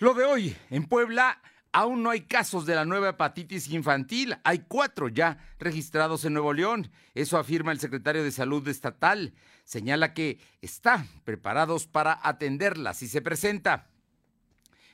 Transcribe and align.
Lo 0.00 0.14
de 0.14 0.24
hoy, 0.24 0.56
en 0.70 0.84
Puebla 0.84 1.42
aún 1.72 2.04
no 2.04 2.10
hay 2.10 2.20
casos 2.20 2.66
de 2.66 2.76
la 2.76 2.84
nueva 2.84 3.08
hepatitis 3.08 3.68
infantil. 3.70 4.36
Hay 4.44 4.60
cuatro 4.60 5.08
ya 5.08 5.38
registrados 5.58 6.24
en 6.24 6.34
Nuevo 6.34 6.52
León. 6.52 6.92
Eso 7.14 7.36
afirma 7.36 7.72
el 7.72 7.80
secretario 7.80 8.22
de 8.22 8.30
Salud 8.30 8.66
estatal. 8.68 9.34
Señala 9.64 10.14
que 10.14 10.38
está 10.62 11.04
preparados 11.24 11.88
para 11.88 12.20
atenderla 12.22 12.94
si 12.94 13.08
se 13.08 13.22
presenta. 13.22 13.88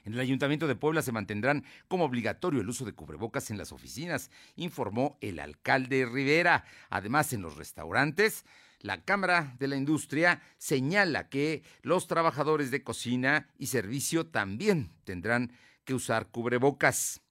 En 0.04 0.14
el 0.14 0.21
Ayuntamiento 0.21 0.67
de 0.67 0.75
Puebla 0.75 1.03
se 1.03 1.13
mantendrán 1.13 1.65
como 1.87 2.05
obligatorio 2.05 2.63
el 2.63 2.69
uso 2.71 2.87
de 2.87 2.95
cubrebocas 2.95 3.51
en 3.51 3.59
las 3.59 3.73
oficinas, 3.73 4.31
informó 4.57 5.19
el 5.21 5.39
alcalde 5.39 6.07
Rivera. 6.07 6.65
Además, 6.89 7.35
en 7.35 7.43
los 7.43 7.57
restaurantes 7.57 8.47
la 8.85 9.03
Cámara 9.03 9.56
de 9.58 9.66
la 9.66 9.76
Industria 9.76 10.42
señala 10.58 11.30
que 11.30 11.62
los 11.80 12.06
trabajadores 12.06 12.71
de 12.71 12.84
cocina 12.84 13.48
y 13.56 13.69
servicio 13.69 14.26
también 14.26 14.92
tendrán 15.04 15.53
que 15.87 15.94
usar 15.94 16.27
cubrebocas. 16.27 17.23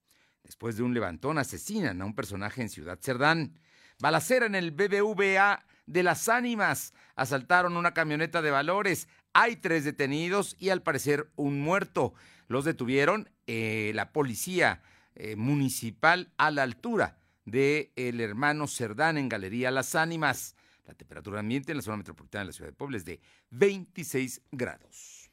Después 0.43 0.77
de 0.77 0.83
un 0.83 0.95
levantón 0.95 1.37
asesinan 1.37 2.01
a 2.01 2.05
un 2.05 2.15
personaje 2.15 2.63
en 2.63 2.69
Ciudad 2.69 2.97
Cerdán. 2.99 3.59
Balacera 3.99 4.47
en 4.47 4.55
el 4.55 4.71
BBVA 4.71 5.63
de 5.85 6.01
las 6.01 6.27
Ánimas. 6.27 6.91
Asaltaron 7.15 7.77
una 7.77 7.93
camioneta 7.93 8.41
de 8.41 8.49
valores. 8.49 9.07
Hay 9.33 9.57
tres 9.57 9.83
detenidos 9.83 10.55
y 10.57 10.69
al 10.69 10.81
parecer 10.81 11.29
un 11.35 11.61
muerto. 11.61 12.15
Los 12.47 12.65
detuvieron 12.65 13.29
eh, 13.45 13.91
la 13.93 14.11
policía 14.11 14.81
eh, 15.13 15.35
municipal 15.35 16.31
a 16.37 16.49
la 16.49 16.63
altura 16.63 17.19
de 17.45 17.91
el 17.95 18.21
hermano 18.21 18.65
Cerdán 18.65 19.19
en 19.19 19.29
Galería 19.29 19.69
Las 19.69 19.93
Ánimas. 19.93 20.55
La 20.85 20.93
temperatura 20.93 21.39
ambiente 21.39 21.71
en 21.71 21.77
la 21.77 21.81
zona 21.81 21.97
metropolitana 21.97 22.41
de 22.43 22.47
la 22.47 22.53
ciudad 22.53 22.69
de 22.69 22.75
Puebla 22.75 22.97
es 22.97 23.05
de 23.05 23.19
26 23.51 24.41
grados. 24.51 25.29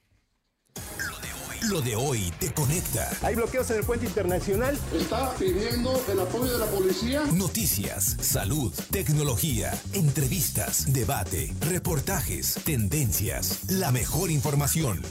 Lo 1.68 1.82
de 1.82 1.94
hoy 1.94 2.32
te 2.38 2.52
conecta. 2.54 3.10
Hay 3.22 3.34
bloqueos 3.34 3.70
en 3.70 3.78
el 3.78 3.84
puente 3.84 4.06
internacional. 4.06 4.78
Está 4.94 5.34
pidiendo 5.34 6.02
el 6.08 6.20
apoyo 6.20 6.52
de 6.52 6.58
la 6.58 6.66
policía. 6.66 7.22
Noticias, 7.34 8.16
salud, 8.20 8.72
tecnología, 8.90 9.72
entrevistas, 9.92 10.92
debate, 10.92 11.52
reportajes, 11.60 12.54
tendencias, 12.64 13.70
la 13.70 13.92
mejor 13.92 14.30
información. 14.30 15.02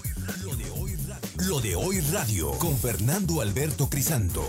Lo 0.43 0.55
de 0.55 0.69
hoy 0.71 0.95
radio, 0.95 1.47
Lo 1.47 1.59
de 1.59 1.75
hoy 1.75 1.99
radio 2.11 2.51
con 2.57 2.75
Fernando 2.77 3.41
Alberto 3.41 3.87
Crisanto. 3.89 4.43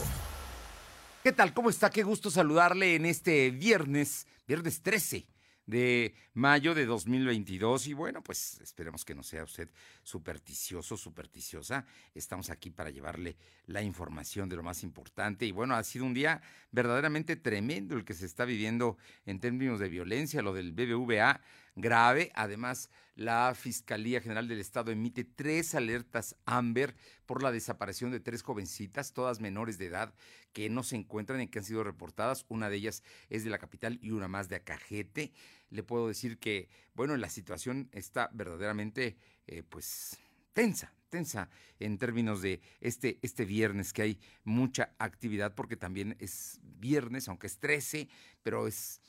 ¿Qué 1.23 1.33
tal? 1.33 1.53
¿Cómo 1.53 1.69
está? 1.69 1.91
Qué 1.91 2.03
gusto 2.03 2.31
saludarle 2.31 2.95
en 2.95 3.05
este 3.05 3.51
viernes, 3.51 4.27
viernes 4.47 4.81
13 4.81 5.27
de 5.71 6.15
mayo 6.35 6.75
de 6.75 6.85
2022 6.85 7.87
y 7.87 7.95
bueno, 7.95 8.23
pues 8.23 8.61
esperemos 8.61 9.05
que 9.05 9.15
no 9.15 9.23
sea 9.23 9.45
usted 9.45 9.71
supersticioso, 10.03 10.97
supersticiosa. 10.97 11.87
Estamos 12.15 12.51
aquí 12.51 12.71
para 12.71 12.91
llevarle 12.91 13.37
la 13.67 13.83
información 13.83 14.49
de 14.49 14.57
lo 14.57 14.63
más 14.63 14.83
importante 14.83 15.47
y 15.47 15.53
bueno, 15.53 15.75
ha 15.75 15.85
sido 15.85 16.05
un 16.05 16.13
día 16.13 16.43
verdaderamente 16.73 17.37
tremendo 17.37 17.97
el 17.97 18.05
que 18.05 18.15
se 18.15 18.27
está 18.27 18.45
viviendo 18.45 18.99
en 19.25 19.41
términos 19.41 19.79
de 19.79 19.89
violencia, 19.89 20.43
lo 20.43 20.53
del 20.53 20.73
BBVA 20.73 21.41
grave. 21.77 22.31
Además, 22.35 22.91
la 23.15 23.55
Fiscalía 23.55 24.21
General 24.21 24.49
del 24.49 24.61
Estado 24.61 24.91
emite 24.91 25.25
tres 25.25 25.75
alertas 25.75 26.37
AMBER 26.47 26.95
por 27.27 27.43
la 27.43 27.53
desaparición 27.53 28.11
de 28.11 28.21
tres 28.21 28.43
jovencitas, 28.43 29.13
todas 29.13 29.41
menores 29.41 29.79
de 29.79 29.87
edad, 29.87 30.15
que 30.53 30.69
no 30.69 30.83
se 30.83 30.97
encuentran 30.97 31.41
y 31.41 31.49
que 31.49 31.59
han 31.59 31.65
sido 31.65 31.85
reportadas. 31.85 32.45
Una 32.49 32.71
de 32.71 32.77
ellas 32.77 33.03
es 33.29 33.45
de 33.45 33.51
la 33.51 33.59
capital 33.59 33.99
y 34.03 34.11
una 34.11 34.29
más 34.29 34.49
de 34.49 34.57
Acajete. 34.57 35.33
Le 35.71 35.83
puedo 35.83 36.09
decir 36.09 36.39
que, 36.39 36.69
bueno, 36.95 37.17
la 37.17 37.31
situación 37.31 37.89
está 37.93 38.31
verdaderamente, 38.33 39.17
eh, 39.47 39.63
pues, 39.63 40.19
tensa, 40.53 40.93
tensa 41.09 41.49
en 41.79 41.99
términos 41.99 42.43
de 42.43 42.61
este, 42.81 43.19
este 43.23 43.45
viernes, 43.45 43.93
que 43.93 44.03
hay 44.03 44.19
mucha 44.45 44.95
actividad, 44.99 45.55
porque 45.55 45.77
también 45.77 46.17
es 46.19 46.61
viernes, 46.63 47.29
aunque 47.29 47.47
es 47.47 47.59
13, 47.59 48.09
pero 48.43 48.67
es 48.67 49.01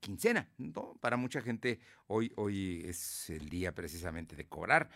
quincena, 0.00 0.48
¿no? 0.58 0.94
Para 1.00 1.16
mucha 1.16 1.40
gente 1.40 1.80
hoy, 2.06 2.32
hoy 2.36 2.82
es 2.86 3.30
el 3.30 3.48
día 3.48 3.74
precisamente 3.74 4.36
de 4.36 4.46
cobrar. 4.46 4.88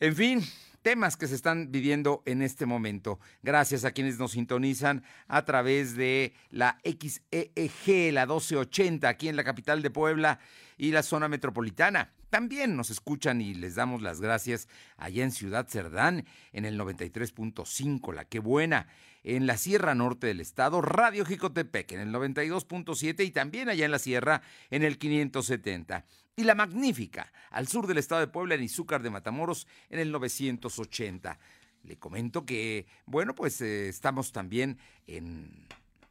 En 0.00 0.14
fin, 0.14 0.44
temas 0.82 1.16
que 1.16 1.26
se 1.26 1.34
están 1.34 1.72
viviendo 1.72 2.22
en 2.24 2.40
este 2.40 2.66
momento. 2.66 3.18
Gracias 3.42 3.84
a 3.84 3.90
quienes 3.90 4.16
nos 4.20 4.30
sintonizan 4.30 5.02
a 5.26 5.44
través 5.44 5.96
de 5.96 6.34
la 6.50 6.78
XEEG, 6.84 8.12
la 8.12 8.26
1280, 8.26 9.08
aquí 9.08 9.28
en 9.28 9.34
la 9.34 9.42
capital 9.42 9.82
de 9.82 9.90
Puebla 9.90 10.38
y 10.76 10.92
la 10.92 11.02
zona 11.02 11.26
metropolitana. 11.26 12.12
También 12.30 12.76
nos 12.76 12.90
escuchan 12.90 13.40
y 13.40 13.54
les 13.54 13.74
damos 13.74 14.00
las 14.00 14.20
gracias 14.20 14.68
allá 14.96 15.24
en 15.24 15.32
Ciudad 15.32 15.66
Cerdán, 15.66 16.26
en 16.52 16.64
el 16.64 16.78
93.5, 16.78 18.14
la 18.14 18.24
que 18.24 18.38
buena, 18.38 18.86
en 19.24 19.48
la 19.48 19.56
Sierra 19.56 19.96
Norte 19.96 20.28
del 20.28 20.40
Estado, 20.40 20.80
Radio 20.80 21.24
Jicotepec, 21.24 21.90
en 21.90 22.00
el 22.00 22.12
92.7 22.12 23.24
y 23.24 23.32
también 23.32 23.68
allá 23.68 23.84
en 23.84 23.90
la 23.90 23.98
Sierra, 23.98 24.42
en 24.70 24.84
el 24.84 24.96
570. 24.96 26.04
Y 26.38 26.44
la 26.44 26.54
Magnífica, 26.54 27.32
al 27.50 27.66
sur 27.66 27.88
del 27.88 27.98
Estado 27.98 28.20
de 28.20 28.28
Puebla, 28.28 28.54
en 28.54 28.62
Izúcar 28.62 29.02
de 29.02 29.10
Matamoros, 29.10 29.66
en 29.90 29.98
el 29.98 30.12
980. 30.12 31.36
Le 31.82 31.98
comento 31.98 32.46
que, 32.46 32.86
bueno, 33.06 33.34
pues 33.34 33.60
eh, 33.60 33.88
estamos 33.88 34.30
también 34.30 34.78
en 35.08 35.66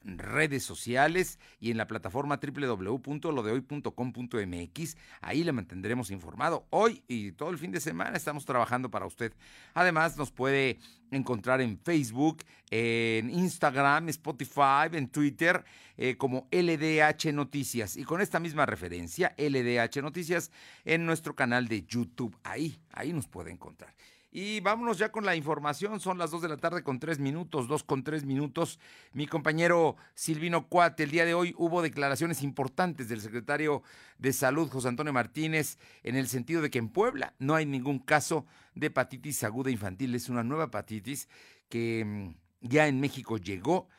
redes 0.08 0.64
sociales 0.64 1.38
y 1.60 1.72
en 1.72 1.78
la 1.78 1.88
plataforma 1.88 2.40
www.lodehoy.com.mx. 2.42 4.98
Ahí 5.22 5.44
le 5.44 5.52
mantendremos 5.52 6.10
informado. 6.12 6.66
Hoy 6.70 7.04
y 7.08 7.34
todo 7.34 7.50
el 7.50 7.58
fin 7.58 7.72
de 7.72 7.82
semana 7.82 8.16
estamos 8.16 8.46
trabajando 8.46 8.90
para 8.90 9.06
usted. 9.06 9.34
Además, 9.74 10.16
nos 10.18 10.32
puede 10.32 10.80
encontrar 11.12 11.62
en 11.62 11.78
Facebook, 11.80 12.44
en 12.70 13.30
Instagram, 13.30 14.10
Spotify, 14.10 14.90
en 14.94 15.10
Twitter, 15.10 15.64
eh, 15.98 16.16
como 16.18 16.48
LDH 16.52 17.34
Noticias. 17.34 17.98
Y 17.98 18.04
con 18.04 18.22
esta 18.22 18.40
misma 18.40 18.66
referencia, 18.66 19.36
LDH 19.38 20.02
Noticias, 20.02 20.52
en 20.86 21.06
nuestro 21.06 21.36
canal 21.36 21.68
de 21.68 21.84
YouTube. 21.84 22.36
Ahí, 22.44 22.80
ahí 22.92 23.14
nos 23.14 23.28
puede 23.28 23.52
encontrar. 23.52 23.94
Y 24.40 24.60
vámonos 24.60 25.00
ya 25.00 25.12
con 25.12 25.26
la 25.26 25.36
información. 25.36 26.00
Son 26.00 26.20
las 26.20 26.30
2 26.30 26.44
de 26.44 26.50
la 26.50 26.58
tarde 26.58 26.84
con 26.84 27.00
3 27.00 27.18
minutos, 27.18 27.68
2 27.68 27.84
con 27.84 28.04
3 28.04 28.24
minutos. 28.24 28.80
Mi 29.12 29.26
compañero 29.26 29.96
Silvino 30.14 30.68
Cuate, 30.68 31.06
el 31.06 31.10
día 31.10 31.26
de 31.26 31.34
hoy 31.34 31.56
hubo 31.58 31.82
declaraciones 31.82 32.44
importantes 32.44 33.10
del 33.10 33.20
secretario 33.20 33.82
de 34.20 34.34
Salud, 34.34 34.70
José 34.70 34.90
Antonio 34.90 35.12
Martínez, 35.12 35.80
en 36.04 36.16
el 36.16 36.28
sentido 36.28 36.62
de 36.62 36.70
que 36.70 36.78
en 36.78 36.90
Puebla 36.90 37.34
no 37.40 37.56
hay 37.56 37.66
ningún 37.66 37.98
caso 37.98 38.46
de 38.76 38.88
hepatitis 38.88 39.44
aguda 39.44 39.72
infantil. 39.72 40.14
Es 40.14 40.30
una 40.30 40.44
nueva 40.44 40.66
hepatitis 40.66 41.30
que 41.68 42.06
mm, 42.06 42.36
ya 42.62 42.88
en 42.88 43.00
México 43.00 43.40
llegó 43.40 43.90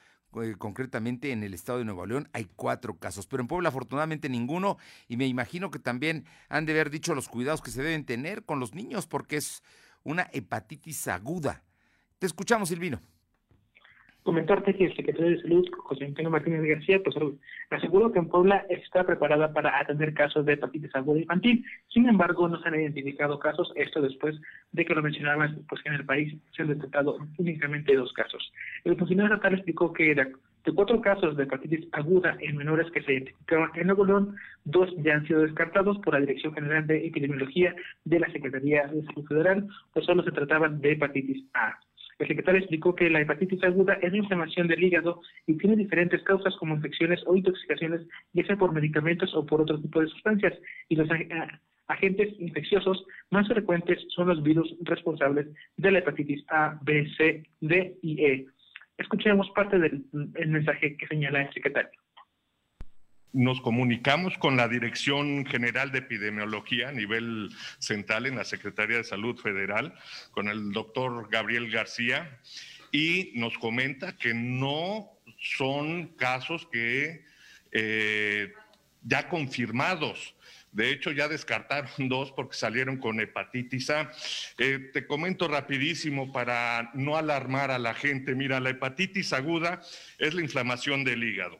eh, 0.41 0.55
concretamente 0.57 1.33
en 1.33 1.43
el 1.43 1.55
estado 1.55 1.79
de 1.79 1.87
Nuevo 1.87 2.07
León 2.07 2.29
hay 2.33 2.45
cuatro 2.55 2.99
casos, 2.99 3.27
pero 3.27 3.41
en 3.41 3.49
Puebla 3.49 3.71
afortunadamente 3.71 4.29
ninguno 4.29 4.77
y 5.09 5.17
me 5.17 5.27
imagino 5.27 5.71
que 5.71 5.79
también 5.79 6.27
han 6.49 6.67
de 6.67 6.75
haber 6.75 6.91
dicho 6.91 7.15
los 7.15 7.29
cuidados 7.29 7.63
que 7.63 7.71
se 7.71 7.83
deben 7.83 8.05
tener 8.05 8.45
con 8.45 8.61
los 8.61 8.75
niños 8.75 9.07
porque 9.07 9.39
es 9.39 9.63
una 10.09 10.29
hepatitis 10.33 11.07
aguda. 11.09 11.63
Te 12.19 12.27
escuchamos, 12.27 12.71
Silvino. 12.71 12.99
Comentarte 14.23 14.75
que 14.75 14.87
el 14.87 14.97
secretario 14.97 15.31
de 15.31 15.43
Salud, 15.43 15.67
José 15.79 16.05
Antonio 16.05 16.31
Martínez 16.31 16.63
García, 16.63 17.01
pues 17.03 17.17
aseguró 17.71 18.13
que 18.13 18.19
en 18.19 18.29
Puebla 18.29 18.67
está 18.69 19.05
preparada 19.05 19.53
para 19.53 19.79
atender 19.79 20.13
casos 20.13 20.45
de 20.45 20.55
hepatitis 20.55 20.95
aguda 20.95 21.21
infantil. 21.21 21.65
Sin 21.89 22.09
embargo, 22.09 22.49
no 22.49 22.61
se 22.61 22.69
han 22.69 22.75
identificado 22.75 23.39
casos, 23.39 23.73
esto 23.77 24.03
después 24.03 24.39
de 24.73 24.85
que 24.85 24.95
lo 24.95 25.03
mencionabas, 25.03 25.53
pues 25.69 25.83
que 25.83 25.89
en 25.89 25.95
el 25.95 26.05
país 26.05 26.35
se 26.55 26.63
han 26.63 26.69
detectado 26.69 27.17
únicamente 27.39 27.95
dos 27.95 28.13
casos. 28.13 28.53
El 28.85 28.97
funcionario 28.97 29.35
estatal 29.35 29.55
explicó 29.55 29.93
que 29.93 30.11
de, 30.69 30.75
cuatro 30.75 31.01
casos 31.01 31.37
de 31.37 31.45
hepatitis 31.45 31.89
aguda 31.93 32.37
en 32.41 32.57
menores 32.57 32.91
que 32.93 33.03
se 33.03 33.15
identificaron 33.15 33.71
en 33.75 33.87
Nuevo 33.87 34.05
León, 34.05 34.37
dos 34.65 34.91
ya 34.99 35.15
han 35.15 35.27
sido 35.27 35.41
descartados 35.41 35.99
por 35.99 36.15
la 36.15 36.21
Dirección 36.21 36.55
General 36.55 36.87
de 36.87 37.07
Epidemiología 37.07 37.75
de 38.05 38.21
la 38.21 38.31
Secretaría 38.31 38.87
de 38.87 39.03
Salud 39.05 39.27
Federal, 39.27 39.69
pues 39.93 40.05
solo 40.05 40.23
se 40.23 40.33
trataban 40.33 40.81
de 40.81 40.93
hepatitis 40.93 41.45
A. 41.55 41.79
El 42.19 42.27
secretario 42.27 42.61
explicó 42.61 42.95
que 42.95 43.09
la 43.09 43.21
hepatitis 43.21 43.63
aguda 43.63 43.95
es 43.95 44.09
una 44.09 44.19
inflamación 44.19 44.67
del 44.67 44.83
hígado 44.83 45.21
y 45.47 45.55
tiene 45.55 45.77
diferentes 45.77 46.23
causas 46.25 46.55
como 46.57 46.75
infecciones 46.75 47.21
o 47.27 47.37
intoxicaciones, 47.37 48.03
ya 48.33 48.45
sea 48.45 48.57
por 48.57 48.73
medicamentos 48.73 49.35
o 49.35 49.47
por 49.47 49.61
otro 49.61 49.81
tipo 49.81 50.01
de 50.01 50.09
sustancias. 50.09 50.53
Y 50.89 50.97
los 50.97 51.09
agentes 51.87 52.35
infecciosos 52.41 53.05
más 53.31 53.47
frecuentes 53.47 54.05
son 54.09 54.29
los 54.29 54.43
virus 54.43 54.75
responsables 54.83 55.47
de 55.77 55.91
la 55.93 56.01
hepatitis 56.01 56.45
A, 56.49 56.79
B, 56.83 57.09
C, 57.17 57.45
D 57.61 57.97
y 58.03 58.25
E. 58.25 58.47
Escuchemos 58.99 59.49
parte 59.55 59.79
del 59.79 60.05
mensaje 60.49 60.97
que 60.97 61.07
señala 61.07 61.43
el 61.43 61.53
secretario. 61.55 61.91
Nos 63.33 63.61
comunicamos 63.61 64.37
con 64.39 64.57
la 64.57 64.69
Dirección 64.69 65.47
General 65.47 65.93
de 65.93 65.99
Epidemiología 65.99 66.89
a 66.89 66.93
nivel 66.93 67.51
central 67.79 68.27
en 68.27 68.37
la 68.37 68.45
Secretaría 68.45 68.97
de 68.97 69.05
Salud 69.05 69.39
Federal, 69.39 69.95
con 70.33 70.49
el 70.49 70.73
doctor 70.73 71.29
Gabriel 71.31 71.71
García, 71.71 72.41
y 72.91 73.33
nos 73.37 73.57
comenta 73.59 74.17
que 74.17 74.35
no 74.35 75.11
son 75.39 76.09
casos 76.17 76.67
que 76.73 77.25
eh, 77.71 78.53
ya 79.03 79.29
confirmados, 79.29 80.35
De 80.73 80.91
hecho, 80.91 81.13
ya 81.13 81.29
descartaron 81.29 81.91
dos 82.09 82.33
porque 82.33 82.57
salieron 82.57 82.99
con 82.99 83.21
hepatitis 83.21 83.91
A. 83.91 84.11
Eh, 84.59 84.91
te 84.93 85.07
comento 85.07 85.49
rapidísimo 85.49 86.33
para 86.33 86.91
no 86.95 87.17
alarmar 87.17 87.71
a 87.71 87.79
la 87.79 87.95
gente. 87.95 88.35
Mira, 88.35 88.61
la 88.61 88.71
hepatitis 88.71 89.33
aguda 89.33 89.81
es 90.19 90.35
la 90.35 90.43
inflamación 90.43 91.05
del 91.05 91.25
hígado. 91.25 91.59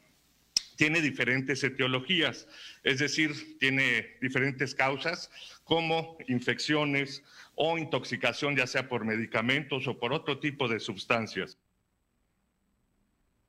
Tiene 0.77 1.01
diferentes 1.01 1.65
etiologías, 1.65 2.47
es 2.85 3.01
decir, 3.01 3.59
tiene 3.59 4.17
diferentes 4.21 4.77
causas 4.77 5.29
como 5.65 6.17
infecciones 6.29 7.25
o 7.57 7.77
intoxicación, 7.77 8.55
ya 8.55 8.69
sea 8.69 8.89
por 8.89 9.05
medicamentos 9.05 9.89
o 9.89 9.99
por 9.99 10.13
otro 10.13 10.39
tipo 10.39 10.69
de 10.69 10.79
sustancias. 10.79 11.59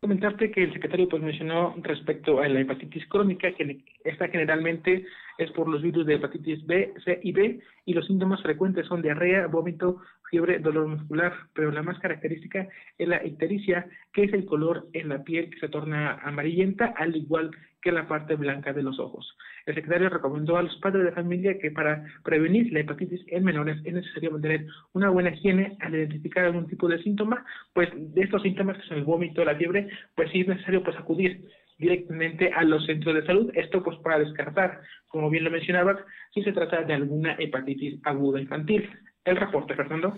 Comentarte 0.02 0.50
que 0.50 0.64
el 0.64 0.74
secretario 0.74 1.08
pues 1.10 1.22
mencionó 1.22 1.76
respecto 1.84 2.40
a 2.40 2.48
la 2.48 2.62
hepatitis 2.62 3.06
crónica, 3.08 3.54
que 3.54 3.84
esta 4.06 4.30
generalmente 4.30 5.06
es 5.40 5.50
por 5.52 5.70
los 5.70 5.82
virus 5.82 6.06
de 6.06 6.16
hepatitis 6.16 6.66
B, 6.68 6.94
C 7.04 7.20
y 7.24 7.32
B, 7.32 7.60
y 7.86 7.94
los 7.94 8.06
síntomas 8.06 8.42
frecuentes 8.44 8.86
son 8.88 9.02
diarrea, 9.02 9.48
vómito, 9.48 10.02
fiebre, 10.30 10.60
dolor 10.60 10.88
muscular, 10.88 11.34
pero 11.54 11.72
la 11.72 11.82
más 11.82 11.98
característica 12.00 12.68
es 12.98 13.08
la 13.08 13.26
ictericia, 13.26 13.88
que 14.14 14.26
es 14.26 14.34
el 14.34 14.46
color 14.46 14.88
en 14.94 15.08
la 15.10 15.24
piel 15.24 15.50
que 15.50 15.60
se 15.60 15.70
torna 15.70 16.20
amarillenta, 16.24 16.94
al 16.98 17.16
igual 17.16 17.52
que 17.82 17.94
la 17.94 18.06
parte 18.06 18.36
blanca 18.36 18.74
de 18.74 18.84
los 18.84 19.00
ojos. 19.00 19.34
El 19.66 19.76
secretario 19.76 20.10
recomendó 20.10 20.58
a 20.58 20.64
los 20.64 20.76
padres 20.78 21.06
de 21.06 21.14
familia 21.14 21.58
que 21.58 21.72
para 21.72 22.04
prevenir 22.26 22.74
la 22.74 22.82
hepatitis 22.82 23.22
en 23.28 23.46
menores 23.46 23.78
es 23.86 23.94
necesario 23.94 24.32
mantener 24.32 24.66
una 24.92 25.10
buena 25.10 25.30
higiene 25.30 25.78
al 25.80 25.96
identificar 25.96 26.44
algún 26.44 26.68
tipo 26.68 26.90
de 26.90 27.02
síntoma, 27.02 27.46
pues 27.74 27.90
de 27.96 28.22
estos 28.22 28.42
síntomas 28.42 28.78
que 28.78 28.88
son 28.88 28.98
el 28.98 29.06
vómito, 29.06 29.46
la 29.46 29.56
fiebre, 29.56 29.88
pues 30.16 30.30
sí 30.32 30.42
es 30.42 30.50
necesario 30.50 30.84
pues 30.84 30.98
acudir 30.98 31.48
directamente 31.80 32.52
a 32.54 32.64
los 32.64 32.86
centros 32.86 33.16
de 33.16 33.26
salud, 33.26 33.50
esto 33.56 33.82
pues 33.82 33.98
para 34.00 34.20
descartar, 34.20 34.82
como 35.08 35.30
bien 35.30 35.46
lo 35.46 35.52
mencionabas, 35.52 35.98
si 36.34 36.44
se 36.44 36.52
trata 36.52 36.84
de 36.84 36.94
alguna 36.94 37.36
hepatitis 37.40 38.00
aguda 38.04 38.40
infantil. 38.40 38.90
El 39.26 39.38
reporte, 39.38 39.76
Fernando. 39.76 40.16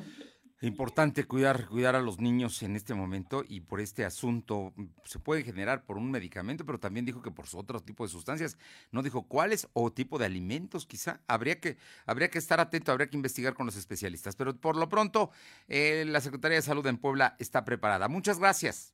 Importante 0.64 1.26
cuidar, 1.26 1.66
cuidar 1.68 1.96
a 1.96 2.02
los 2.02 2.20
niños 2.20 2.62
en 2.62 2.76
este 2.76 2.94
momento 2.94 3.44
y 3.48 3.62
por 3.62 3.80
este 3.80 4.06
asunto 4.06 4.74
se 5.06 5.18
puede 5.18 5.42
generar 5.42 5.86
por 5.86 5.98
un 5.98 6.12
medicamento, 6.12 6.68
pero 6.68 6.80
también 6.80 7.04
dijo 7.04 7.24
que 7.24 7.32
por 7.32 7.46
otro 7.56 7.80
tipo 7.80 8.04
de 8.04 8.12
sustancias. 8.12 8.60
No 8.92 9.02
dijo 9.02 9.28
cuáles 9.28 9.68
o 9.74 9.92
tipo 9.92 10.20
de 10.20 10.26
alimentos, 10.26 10.86
quizá. 10.86 11.22
Habría 11.28 11.60
que, 11.60 11.78
habría 12.06 12.30
que 12.30 12.38
estar 12.38 12.60
atento, 12.60 12.92
habría 12.92 13.08
que 13.08 13.18
investigar 13.18 13.56
con 13.56 13.66
los 13.66 13.76
especialistas. 13.76 14.36
Pero 14.36 14.56
por 14.56 14.78
lo 14.78 14.88
pronto, 14.88 15.32
eh, 15.68 16.06
la 16.08 16.22
Secretaría 16.22 16.58
de 16.58 16.62
Salud 16.62 16.86
en 16.86 16.98
Puebla 16.98 17.36
está 17.40 17.66
preparada. 17.66 18.08
Muchas 18.08 18.40
gracias. 18.40 18.94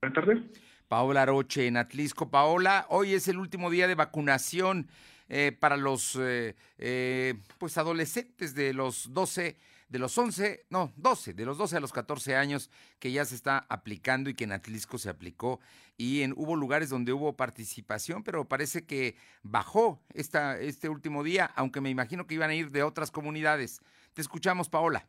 Buenas 0.00 0.14
tardes. 0.14 0.69
Paola 0.90 1.24
Roche 1.24 1.68
en 1.68 1.76
Atlisco. 1.76 2.32
Paola, 2.32 2.84
hoy 2.88 3.14
es 3.14 3.28
el 3.28 3.38
último 3.38 3.70
día 3.70 3.86
de 3.86 3.94
vacunación 3.94 4.88
eh, 5.28 5.56
para 5.56 5.76
los 5.76 6.18
eh, 6.20 7.34
pues 7.58 7.78
adolescentes 7.78 8.56
de 8.56 8.74
los 8.74 9.14
12 9.14 9.56
de 9.88 9.98
los 10.00 10.18
11, 10.18 10.66
no, 10.68 10.92
12, 10.96 11.34
de 11.34 11.44
los 11.44 11.58
12 11.58 11.76
a 11.76 11.80
los 11.80 11.92
14 11.92 12.34
años 12.34 12.70
que 12.98 13.12
ya 13.12 13.24
se 13.24 13.36
está 13.36 13.66
aplicando 13.68 14.30
y 14.30 14.34
que 14.34 14.44
en 14.44 14.52
Atlisco 14.52 14.98
se 14.98 15.10
aplicó 15.10 15.60
y 15.96 16.22
en, 16.22 16.32
hubo 16.36 16.56
lugares 16.56 16.90
donde 16.90 17.12
hubo 17.12 17.36
participación, 17.36 18.24
pero 18.24 18.48
parece 18.48 18.84
que 18.84 19.16
bajó 19.44 20.00
esta, 20.12 20.58
este 20.58 20.88
último 20.88 21.22
día, 21.22 21.52
aunque 21.54 21.80
me 21.80 21.90
imagino 21.90 22.26
que 22.26 22.34
iban 22.34 22.50
a 22.50 22.54
ir 22.54 22.72
de 22.72 22.82
otras 22.82 23.12
comunidades. 23.12 23.80
Te 24.12 24.22
escuchamos, 24.22 24.68
Paola. 24.68 25.06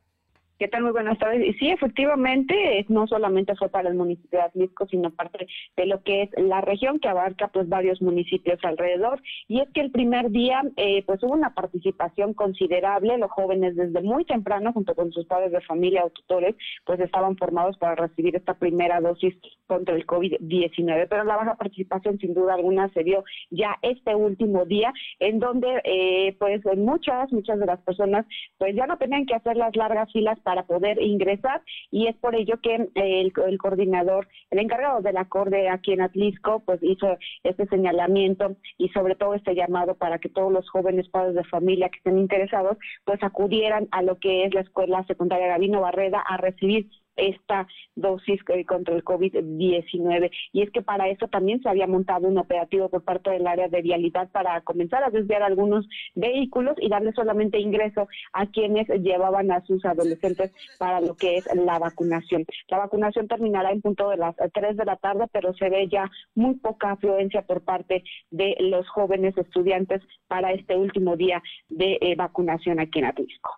¿Qué 0.62 0.68
tal? 0.68 0.84
Muy 0.84 0.92
buenas 0.92 1.18
tardes. 1.18 1.44
Y 1.44 1.54
sí, 1.54 1.72
efectivamente, 1.72 2.86
no 2.88 3.08
solamente 3.08 3.56
fue 3.56 3.70
para 3.70 3.90
el 3.90 3.96
municipio 3.96 4.38
de 4.38 4.46
Atlisco, 4.46 4.86
sino 4.86 5.10
parte 5.10 5.48
de 5.76 5.88
lo 5.88 6.04
que 6.04 6.22
es 6.22 6.30
la 6.38 6.62
región 6.62 7.00
que 7.00 7.10
abarca 7.10 7.48
pues 7.48 7.68
varios 7.68 8.00
municipios 8.00 8.60
alrededor. 8.62 9.24
Y 9.48 9.60
es 9.60 9.68
que 9.72 9.82
el 9.82 9.90
primer 9.90 10.30
día 10.30 10.62
eh, 10.76 11.04
pues 11.08 11.24
hubo 11.24 11.34
una 11.34 11.56
participación 11.56 12.36
considerable. 12.36 13.18
Los 13.18 13.32
jóvenes 13.32 13.76
desde 13.76 14.04
muy 14.04 14.24
temprano, 14.24 14.72
junto 14.72 14.94
con 14.94 15.12
sus 15.12 15.26
padres 15.26 15.52
de 15.52 15.62
familia 15.62 16.06
o 16.06 16.12
tutores, 16.12 16.56
pues 16.86 17.00
estaban 17.00 17.38
formados 17.38 17.76
para 17.80 17.96
recibir 17.96 18.36
esta 18.36 18.54
primera 18.54 19.02
dosis 19.02 19.34
contra 19.66 19.96
el 19.96 20.06
COVID-19. 20.06 21.08
Pero 21.10 21.24
la 21.24 21.38
baja 21.38 21.56
participación, 21.56 22.20
sin 22.20 22.36
duda 22.36 22.54
alguna, 22.54 22.88
se 22.90 23.04
dio 23.04 23.24
ya 23.50 23.80
este 23.82 24.14
último 24.14 24.66
día, 24.66 24.94
en 25.18 25.40
donde 25.40 25.82
eh, 25.86 26.36
pues 26.38 26.62
muchas, 26.78 27.32
muchas 27.32 27.58
de 27.58 27.66
las 27.66 27.82
personas 27.82 28.28
pues 28.60 28.76
ya 28.76 28.86
no 28.86 29.00
tenían 29.00 29.26
que 29.26 29.34
hacer 29.34 29.58
las 29.58 29.76
largas 29.76 30.12
filas 30.12 30.40
para 30.42 30.51
para 30.52 30.64
poder 30.64 31.02
ingresar 31.02 31.62
y 31.92 32.08
es 32.08 32.18
por 32.18 32.36
ello 32.36 32.60
que 32.62 32.76
eh, 32.76 33.22
el, 33.22 33.58
coordinador, 33.58 34.28
el 34.50 34.60
encargado 34.60 35.02
del 35.02 35.16
acorde 35.16 35.70
aquí 35.70 35.94
en 35.94 36.02
Atlisco, 36.02 36.62
pues 36.66 36.80
hizo 36.82 37.18
este 37.46 37.68
señalamiento 37.68 38.58
y 38.78 38.90
sobre 38.90 39.16
todo 39.16 39.34
este 39.34 39.56
llamado 39.56 39.96
para 39.96 40.20
que 40.20 40.28
todos 40.28 40.52
los 40.52 40.70
jóvenes 40.70 41.08
padres 41.08 41.36
de 41.36 41.46
familia 41.46 41.88
que 41.88 42.00
estén 42.00 42.18
interesados 42.18 42.78
pues 43.06 43.24
acudieran 43.24 43.88
a 43.92 44.02
lo 44.02 44.20
que 44.20 44.44
es 44.44 44.54
la 44.54 44.60
escuela 44.60 45.06
secundaria 45.06 45.48
Gabino 45.48 45.80
Barreda 45.80 46.20
a 46.20 46.36
recibir 46.36 46.90
esta 47.22 47.68
dosis 47.96 48.42
contra 48.68 48.96
el 48.96 49.04
COVID-19. 49.04 50.32
Y 50.52 50.64
es 50.64 50.72
que 50.72 50.82
para 50.82 51.08
eso 51.10 51.28
también 51.28 51.62
se 51.62 51.70
había 51.70 51.88
montado 51.88 52.28
un 52.28 52.38
operativo 52.38 52.90
por 52.90 53.04
parte 53.04 53.30
del 53.30 53.48
área 53.48 53.68
de 53.68 53.82
vialidad 53.82 54.30
para 54.32 54.62
comenzar 54.62 55.04
a 55.04 55.10
desviar 55.10 55.44
algunos 55.44 55.88
vehículos 56.16 56.76
y 56.80 56.90
darle 56.90 57.14
solamente 57.14 57.60
ingreso 57.60 58.08
a 58.34 58.48
quienes 58.48 58.88
llevaban 58.88 59.52
a 59.52 59.62
sus 59.66 59.86
adolescentes 59.86 60.52
para 60.80 61.02
lo 61.02 61.16
que 61.16 61.38
es 61.38 61.48
la 61.56 61.80
vacunación. 61.80 62.46
La 62.68 62.80
vacunación 62.80 63.28
terminará 63.28 63.72
en 63.72 63.82
punto 63.82 64.10
de 64.10 64.18
las 64.18 64.36
3 64.36 64.78
de 64.78 64.86
la 64.86 64.96
tarde, 64.96 65.26
pero 65.32 65.54
se 65.54 65.70
ve 65.70 65.88
ya 65.88 66.10
muy 66.36 66.56
poca 66.56 66.92
afluencia 66.92 67.44
por 67.44 67.62
parte 67.62 68.04
de 68.32 68.56
los 68.60 68.88
jóvenes 68.90 69.38
estudiantes 69.38 70.02
para 70.28 70.52
este 70.54 70.76
último 70.76 71.16
día 71.16 71.42
de 71.70 71.98
eh, 72.02 72.16
vacunación 72.16 72.80
aquí 72.80 73.00
en 73.00 73.06
Atlisco. 73.06 73.52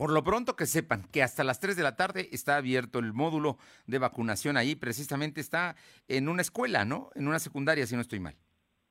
Por 0.00 0.12
lo 0.12 0.24
pronto 0.24 0.56
que 0.56 0.64
sepan 0.64 1.06
que 1.12 1.22
hasta 1.22 1.44
las 1.44 1.60
3 1.60 1.76
de 1.76 1.82
la 1.82 1.94
tarde 1.94 2.30
está 2.32 2.56
abierto 2.56 3.00
el 3.00 3.12
módulo 3.12 3.58
de 3.86 3.98
vacunación 3.98 4.56
ahí, 4.56 4.74
precisamente 4.74 5.42
está 5.42 5.76
en 6.08 6.30
una 6.30 6.40
escuela, 6.40 6.86
¿no? 6.86 7.10
En 7.14 7.28
una 7.28 7.38
secundaria, 7.38 7.86
si 7.86 7.96
no 7.96 8.00
estoy 8.00 8.18
mal 8.18 8.34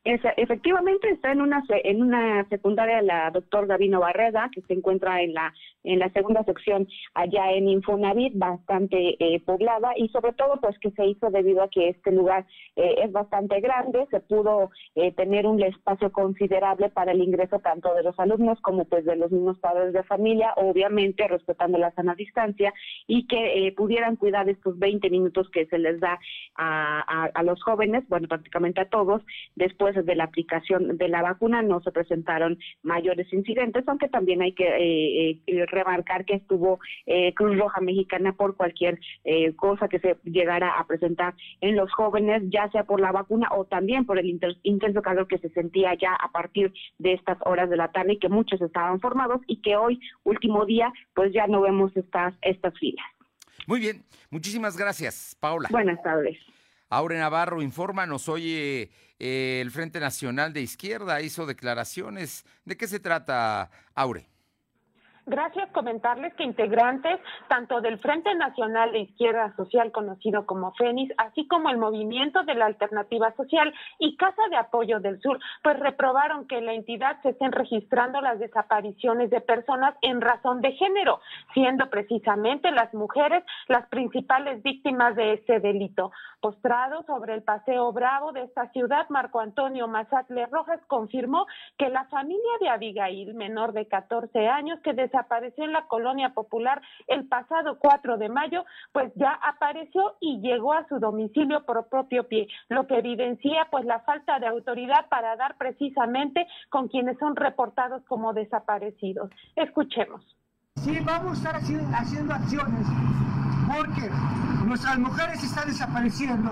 efectivamente 0.05 1.09
está 1.09 1.31
en 1.33 1.41
una 1.41 1.61
en 1.69 2.01
una 2.01 2.47
secundaria 2.47 3.01
la 3.01 3.31
doctor 3.31 3.67
Gavino 3.67 3.99
Barreda 3.99 4.49
que 4.53 4.61
se 4.61 4.73
encuentra 4.73 5.21
en 5.21 5.33
la 5.33 5.53
en 5.83 5.99
la 5.99 6.09
segunda 6.11 6.43
sección 6.45 6.87
allá 7.13 7.51
en 7.51 7.67
Infonavit 7.67 8.33
bastante 8.37 9.17
eh, 9.19 9.41
poblada 9.41 9.91
y 9.97 10.07
sobre 10.09 10.31
todo 10.33 10.59
pues 10.61 10.77
que 10.79 10.91
se 10.91 11.05
hizo 11.05 11.29
debido 11.29 11.63
a 11.63 11.69
que 11.69 11.89
este 11.89 12.11
lugar 12.11 12.45
eh, 12.77 12.95
es 13.03 13.11
bastante 13.11 13.59
grande 13.59 14.07
se 14.09 14.21
pudo 14.21 14.71
eh, 14.95 15.11
tener 15.11 15.45
un 15.45 15.61
espacio 15.61 16.11
considerable 16.13 16.89
para 16.89 17.11
el 17.11 17.21
ingreso 17.21 17.59
tanto 17.59 17.93
de 17.93 18.03
los 18.03 18.17
alumnos 18.19 18.59
como 18.61 18.85
pues 18.85 19.03
de 19.03 19.17
los 19.17 19.31
mismos 19.31 19.59
padres 19.59 19.91
de 19.91 20.03
familia 20.03 20.53
obviamente 20.55 21.27
respetando 21.27 21.77
la 21.77 21.91
sana 21.91 22.15
distancia 22.15 22.73
y 23.05 23.27
que 23.27 23.73
pudieran 23.75 24.15
cuidar 24.15 24.47
estos 24.49 24.79
20 24.79 25.09
minutos 25.09 25.49
que 25.51 25.65
se 25.65 25.77
les 25.77 25.99
da 25.99 26.19
a, 26.55 27.25
a, 27.25 27.25
a 27.33 27.43
los 27.43 27.61
jóvenes 27.63 28.07
bueno 28.07 28.29
prácticamente 28.29 28.79
a 28.79 28.89
todos 28.89 29.21
después 29.55 29.88
de 29.95 30.15
la 30.15 30.25
aplicación 30.25 30.97
de 30.97 31.07
la 31.07 31.21
vacuna 31.21 31.61
no 31.61 31.81
se 31.81 31.91
presentaron 31.91 32.57
mayores 32.83 33.31
incidentes, 33.33 33.87
aunque 33.87 34.09
también 34.09 34.41
hay 34.41 34.53
que 34.53 34.67
eh, 34.67 35.41
eh, 35.47 35.65
remarcar 35.67 36.25
que 36.25 36.35
estuvo 36.35 36.79
eh, 37.05 37.33
Cruz 37.33 37.57
Roja 37.57 37.81
Mexicana 37.81 38.33
por 38.33 38.55
cualquier 38.55 38.99
cosa 39.55 39.87
que 39.87 39.99
se 39.99 40.17
llegara 40.23 40.79
a 40.79 40.87
presentar 40.87 41.33
en 41.61 41.75
los 41.75 41.91
jóvenes, 41.93 42.43
ya 42.47 42.69
sea 42.71 42.83
por 42.83 42.99
la 42.99 43.11
vacuna 43.11 43.49
o 43.51 43.65
también 43.65 44.05
por 44.05 44.17
el 44.17 44.39
intenso 44.63 45.01
calor 45.01 45.27
que 45.27 45.37
se 45.37 45.49
sentía 45.49 45.93
ya 45.95 46.13
a 46.15 46.31
partir 46.31 46.73
de 46.97 47.13
estas 47.13 47.37
horas 47.45 47.69
de 47.69 47.77
la 47.77 47.91
tarde 47.91 48.13
y 48.13 48.19
que 48.19 48.29
muchos 48.29 48.61
estaban 48.61 48.99
formados 48.99 49.41
y 49.47 49.61
que 49.61 49.75
hoy, 49.75 49.99
último 50.23 50.65
día, 50.65 50.91
pues 51.13 51.33
ya 51.33 51.47
no 51.47 51.61
vemos 51.61 51.95
estas, 51.95 52.33
estas 52.41 52.77
filas. 52.79 53.05
Muy 53.67 53.79
bien, 53.79 54.03
muchísimas 54.29 54.77
gracias, 54.77 55.35
Paula. 55.39 55.69
Buenas 55.71 56.01
tardes. 56.01 56.37
Aure 56.89 57.19
Navarro, 57.19 57.61
infórmanos, 57.61 58.27
oye, 58.29 58.81
eh, 58.81 58.89
el 59.19 59.69
Frente 59.71 59.99
Nacional 59.99 60.53
de 60.53 60.61
Izquierda 60.61 61.21
hizo 61.21 61.45
declaraciones. 61.45 62.45
¿De 62.65 62.77
qué 62.77 62.87
se 62.87 62.99
trata, 62.99 63.69
Aure? 63.93 64.27
Gracias. 65.29 65.69
Comentarles 65.73 66.33
que 66.33 66.43
integrantes 66.43 67.19
tanto 67.47 67.81
del 67.81 67.99
Frente 67.99 68.33
Nacional 68.33 68.91
de 68.91 69.01
Izquierda 69.01 69.53
Social, 69.55 69.91
conocido 69.91 70.47
como 70.47 70.73
FENIS, 70.73 71.13
así 71.17 71.47
como 71.47 71.69
el 71.69 71.77
Movimiento 71.77 72.41
de 72.41 72.55
la 72.55 72.65
Alternativa 72.65 73.31
Social 73.35 73.71
y 73.99 74.17
Casa 74.17 74.41
de 74.49 74.57
Apoyo 74.57 74.99
del 74.99 75.21
Sur, 75.21 75.39
pues 75.61 75.79
reprobaron 75.79 76.47
que 76.47 76.57
en 76.57 76.65
la 76.65 76.73
entidad 76.73 77.21
se 77.21 77.29
estén 77.29 77.51
registrando 77.51 78.21
las 78.21 78.39
desapariciones 78.39 79.29
de 79.29 79.39
personas 79.39 79.93
en 80.01 80.19
razón 80.19 80.61
de 80.61 80.71
género, 80.71 81.21
siendo 81.53 81.91
precisamente 81.91 82.71
las 82.71 82.91
mujeres 82.95 83.43
las 83.67 83.85
principales 83.89 84.63
víctimas 84.63 85.15
de 85.15 85.33
este 85.33 85.59
delito. 85.59 86.11
Postrado 86.41 87.03
sobre 87.03 87.35
el 87.35 87.43
Paseo 87.43 87.91
Bravo 87.91 88.31
de 88.31 88.43
esta 88.43 88.71
ciudad, 88.71 89.07
Marco 89.09 89.41
Antonio 89.41 89.87
Mazatle 89.87 90.47
Rojas 90.47 90.79
confirmó 90.87 91.45
que 91.77 91.89
la 91.89 92.05
familia 92.05 92.51
de 92.61 92.69
Abigail, 92.69 93.35
menor 93.35 93.73
de 93.73 93.85
14 93.85 94.47
años, 94.47 94.79
que 94.79 94.93
desapareció 94.93 95.18
desapareció 95.19 95.65
en 95.65 95.73
la 95.73 95.87
colonia 95.87 96.29
popular 96.33 96.81
el 97.07 97.27
pasado 97.27 97.77
4 97.79 98.17
de 98.17 98.29
mayo, 98.29 98.63
pues 98.91 99.11
ya 99.15 99.31
apareció 99.31 100.15
y 100.19 100.39
llegó 100.39 100.73
a 100.73 100.87
su 100.87 100.99
domicilio 100.99 101.65
por 101.65 101.87
propio 101.89 102.27
pie, 102.27 102.47
lo 102.69 102.87
que 102.87 102.99
evidencia 102.99 103.67
pues 103.69 103.85
la 103.85 103.99
falta 104.01 104.39
de 104.39 104.47
autoridad 104.47 105.07
para 105.09 105.35
dar 105.35 105.57
precisamente 105.57 106.47
con 106.69 106.87
quienes 106.87 107.17
son 107.19 107.35
reportados 107.35 108.03
como 108.07 108.33
desaparecidos. 108.33 109.29
Escuchemos. 109.55 110.21
Sí, 110.75 110.97
vamos 111.05 111.33
a 111.33 111.49
estar 111.49 111.55
haciendo, 111.55 112.33
acciones 112.33 112.87
porque 113.75 114.09
nuestras 114.65 114.97
mujeres 114.97 115.43
están 115.43 115.67
desapareciendo, 115.67 116.51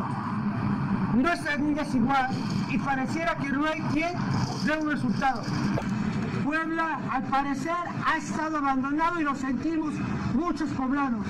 nuestras 1.14 1.60
niñas 1.60 1.96
igual, 1.96 2.30
y 2.70 2.78
pareciera 2.78 3.36
que 3.36 3.50
no 3.50 3.66
hay 3.66 3.82
quien 3.94 4.14
dé 4.66 4.78
un 4.78 4.92
resultado. 4.92 5.42
Puebla, 6.48 6.98
al 7.12 7.24
parecer, 7.24 7.76
ha 8.06 8.16
estado 8.16 8.60
abandonado 8.60 9.20
y 9.20 9.24
lo 9.24 9.36
sentimos 9.36 9.94
muchos 10.34 10.70
poblanos. 10.70 11.28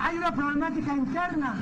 Hay 0.00 0.16
una 0.18 0.32
problemática 0.32 0.94
interna 0.94 1.56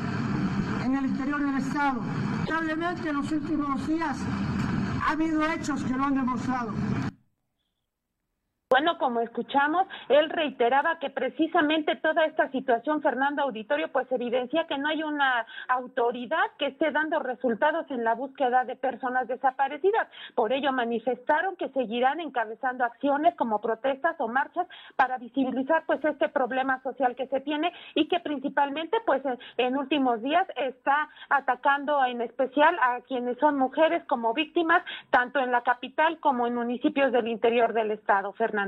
en 0.84 0.94
el 0.94 1.06
interior 1.06 1.40
del 1.40 1.56
Estado. 1.56 2.02
Lamentablemente 2.46 3.08
en 3.08 3.16
los 3.16 3.32
últimos 3.32 3.86
días 3.86 4.18
ha 5.02 5.12
habido 5.12 5.50
hechos 5.50 5.82
que 5.82 5.94
lo 5.94 6.04
han 6.04 6.14
demostrado. 6.14 6.74
Bueno, 8.72 8.96
como 8.96 9.20
escuchamos, 9.20 9.86
él 10.08 10.30
reiteraba 10.30 10.98
que 10.98 11.10
precisamente 11.10 11.94
toda 11.96 12.24
esta 12.24 12.50
situación, 12.52 13.02
Fernando 13.02 13.42
Auditorio, 13.42 13.92
pues 13.92 14.10
evidencia 14.10 14.66
que 14.66 14.78
no 14.78 14.88
hay 14.88 15.02
una 15.02 15.44
autoridad 15.68 16.38
que 16.58 16.68
esté 16.68 16.90
dando 16.90 17.18
resultados 17.18 17.84
en 17.90 18.02
la 18.02 18.14
búsqueda 18.14 18.64
de 18.64 18.74
personas 18.74 19.28
desaparecidas. 19.28 20.08
Por 20.34 20.54
ello 20.54 20.72
manifestaron 20.72 21.54
que 21.56 21.68
seguirán 21.68 22.18
encabezando 22.20 22.82
acciones 22.82 23.34
como 23.34 23.60
protestas 23.60 24.16
o 24.20 24.28
marchas 24.28 24.66
para 24.96 25.18
visibilizar 25.18 25.84
pues 25.84 26.02
este 26.02 26.30
problema 26.30 26.80
social 26.82 27.14
que 27.14 27.26
se 27.26 27.42
tiene 27.42 27.74
y 27.94 28.08
que 28.08 28.20
principalmente 28.20 28.96
pues 29.04 29.22
en 29.58 29.76
últimos 29.76 30.22
días 30.22 30.46
está 30.56 31.10
atacando 31.28 32.02
en 32.06 32.22
especial 32.22 32.74
a 32.80 33.02
quienes 33.02 33.36
son 33.36 33.58
mujeres 33.58 34.02
como 34.06 34.32
víctimas 34.32 34.82
tanto 35.10 35.40
en 35.40 35.52
la 35.52 35.60
capital 35.60 36.18
como 36.20 36.46
en 36.46 36.54
municipios 36.54 37.12
del 37.12 37.28
interior 37.28 37.74
del 37.74 37.90
estado. 37.90 38.32
Fernando. 38.32 38.61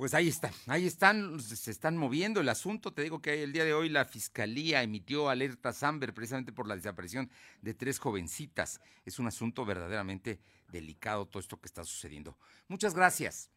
Pues 0.00 0.14
ahí 0.14 0.28
está, 0.28 0.50
ahí 0.66 0.86
están, 0.86 1.38
se 1.40 1.70
están 1.70 1.98
moviendo 1.98 2.40
el 2.40 2.48
asunto. 2.48 2.94
Te 2.94 3.02
digo 3.02 3.20
que 3.20 3.42
el 3.42 3.52
día 3.52 3.66
de 3.66 3.74
hoy 3.74 3.90
la 3.90 4.06
fiscalía 4.06 4.82
emitió 4.82 5.28
alerta 5.28 5.74
Amber 5.82 6.14
precisamente 6.14 6.52
por 6.52 6.66
la 6.66 6.74
desaparición 6.74 7.30
de 7.60 7.74
tres 7.74 7.98
jovencitas. 7.98 8.80
Es 9.04 9.18
un 9.18 9.26
asunto 9.26 9.66
verdaderamente 9.66 10.40
delicado 10.72 11.26
todo 11.26 11.40
esto 11.40 11.60
que 11.60 11.66
está 11.66 11.84
sucediendo. 11.84 12.38
Muchas 12.66 12.94
gracias. 12.94 13.50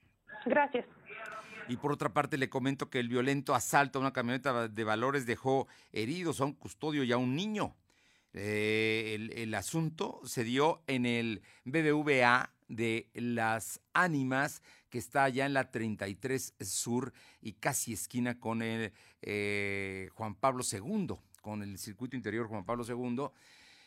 Gracias. 0.45 0.85
Y 1.69 1.77
por 1.77 1.93
otra 1.93 2.11
parte 2.11 2.37
le 2.37 2.49
comento 2.49 2.89
que 2.89 2.99
el 2.99 3.07
violento 3.07 3.55
asalto 3.55 3.99
a 3.99 4.01
una 4.01 4.11
camioneta 4.11 4.67
de 4.67 4.83
valores 4.83 5.25
dejó 5.25 5.69
heridos 5.93 6.41
a 6.41 6.43
un 6.43 6.55
custodio 6.55 7.05
y 7.05 7.13
a 7.13 7.17
un 7.17 7.37
niño. 7.37 7.73
Eh, 8.33 9.13
el, 9.15 9.31
el 9.31 9.53
asunto 9.53 10.19
se 10.25 10.43
dio 10.43 10.81
en 10.87 11.05
el 11.05 11.41
BBVA 11.63 12.52
de 12.67 13.09
las 13.13 13.79
ánimas 13.93 14.61
que 14.89 14.97
está 14.97 15.23
allá 15.23 15.45
en 15.45 15.53
la 15.53 15.71
33 15.71 16.55
Sur 16.61 17.13
y 17.41 17.53
casi 17.53 17.93
esquina 17.93 18.39
con 18.39 18.61
el 18.61 18.93
eh, 19.21 20.09
Juan 20.13 20.35
Pablo 20.35 20.63
II, 20.69 21.15
con 21.41 21.63
el 21.63 21.77
circuito 21.77 22.15
interior 22.15 22.47
Juan 22.47 22.65
Pablo 22.65 22.85
II 22.87 23.29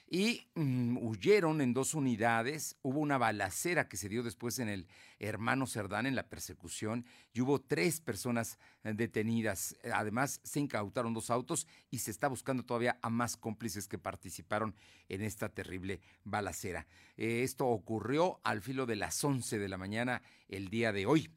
y 0.08 0.46
mm, 0.54 0.98
huyeron 0.98 1.60
en 1.60 1.74
dos 1.74 1.94
unidades. 1.94 2.76
Hubo 2.82 3.00
una 3.00 3.18
balacera 3.18 3.88
que 3.88 3.96
se 3.96 4.08
dio 4.08 4.22
después 4.22 4.58
en 4.58 4.68
el 4.68 4.86
hermano 5.18 5.66
Cerdán 5.66 6.06
en 6.06 6.14
la 6.14 6.28
persecución 6.28 7.06
y 7.32 7.40
hubo 7.40 7.60
tres 7.60 8.00
personas 8.00 8.58
eh, 8.84 8.92
detenidas. 8.94 9.76
Además, 9.92 10.40
se 10.44 10.60
incautaron 10.60 11.12
dos 11.12 11.30
autos 11.30 11.66
y 11.90 11.98
se 11.98 12.12
está 12.12 12.28
buscando 12.28 12.64
todavía 12.64 12.98
a 13.02 13.10
más 13.10 13.36
cómplices 13.36 13.88
que 13.88 13.98
participaron 13.98 14.76
en 15.08 15.22
esta 15.22 15.48
terrible 15.48 16.00
balacera. 16.24 16.86
Eh, 17.16 17.42
esto 17.42 17.66
ocurrió 17.66 18.40
al 18.44 18.62
filo 18.62 18.86
de 18.86 18.96
las 18.96 19.22
11 19.22 19.58
de 19.58 19.68
la 19.68 19.78
mañana 19.78 20.22
el 20.48 20.68
día 20.68 20.92
de 20.92 21.06
hoy. 21.06 21.30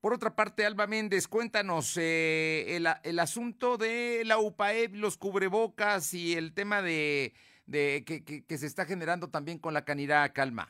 Por 0.00 0.14
otra 0.14 0.36
parte, 0.36 0.64
Alba 0.64 0.86
Méndez, 0.86 1.26
cuéntanos 1.26 1.96
eh, 1.96 2.76
el, 2.76 2.88
el, 3.02 3.18
asunto 3.18 3.76
de 3.76 4.22
la 4.24 4.38
UPAEP, 4.38 4.94
los 4.94 5.16
cubrebocas 5.16 6.14
y 6.14 6.34
el 6.34 6.54
tema 6.54 6.82
de 6.82 7.34
de 7.68 8.02
que, 8.04 8.24
que, 8.24 8.58
se 8.58 8.66
está 8.66 8.86
generando 8.86 9.28
también 9.28 9.58
con 9.58 9.74
la 9.74 9.84
canidad 9.84 10.32
calma. 10.34 10.68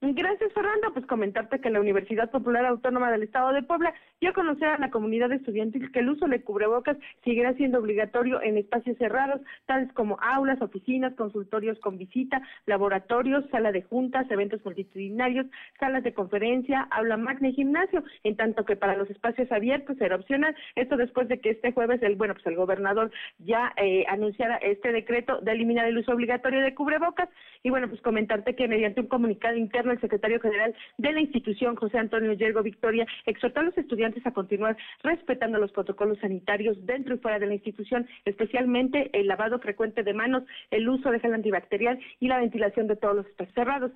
Gracias, 0.00 0.52
Fernando. 0.52 0.92
Pues 0.92 1.06
comentarte 1.06 1.60
que 1.60 1.70
la 1.70 1.80
Universidad 1.80 2.30
Popular 2.30 2.66
Autónoma 2.66 3.10
del 3.10 3.22
Estado 3.22 3.52
de 3.52 3.62
Puebla 3.62 3.94
dio 4.22 4.30
a 4.30 4.34
conocer 4.34 4.68
a 4.68 4.78
la 4.78 4.90
comunidad 4.90 5.32
estudiantil 5.32 5.90
que 5.90 5.98
el 5.98 6.10
uso 6.10 6.28
de 6.28 6.42
cubrebocas 6.42 6.96
seguirá 7.24 7.54
siendo 7.54 7.80
obligatorio 7.80 8.40
en 8.40 8.56
espacios 8.56 8.96
cerrados, 8.96 9.40
tales 9.66 9.92
como 9.94 10.16
aulas, 10.20 10.62
oficinas, 10.62 11.12
consultorios 11.14 11.76
con 11.80 11.98
visita, 11.98 12.40
laboratorios, 12.66 13.44
sala 13.50 13.72
de 13.72 13.82
juntas, 13.82 14.30
eventos 14.30 14.64
multitudinarios, 14.64 15.46
salas 15.80 16.04
de 16.04 16.14
conferencia, 16.14 16.86
aula 16.92 17.16
magna 17.16 17.48
y 17.48 17.54
gimnasio, 17.54 18.04
en 18.22 18.36
tanto 18.36 18.64
que 18.64 18.76
para 18.76 18.96
los 18.96 19.10
espacios 19.10 19.50
abiertos 19.50 19.96
será 19.98 20.14
opcional. 20.14 20.54
Esto 20.76 20.96
después 20.96 21.26
de 21.26 21.40
que 21.40 21.50
este 21.50 21.72
jueves 21.72 22.00
el 22.04 22.14
bueno 22.14 22.34
pues 22.34 22.46
el 22.46 22.54
gobernador 22.54 23.10
ya 23.40 23.72
eh, 23.76 24.04
anunciara 24.06 24.56
este 24.58 24.92
decreto 24.92 25.40
de 25.40 25.50
eliminar 25.50 25.86
el 25.86 25.98
uso 25.98 26.12
obligatorio 26.12 26.60
de 26.60 26.76
cubrebocas 26.76 27.28
y 27.64 27.70
bueno 27.70 27.88
pues 27.88 28.00
comentarte 28.02 28.54
que 28.54 28.68
mediante 28.68 29.00
un 29.00 29.08
comunicado 29.08 29.56
interno 29.56 29.90
el 29.90 30.00
secretario 30.00 30.38
general 30.38 30.76
de 30.98 31.12
la 31.12 31.20
institución, 31.20 31.74
José 31.74 31.98
Antonio 31.98 32.34
Yergo 32.34 32.62
Victoria, 32.62 33.04
exhortó 33.26 33.58
a 33.58 33.64
los 33.64 33.76
estudiantes 33.76 34.11
a 34.24 34.32
continuar 34.32 34.76
respetando 35.02 35.58
los 35.58 35.72
protocolos 35.72 36.18
sanitarios 36.18 36.76
dentro 36.84 37.14
y 37.14 37.18
fuera 37.18 37.38
de 37.38 37.46
la 37.46 37.54
institución, 37.54 38.06
especialmente 38.24 39.10
el 39.12 39.26
lavado 39.26 39.58
frecuente 39.58 40.02
de 40.02 40.14
manos, 40.14 40.44
el 40.70 40.88
uso 40.88 41.10
de 41.10 41.20
gel 41.20 41.34
antibacterial 41.34 41.98
y 42.20 42.28
la 42.28 42.38
ventilación 42.38 42.86
de 42.86 42.96
todos 42.96 43.16
los 43.16 43.26
espacios 43.26 43.54
cerrados. 43.54 43.92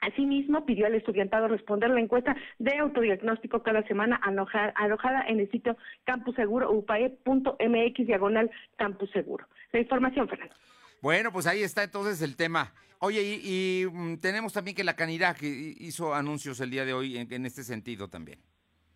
Asimismo, 0.00 0.66
pidió 0.66 0.86
al 0.86 0.94
estudiantado 0.94 1.48
responder 1.48 1.88
la 1.90 2.00
encuesta 2.00 2.36
de 2.58 2.76
autodiagnóstico 2.76 3.62
cada 3.62 3.82
semana 3.86 4.16
alojada 4.16 5.24
en 5.26 5.40
el 5.40 5.50
sitio 5.50 5.76
campuseguro 6.04 6.70
upae.mx 6.72 8.06
diagonal 8.06 8.50
campuseguro. 8.76 9.46
La 9.72 9.80
información, 9.80 10.28
Fernando. 10.28 10.54
Bueno, 11.00 11.32
pues 11.32 11.46
ahí 11.46 11.62
está 11.62 11.82
entonces 11.84 12.20
el 12.22 12.36
tema. 12.36 12.74
Oye, 12.98 13.22
y, 13.22 13.86
mm, 13.90 14.16
tenemos 14.16 14.52
también 14.52 14.74
que 14.74 14.84
la 14.84 14.96
Canidad 14.96 15.36
hizo 15.40 16.14
anuncios 16.14 16.60
el 16.60 16.70
día 16.70 16.84
de 16.84 16.92
hoy 16.92 17.16
en 17.16 17.46
este 17.46 17.64
sentido 17.64 18.08
también. 18.08 18.40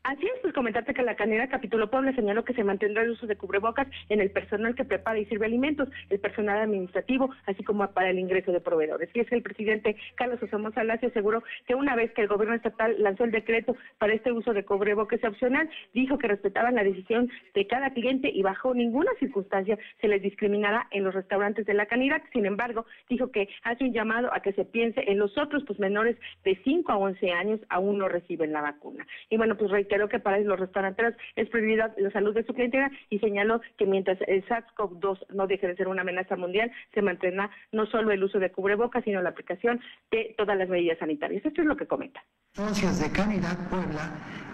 Así 0.09 0.25
es, 0.25 0.41
pues 0.41 0.55
comentarte 0.55 0.95
que 0.95 1.03
la 1.03 1.17
canera 1.17 1.49
Capítulo 1.49 1.91
Puebla 1.91 2.15
señaló 2.15 2.43
que 2.43 2.55
se 2.55 2.65
mantendrá 2.65 3.03
el 3.03 3.11
uso 3.11 3.27
de 3.27 3.37
cubrebocas 3.37 3.87
en 4.09 4.23
el 4.23 4.31
personal 4.31 4.75
que 4.75 4.87
prepara 4.87 5.19
y 5.19 5.27
sirve 5.27 5.45
alimentos, 5.45 5.87
el 6.09 6.19
personal 6.19 6.57
administrativo, 6.61 7.29
así 7.45 7.63
como 7.63 7.87
para 7.93 8.09
el 8.09 8.19
ingreso 8.19 8.51
de 8.51 8.63
proveedores. 8.63 9.11
Y 9.13 9.21
es 9.21 9.29
que 9.29 9.35
el 9.35 9.43
presidente 9.43 9.97
Carlos 10.15 10.43
Osamo 10.43 10.71
Salacio 10.71 11.09
aseguró 11.09 11.45
que 11.67 11.75
una 11.75 11.95
vez 11.95 12.11
que 12.15 12.23
el 12.23 12.29
gobierno 12.29 12.55
estatal 12.55 12.97
lanzó 12.99 13.25
el 13.25 13.33
decreto 13.33 13.77
para 13.99 14.15
este 14.15 14.33
uso 14.33 14.55
de 14.55 14.65
cubrebocas 14.65 15.23
opcional, 15.25 15.69
dijo 15.93 16.17
que 16.17 16.29
respetaban 16.29 16.77
la 16.77 16.85
decisión 16.85 17.31
de 17.55 17.67
cada 17.67 17.91
cliente 17.91 18.31
y 18.33 18.41
bajo 18.41 18.73
ninguna 18.73 19.11
circunstancia 19.21 19.77
se 20.01 20.09
les 20.09 20.23
discriminará 20.23 20.89
en 20.91 21.05
los 21.05 21.13
restaurantes 21.13 21.67
de 21.67 21.75
la 21.75 21.85
Canidad. 21.85 22.23
Sin 22.33 22.47
embargo, 22.47 22.87
dijo 23.11 23.31
que 23.31 23.51
hace 23.63 23.85
un 23.85 23.93
llamado 23.93 24.33
a 24.33 24.41
que 24.41 24.55
se 24.55 24.65
piense 24.65 25.05
en 25.07 25.19
los 25.19 25.37
otros 25.37 25.65
pues 25.67 25.79
menores 25.79 26.17
de 26.45 26.59
5 26.65 26.93
a 26.93 26.97
11 26.97 27.31
años 27.31 27.61
aún 27.69 27.99
no 27.99 28.09
reciben 28.09 28.55
la 28.55 28.63
vacuna. 28.63 29.07
Y 29.29 29.37
bueno, 29.37 29.55
pues 29.59 29.71
reitero 29.71 29.98
Creo 29.99 30.09
que 30.09 30.21
para 30.21 30.39
los 30.39 30.61
restauranteros 30.61 31.15
es 31.35 31.49
prioridad 31.49 31.93
la 31.99 32.13
salud 32.13 32.33
de 32.33 32.45
su 32.45 32.55
clientela 32.55 32.89
y 33.11 33.19
señaló 33.19 33.61
que 33.77 33.85
mientras 33.85 34.17
el 34.29 34.47
SARS-CoV-2 34.47 35.27
no 35.31 35.49
deje 35.49 35.67
de 35.67 35.75
ser 35.75 35.89
una 35.89 36.03
amenaza 36.03 36.37
mundial, 36.37 36.71
se 36.95 37.03
mantendrá 37.03 37.51
no 37.73 37.85
solo 37.87 38.13
el 38.13 38.23
uso 38.23 38.39
de 38.39 38.53
cubrebocas, 38.53 39.03
sino 39.03 39.21
la 39.23 39.31
aplicación 39.31 39.81
de 40.13 40.37
todas 40.39 40.57
las 40.57 40.69
medidas 40.69 41.01
sanitarias. 41.01 41.45
Esto 41.45 41.63
es 41.63 41.67
lo 41.67 41.77
que 41.77 41.89
comenta. 41.89 42.23
Socias 42.53 43.01
de 43.01 43.11
Canidad 43.11 43.59
Puebla 43.69 44.09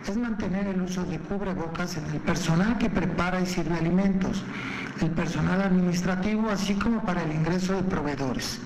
es 0.08 0.16
mantener 0.16 0.66
el 0.66 0.80
uso 0.80 1.04
de 1.04 1.18
cubrebocas 1.18 1.98
en 1.98 2.06
el 2.14 2.22
personal 2.22 2.78
que 2.78 2.88
prepara 2.88 3.38
y 3.42 3.44
sirve 3.44 3.74
alimentos, 3.74 4.42
el 5.02 5.10
personal 5.10 5.60
administrativo, 5.60 6.48
así 6.48 6.72
como 6.78 7.04
para 7.04 7.22
el 7.22 7.32
ingreso 7.32 7.74
de 7.74 7.82
proveedores. 7.82 8.62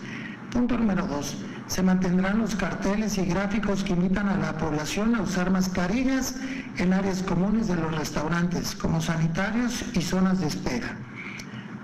Punto 0.52 0.78
número 0.78 1.06
dos 1.06 1.36
se 1.66 1.82
mantendrán 1.82 2.38
los 2.38 2.56
carteles 2.56 3.18
y 3.18 3.26
gráficos 3.26 3.84
que 3.84 3.92
invitan 3.92 4.28
a 4.28 4.38
la 4.38 4.56
población 4.56 5.14
a 5.14 5.20
usar 5.20 5.50
mascarillas 5.50 6.36
en 6.78 6.94
áreas 6.94 7.22
comunes 7.22 7.68
de 7.68 7.76
los 7.76 7.94
restaurantes, 7.94 8.74
como 8.74 9.02
sanitarios 9.02 9.84
y 9.92 10.00
zonas 10.00 10.40
de 10.40 10.46
espera. 10.46 10.96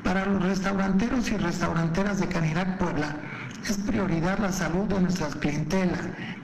Para 0.03 0.25
los 0.25 0.43
restauranteros 0.43 1.31
y 1.31 1.37
restauranteras 1.37 2.21
de 2.21 2.29
Canirac 2.29 2.79
Puebla, 2.79 3.17
es 3.69 3.77
prioridad 3.79 4.39
la 4.39 4.53
salud 4.53 4.85
de 4.85 5.01
nuestra 5.01 5.29
clientela, 5.29 5.99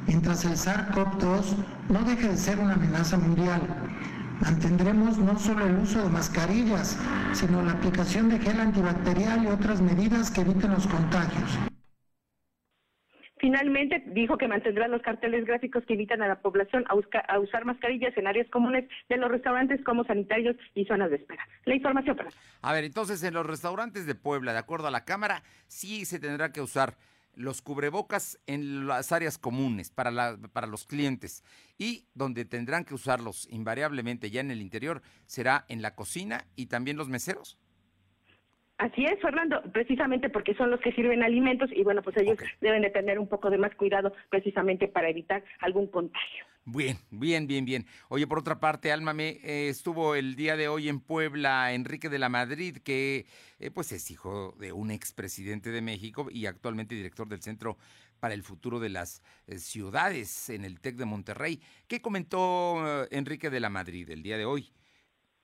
mientras 0.07 0.45
el 0.45 0.57
SARS-CoV-2 0.57 1.43
no 1.89 2.03
deje 2.05 2.29
de 2.29 2.37
ser 2.37 2.59
una 2.59 2.75
amenaza 2.75 3.17
mundial. 3.17 3.63
Mantendremos 4.41 5.17
no 5.17 5.39
solo 5.39 5.67
el 5.67 5.77
uso 5.77 6.03
de 6.03 6.09
mascarillas, 6.11 6.97
sino 7.33 7.63
la 7.63 7.73
aplicación 7.73 8.29
de 8.29 8.39
gel 8.39 8.61
antibacterial 8.61 9.45
y 9.45 9.47
otras 9.49 9.81
medidas 9.81 10.31
que 10.31 10.43
eviten 10.43 10.73
los 10.73 10.87
contagios. 10.87 11.70
Finalmente, 13.41 14.03
dijo 14.09 14.37
que 14.37 14.47
mantendrá 14.47 14.87
los 14.87 15.01
carteles 15.01 15.47
gráficos 15.47 15.83
que 15.87 15.95
invitan 15.95 16.21
a 16.21 16.29
la 16.29 16.41
población 16.43 16.85
a, 16.89 17.39
usar 17.39 17.65
mascarillas 17.65 18.15
en 18.19 18.27
áreas 18.27 18.47
comunes 18.51 18.87
de 19.09 19.17
los 19.17 19.31
restaurantes 19.31 19.83
como 19.83 20.05
sanitarios 20.05 20.57
y 20.75 20.85
zonas 20.85 21.09
de 21.09 21.17
espera. 21.17 21.49
La 21.65 21.75
información 21.75 22.17
para. 22.17 22.29
A 22.61 22.73
ver, 22.75 22.85
entonces 22.85 23.23
en 23.23 23.33
los 23.33 23.47
restaurantes 23.47 24.05
de 24.05 24.15
Puebla, 24.15 24.53
de 24.53 24.59
acuerdo 24.59 24.89
a 24.89 24.91
la 24.91 25.07
Cámara, 25.07 25.43
sí 25.69 26.05
se 26.05 26.21
tendrá 26.21 26.53
que 26.53 26.61
usar 26.61 26.97
los 27.35 27.63
cubrebocas 27.63 28.39
en 28.47 28.87
las 28.87 29.11
áreas 29.11 29.39
comunes 29.39 29.91
para, 29.91 30.11
la, 30.11 30.37
para 30.53 30.67
los 30.67 30.85
clientes 30.85 31.43
y 31.79 32.05
donde 32.13 32.45
tendrán 32.45 32.85
que 32.85 32.93
usarlos 32.93 33.49
invariablemente 33.51 34.31
ya 34.31 34.43
en 34.43 34.51
el 34.51 34.61
interior 34.61 35.01
será 35.25 35.65
en 35.69 35.81
la 35.81 35.95
cocina 35.95 36.45
y 36.57 36.67
también 36.67 36.99
los 36.99 37.09
meseros. 37.09 37.59
Así 38.81 39.05
es, 39.05 39.21
Fernando, 39.21 39.61
precisamente 39.75 40.31
porque 40.31 40.55
son 40.55 40.71
los 40.71 40.81
que 40.81 40.93
sirven 40.93 41.23
alimentos 41.23 41.69
y 41.71 41.83
bueno, 41.83 42.01
pues 42.01 42.17
ellos 42.17 42.39
deben 42.63 42.81
de 42.81 42.89
tener 42.89 43.19
un 43.19 43.29
poco 43.29 43.51
de 43.51 43.59
más 43.59 43.75
cuidado 43.75 44.15
precisamente 44.31 44.89
para 44.89 45.11
evitar 45.11 45.45
algún 45.61 45.87
contagio. 45.89 46.47
Bien, 46.65 46.97
bien, 47.11 47.47
bien, 47.47 47.67
bien. 47.67 47.85
Oye, 48.09 48.27
por 48.27 48.39
otra 48.39 48.59
parte, 48.59 48.91
Alma, 48.91 49.13
me 49.13 49.39
eh, 49.45 49.69
estuvo 49.69 50.15
el 50.15 50.35
día 50.35 50.57
de 50.57 50.69
hoy 50.69 50.89
en 50.89 51.01
Puebla 51.01 51.75
Enrique 51.75 52.09
de 52.09 52.19
la 52.19 52.31
Madrid, 52.31 52.79
que 52.79 53.27
eh, 53.59 53.71
pues 53.71 53.93
es 53.93 54.11
hijo 54.11 54.57
de 54.59 54.73
un 54.73 54.91
expresidente 54.91 55.69
de 55.71 55.83
México 55.83 56.29
y 56.31 56.47
actualmente 56.47 56.95
director 56.95 57.29
del 57.29 57.43
Centro 57.43 57.77
para 58.19 58.33
el 58.33 58.43
Futuro 58.43 58.81
de 58.81 58.89
las 58.89 59.23
eh, 59.47 59.59
Ciudades 59.59 60.49
en 60.49 60.65
el 60.65 60.81
TEC 60.81 60.97
de 60.97 61.05
Monterrey. 61.05 61.61
¿Qué 61.87 62.01
comentó 62.01 63.07
Enrique 63.11 63.51
de 63.51 63.61
la 63.61 63.69
Madrid 63.69 64.09
el 64.09 64.23
día 64.23 64.39
de 64.39 64.47
hoy? 64.47 64.73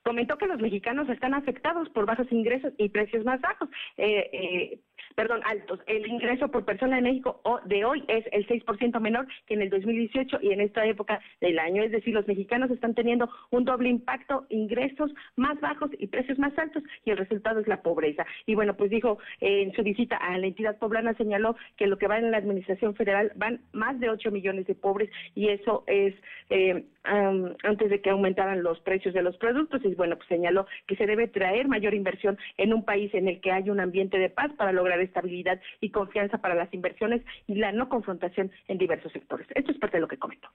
Comentó 0.06 0.38
que 0.38 0.46
los 0.46 0.60
mexicanos 0.60 1.08
están 1.08 1.34
afectados 1.34 1.88
por 1.88 2.06
bajos 2.06 2.30
ingresos 2.30 2.72
y 2.78 2.90
precios 2.90 3.24
más 3.24 3.40
bajos. 3.40 3.68
Eh, 3.96 4.30
eh, 4.32 4.80
perdón, 5.16 5.40
altos. 5.44 5.80
El 5.86 6.06
ingreso 6.06 6.48
por 6.48 6.64
persona 6.64 6.98
en 6.98 7.04
México 7.04 7.40
de 7.64 7.84
hoy 7.84 8.04
es 8.06 8.24
el 8.32 8.46
6% 8.46 9.00
menor 9.00 9.26
que 9.46 9.54
en 9.54 9.62
el 9.62 9.70
2018 9.70 10.38
y 10.42 10.52
en 10.52 10.60
esta 10.60 10.84
época 10.86 11.20
del 11.40 11.58
año. 11.58 11.82
Es 11.82 11.90
decir, 11.90 12.14
los 12.14 12.28
mexicanos 12.28 12.70
están 12.70 12.94
teniendo 12.94 13.28
un 13.50 13.64
doble 13.64 13.88
impacto, 13.88 14.46
ingresos 14.50 15.10
más 15.34 15.58
bajos 15.60 15.90
y 15.98 16.06
precios 16.06 16.38
más 16.38 16.56
altos 16.58 16.82
y 17.04 17.10
el 17.10 17.16
resultado 17.16 17.60
es 17.60 17.66
la 17.66 17.82
pobreza. 17.82 18.26
Y 18.44 18.54
bueno, 18.54 18.76
pues 18.76 18.90
dijo 18.90 19.18
eh, 19.40 19.62
en 19.62 19.72
su 19.72 19.82
visita 19.82 20.16
a 20.16 20.36
la 20.38 20.46
entidad 20.46 20.78
poblana, 20.78 21.14
señaló 21.14 21.56
que 21.76 21.86
lo 21.86 21.96
que 21.96 22.08
va 22.08 22.18
en 22.18 22.30
la 22.30 22.36
administración 22.36 22.94
federal 22.94 23.32
van 23.36 23.62
más 23.72 23.98
de 23.98 24.10
8 24.10 24.30
millones 24.30 24.66
de 24.66 24.74
pobres 24.74 25.10
y 25.34 25.48
eso 25.48 25.82
es 25.86 26.14
eh, 26.50 26.84
antes 27.04 27.88
de 27.88 28.00
que 28.00 28.10
aumentaran 28.10 28.62
los 28.62 28.80
precios 28.80 29.14
de 29.14 29.22
los 29.22 29.36
productos. 29.38 29.80
Y 29.84 29.94
bueno, 29.94 30.16
pues 30.16 30.28
señaló 30.28 30.66
que 30.86 30.96
se 30.96 31.06
debe 31.06 31.28
traer 31.28 31.68
mayor 31.68 31.94
inversión 31.94 32.36
en 32.58 32.72
un 32.72 32.84
país 32.84 33.14
en 33.14 33.28
el 33.28 33.40
que 33.40 33.52
hay 33.52 33.70
un 33.70 33.80
ambiente 33.80 34.18
de 34.18 34.28
paz 34.28 34.52
para 34.56 34.72
lograr 34.72 35.00
estabilidad 35.06 35.60
y 35.80 35.90
confianza 35.90 36.38
para 36.38 36.54
las 36.54 36.72
inversiones 36.72 37.22
y 37.46 37.54
la 37.54 37.72
no 37.72 37.88
confrontación 37.88 38.50
en 38.68 38.78
diversos 38.78 39.12
sectores. 39.12 39.46
Esto 39.54 39.72
es 39.72 39.78
parte 39.78 39.96
de 39.96 40.02
lo 40.02 40.08
que 40.08 40.18
comentó. 40.18 40.48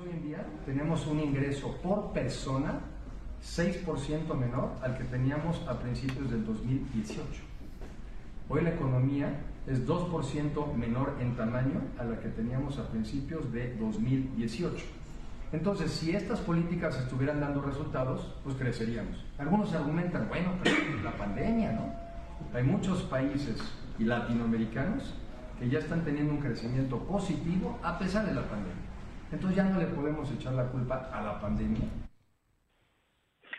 Hoy 0.00 0.10
en 0.10 0.22
día 0.22 0.46
tenemos 0.66 1.06
un 1.06 1.20
ingreso 1.20 1.80
por 1.82 2.12
persona 2.12 2.80
6% 3.42 4.34
menor 4.34 4.72
al 4.82 4.98
que 4.98 5.04
teníamos 5.04 5.66
a 5.68 5.78
principios 5.80 6.30
del 6.30 6.44
2018. 6.44 7.22
Hoy 8.48 8.62
la 8.62 8.70
economía 8.70 9.40
es 9.66 9.86
2% 9.86 10.74
menor 10.74 11.16
en 11.20 11.36
tamaño 11.36 11.82
a 11.98 12.04
la 12.04 12.18
que 12.18 12.28
teníamos 12.28 12.78
a 12.78 12.88
principios 12.88 13.52
de 13.52 13.74
2018. 13.76 14.84
Entonces, 15.52 15.90
si 15.92 16.14
estas 16.14 16.40
políticas 16.40 16.98
estuvieran 16.98 17.40
dando 17.40 17.62
resultados, 17.62 18.34
pues 18.44 18.56
creceríamos. 18.56 19.24
Algunos 19.38 19.72
argumentan, 19.74 20.28
bueno, 20.28 20.52
pero 20.62 20.76
la 21.02 21.12
pandemia, 21.12 21.72
¿no? 21.72 21.92
Hay 22.54 22.62
muchos 22.62 23.02
países 23.04 23.60
y 23.98 24.04
latinoamericanos 24.04 25.14
que 25.58 25.68
ya 25.68 25.78
están 25.78 26.04
teniendo 26.04 26.32
un 26.32 26.40
crecimiento 26.40 26.98
positivo 27.04 27.78
a 27.82 27.98
pesar 27.98 28.26
de 28.26 28.34
la 28.34 28.42
pandemia. 28.42 28.88
Entonces 29.32 29.56
ya 29.56 29.64
no 29.64 29.78
le 29.78 29.86
podemos 29.86 30.30
echar 30.32 30.54
la 30.54 30.66
culpa 30.66 31.10
a 31.12 31.22
la 31.22 31.40
pandemia. 31.40 31.84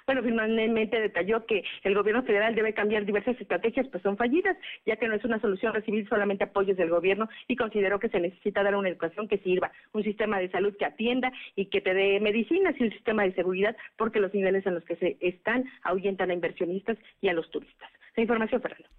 Bueno, 0.09 0.23
finalmente 0.23 0.99
detalló 0.99 1.45
que 1.45 1.63
el 1.83 1.93
gobierno 1.93 2.23
federal 2.23 2.55
debe 2.55 2.73
cambiar 2.73 3.05
diversas 3.05 3.39
estrategias, 3.39 3.87
pues 3.89 4.01
son 4.01 4.17
fallidas, 4.17 4.57
ya 4.83 4.95
que 4.95 5.07
no 5.07 5.13
es 5.13 5.23
una 5.23 5.39
solución 5.39 5.71
recibir 5.71 6.09
solamente 6.09 6.45
apoyos 6.45 6.77
del 6.77 6.89
gobierno 6.89 7.29
y 7.47 7.55
consideró 7.55 7.99
que 7.99 8.09
se 8.09 8.19
necesita 8.19 8.63
dar 8.63 8.75
una 8.75 8.89
educación 8.89 9.27
que 9.27 9.37
sirva, 9.37 9.71
un 9.93 10.03
sistema 10.03 10.39
de 10.39 10.49
salud 10.49 10.75
que 10.79 10.85
atienda 10.85 11.31
y 11.55 11.67
que 11.67 11.81
te 11.81 11.93
dé 11.93 12.19
medicinas 12.19 12.73
y 12.79 12.85
un 12.85 12.91
sistema 12.91 13.21
de 13.21 13.33
seguridad, 13.33 13.77
porque 13.97 14.19
los 14.19 14.33
niveles 14.33 14.65
en 14.65 14.73
los 14.73 14.83
que 14.83 14.95
se 14.95 15.17
están 15.19 15.65
ahuyentan 15.83 16.31
a 16.31 16.33
inversionistas 16.33 16.97
y 17.21 17.27
a 17.27 17.33
los 17.33 17.47
turistas. 17.51 17.91
La 18.15 18.23
información, 18.23 18.63
Fernando. 18.63 18.89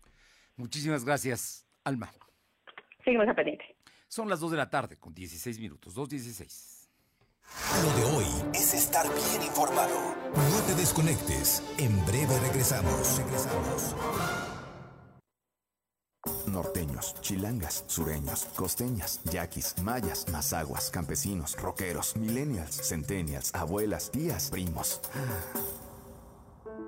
Muchísimas 0.61 1.07
gracias, 1.07 1.67
Alma. 1.85 2.12
Seguimos 3.03 3.27
a 3.27 3.35
pendiente. 3.35 3.64
Son 4.09 4.29
las 4.29 4.40
2 4.40 4.51
de 4.51 4.57
la 4.59 4.68
tarde 4.68 4.99
con 4.99 5.14
16 5.14 5.59
minutos, 5.59 5.96
2.16. 5.96 6.87
Lo 7.83 7.96
de 7.96 8.16
hoy 8.16 8.27
es 8.53 8.75
estar 8.75 9.07
bien 9.07 9.42
informado. 9.42 10.14
No 10.35 10.61
te 10.66 10.75
desconectes. 10.75 11.62
En 11.79 12.05
breve 12.05 12.38
regresamos. 12.40 13.18
Regresamos. 13.18 13.96
Norteños, 16.46 17.18
chilangas, 17.23 17.85
sureños, 17.87 18.44
costeñas, 18.55 19.23
yaquis, 19.25 19.77
mayas, 19.83 20.29
mazaguas, 20.31 20.90
campesinos, 20.90 21.57
roqueros, 21.57 22.16
millennials, 22.16 22.87
centennials, 22.87 23.55
abuelas, 23.55 24.11
tías, 24.11 24.51
primos. 24.51 25.01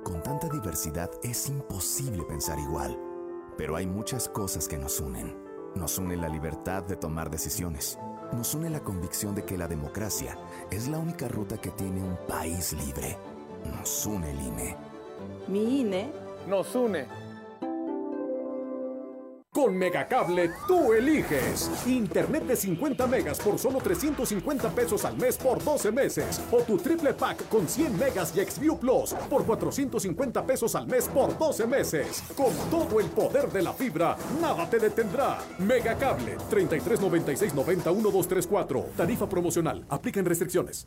Con 0.04 0.22
tanta 0.22 0.50
diversidad 0.50 1.10
es 1.22 1.48
imposible 1.48 2.22
pensar 2.24 2.58
igual. 2.58 3.11
Pero 3.56 3.76
hay 3.76 3.86
muchas 3.86 4.28
cosas 4.28 4.68
que 4.68 4.78
nos 4.78 5.00
unen. 5.00 5.36
Nos 5.74 5.98
une 5.98 6.16
la 6.16 6.28
libertad 6.28 6.82
de 6.82 6.96
tomar 6.96 7.30
decisiones. 7.30 7.98
Nos 8.32 8.54
une 8.54 8.70
la 8.70 8.80
convicción 8.80 9.34
de 9.34 9.44
que 9.44 9.58
la 9.58 9.68
democracia 9.68 10.36
es 10.70 10.88
la 10.88 10.98
única 10.98 11.28
ruta 11.28 11.58
que 11.58 11.70
tiene 11.70 12.02
un 12.02 12.16
país 12.26 12.72
libre. 12.72 13.18
Nos 13.64 14.06
une 14.06 14.30
el 14.30 14.40
INE. 14.40 14.76
Mi 15.48 15.80
INE 15.80 16.12
nos 16.48 16.74
une. 16.74 17.06
Con 19.54 19.76
Megacable 19.76 20.50
tú 20.66 20.94
eliges. 20.94 21.70
Internet 21.86 22.46
de 22.46 22.56
50 22.56 23.06
megas 23.06 23.38
por 23.38 23.58
solo 23.58 23.80
350 23.80 24.70
pesos 24.70 25.04
al 25.04 25.18
mes 25.18 25.36
por 25.36 25.62
12 25.62 25.92
meses. 25.92 26.40
O 26.50 26.62
tu 26.62 26.78
triple 26.78 27.12
pack 27.12 27.46
con 27.50 27.68
100 27.68 27.98
megas 27.98 28.34
y 28.34 28.40
Xview 28.40 28.78
Plus 28.78 29.12
por 29.28 29.44
450 29.44 30.46
pesos 30.46 30.74
al 30.74 30.86
mes 30.86 31.06
por 31.06 31.36
12 31.36 31.66
meses. 31.66 32.24
Con 32.34 32.54
todo 32.70 32.98
el 32.98 33.06
poder 33.10 33.52
de 33.52 33.62
la 33.62 33.74
fibra, 33.74 34.16
nada 34.40 34.68
te 34.70 34.78
detendrá. 34.78 35.38
Megacable 35.58 36.38
3396 36.48 37.52
91234. 37.54 38.86
Tarifa 38.96 39.28
promocional. 39.28 39.84
Aplican 39.90 40.24
restricciones. 40.24 40.86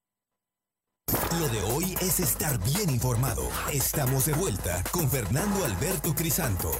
Lo 1.39 1.47
de 1.47 1.61
hoy 1.61 1.95
es 2.01 2.19
estar 2.19 2.61
bien 2.61 2.89
informado. 2.89 3.47
Estamos 3.71 4.25
de 4.25 4.33
vuelta 4.33 4.83
con 4.91 5.09
Fernando 5.09 5.63
Alberto 5.63 6.13
Crisanto. 6.13 6.71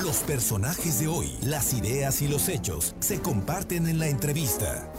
Los 0.00 0.18
personajes 0.18 1.00
de 1.00 1.08
hoy, 1.08 1.36
las 1.42 1.74
ideas 1.74 2.22
y 2.22 2.28
los 2.28 2.48
hechos 2.48 2.94
se 3.00 3.20
comparten 3.20 3.88
en 3.88 3.98
la 3.98 4.06
entrevista. 4.06 4.92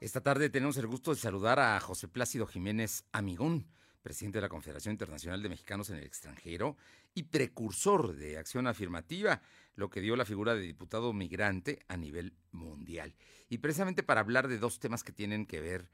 Esta 0.00 0.20
tarde 0.20 0.50
tenemos 0.50 0.76
el 0.76 0.86
gusto 0.86 1.12
de 1.12 1.20
saludar 1.20 1.58
a 1.58 1.80
José 1.80 2.06
Plácido 2.06 2.46
Jiménez 2.46 3.04
Amigón, 3.10 3.66
presidente 4.02 4.38
de 4.38 4.42
la 4.42 4.48
Confederación 4.48 4.92
Internacional 4.92 5.42
de 5.42 5.48
Mexicanos 5.48 5.90
en 5.90 5.96
el 5.96 6.04
extranjero 6.04 6.76
y 7.14 7.24
precursor 7.24 8.14
de 8.14 8.38
acción 8.38 8.66
afirmativa, 8.66 9.42
lo 9.74 9.90
que 9.90 10.00
dio 10.00 10.16
la 10.16 10.24
figura 10.24 10.54
de 10.54 10.62
diputado 10.62 11.12
migrante 11.12 11.80
a 11.88 11.96
nivel 11.96 12.34
mundial. 12.52 13.14
Y 13.48 13.58
precisamente 13.58 14.02
para 14.02 14.20
hablar 14.20 14.48
de 14.48 14.58
dos 14.58 14.78
temas 14.78 15.04
que 15.04 15.12
tienen 15.12 15.46
que 15.46 15.60
ver 15.60 15.88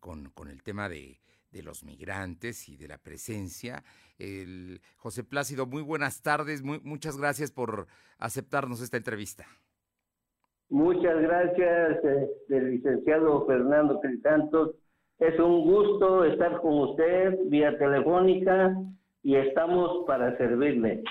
con, 0.00 0.32
el 0.48 0.62
tema 0.62 0.88
de, 0.88 1.20
los 1.62 1.84
migrantes 1.84 2.68
y 2.68 2.76
de 2.76 2.88
la 2.88 2.98
presencia. 2.98 3.82
El, 4.18 4.80
José 4.96 5.24
Plácido, 5.24 5.66
muy 5.66 5.82
buenas 5.82 6.22
tardes, 6.22 6.62
muchas 6.62 7.18
gracias 7.18 7.50
por 7.50 7.86
aceptarnos 8.18 8.80
esta 8.80 8.96
entrevista. 8.96 9.46
Muchas 10.70 11.18
gracias, 11.22 12.04
este, 12.04 12.60
licenciado 12.60 13.46
Fernando 13.46 14.00
Crisantos. 14.00 14.74
Es 15.18 15.36
un 15.40 15.64
gusto 15.64 16.24
estar 16.24 16.60
con 16.60 16.90
usted 16.90 17.38
vía 17.46 17.76
telefónica 17.76 18.72
y 19.24 19.34
estamos 19.34 20.06
para 20.06 20.36
servirle. 20.38 21.02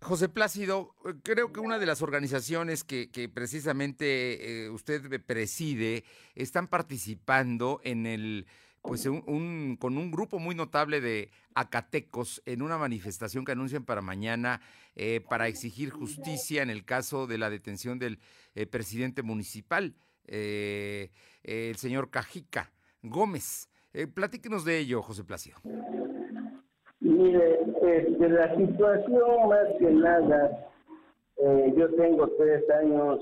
José 0.00 0.28
Plácido, 0.28 0.94
eh, 1.04 1.14
creo 1.24 1.52
que 1.52 1.58
una 1.58 1.80
de 1.80 1.86
las 1.86 2.00
organizaciones 2.00 2.84
que, 2.84 3.08
precisamente 3.34 4.66
eh, 4.66 4.70
usted 4.70 5.20
preside 5.24 6.04
están 6.36 6.68
participando 6.68 7.80
en 7.82 8.06
el, 8.06 8.46
pues 8.82 9.06
un, 9.06 9.76
con 9.80 9.96
un 9.96 10.12
grupo 10.12 10.38
muy 10.38 10.54
notable 10.54 11.00
de 11.00 11.30
acatecos 11.54 12.40
en 12.46 12.62
una 12.62 12.78
manifestación 12.78 13.44
que 13.44 13.52
anuncian 13.52 13.84
para 13.84 14.00
mañana 14.00 14.60
eh, 14.94 15.20
para 15.28 15.48
exigir 15.48 15.90
justicia 15.90 16.62
en 16.62 16.70
el 16.70 16.84
caso 16.84 17.26
de 17.26 17.38
la 17.38 17.50
detención 17.50 17.98
del 17.98 18.20
presidente 18.70 19.22
municipal, 19.22 19.96
el 20.24 21.76
señor 21.76 22.10
Cajica 22.10 22.70
Gómez. 23.02 23.68
platíquenos 24.14 24.64
de 24.64 24.78
ello, 24.78 25.02
José 25.02 25.24
Plácido. 25.24 25.58
Mire, 27.00 27.58
este, 27.82 28.28
la 28.28 28.54
situación 28.56 29.48
más 29.48 29.66
que 29.78 29.90
nada, 29.90 30.68
eh, 31.36 31.74
yo 31.76 31.92
tengo 31.94 32.28
tres 32.38 32.62
años 32.70 33.20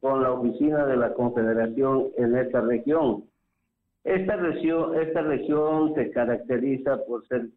con 0.00 0.22
la 0.22 0.32
oficina 0.32 0.86
de 0.86 0.96
la 0.96 1.12
Confederación 1.12 2.08
en 2.16 2.36
esta 2.36 2.62
región. 2.62 3.24
Esta 4.04 4.36
región, 4.36 4.98
esta 4.98 5.22
región 5.22 5.94
se 5.94 6.10
caracteriza 6.10 7.04
por 7.06 7.26
ser 7.28 7.48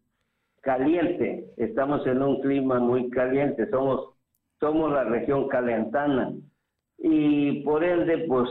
caliente. 0.60 1.50
Estamos 1.56 2.06
en 2.06 2.22
un 2.22 2.40
clima 2.42 2.78
muy 2.78 3.08
caliente. 3.10 3.68
Somos, 3.70 4.14
somos 4.60 4.92
la 4.92 5.04
región 5.04 5.48
calentana 5.48 6.32
y 6.98 7.62
por 7.62 7.84
ende, 7.84 8.26
pues 8.28 8.48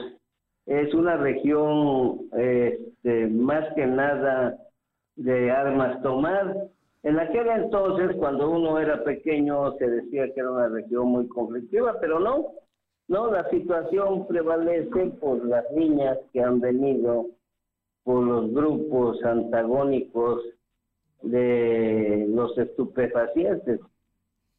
es 0.68 0.94
una 0.94 1.18
región 1.18 2.30
este, 2.38 3.28
más 3.28 3.74
que 3.74 3.88
nada 3.88 4.58
de 5.16 5.50
armas 5.50 6.02
tomar 6.04 6.70
en 7.08 7.20
aquel 7.20 7.48
entonces, 7.48 8.18
cuando 8.18 8.50
uno 8.50 8.80
era 8.80 9.02
pequeño, 9.04 9.78
se 9.78 9.88
decía 9.88 10.34
que 10.34 10.42
era 10.42 10.52
una 10.52 10.68
región 10.68 11.08
muy 11.08 11.28
conflictiva, 11.30 11.98
pero 12.02 12.20
no, 12.20 12.48
no, 13.08 13.32
la 13.32 13.50
situación 13.50 14.28
prevalece 14.28 15.06
por 15.20 15.46
las 15.46 15.64
niñas 15.72 16.18
que 16.34 16.42
han 16.42 16.60
venido, 16.60 17.28
por 18.04 18.26
los 18.26 18.52
grupos 18.52 19.24
antagónicos 19.24 20.44
de 21.22 22.26
los 22.28 22.58
estupefacientes. 22.58 23.80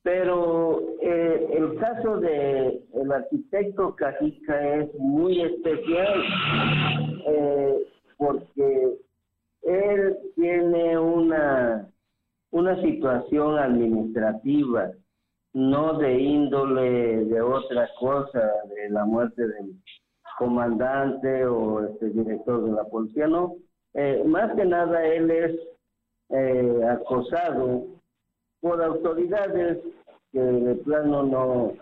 Pero 0.02 0.80
eh, 1.02 1.48
el 1.52 1.76
caso 1.78 2.18
de 2.18 2.82
el 2.94 3.12
arquitecto 3.12 3.94
Cajica 3.96 4.76
es 4.76 4.94
muy 4.94 5.42
especial 5.42 6.22
eh, 7.26 7.76
porque 8.16 8.98
él 9.62 10.16
tiene 10.36 10.98
una 10.98 11.88
una 12.50 12.80
situación 12.80 13.58
administrativa, 13.58 14.90
no 15.52 15.98
de 15.98 16.18
índole 16.18 17.24
de 17.26 17.40
otra 17.42 17.90
cosa, 18.00 18.40
de 18.74 18.88
la 18.88 19.04
muerte 19.04 19.46
del 19.46 19.74
comandante 20.38 21.44
o 21.44 21.84
este 21.84 22.08
director 22.08 22.64
de 22.64 22.72
la 22.72 22.84
policía, 22.84 23.26
no. 23.26 23.56
Eh, 23.92 24.22
más 24.24 24.54
que 24.54 24.64
nada 24.64 25.04
él 25.04 25.30
es 25.30 25.54
acosado 26.88 27.97
por 28.60 28.82
autoridades 28.82 29.78
que 30.32 30.40
de 30.40 30.74
plano 30.76 31.22
no, 31.22 31.72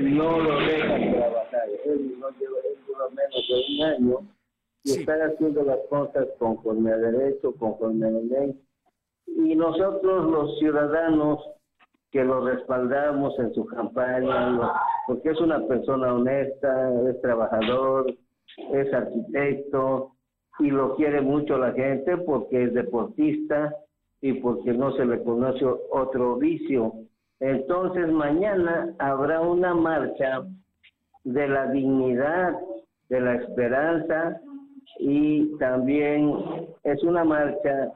no 0.00 0.38
lo 0.40 0.58
dejan 0.60 1.12
trabajar. 1.12 1.68
Él 1.84 2.16
no 2.18 2.30
lleva, 2.30 2.58
él 2.64 2.78
menos 3.14 3.48
de 3.48 3.74
un 3.74 3.82
año 3.82 4.28
y 4.84 4.92
está 4.92 5.14
haciendo 5.24 5.62
las 5.62 5.78
cosas 5.88 6.26
conforme 6.38 6.92
a 6.92 6.96
derecho, 6.96 7.54
conforme 7.58 8.06
a 8.06 8.10
la 8.10 8.20
ley 8.20 8.60
y 9.26 9.54
nosotros 9.56 10.30
los 10.30 10.58
ciudadanos 10.58 11.40
que 12.10 12.22
lo 12.22 12.46
respaldamos 12.46 13.36
en 13.38 13.52
su 13.54 13.66
campaña, 13.66 14.72
porque 15.06 15.30
es 15.30 15.40
una 15.40 15.66
persona 15.66 16.14
honesta, 16.14 16.92
es 17.10 17.20
trabajador, 17.20 18.14
es 18.72 18.94
arquitecto 18.94 20.12
y 20.60 20.70
lo 20.70 20.94
quiere 20.94 21.20
mucho 21.20 21.58
la 21.58 21.72
gente 21.72 22.16
porque 22.18 22.64
es 22.64 22.74
deportista 22.74 23.74
y 24.20 24.34
porque 24.34 24.72
no 24.72 24.92
se 24.96 25.04
le 25.04 25.22
conoce 25.22 25.64
otro 25.90 26.36
vicio. 26.36 26.92
Entonces 27.40 28.10
mañana 28.10 28.94
habrá 28.98 29.40
una 29.40 29.74
marcha 29.74 30.44
de 31.24 31.48
la 31.48 31.66
dignidad, 31.70 32.58
de 33.08 33.20
la 33.20 33.34
esperanza 33.34 34.40
y 34.98 35.56
también 35.58 36.32
es 36.84 37.02
una 37.02 37.24
marcha 37.24 37.92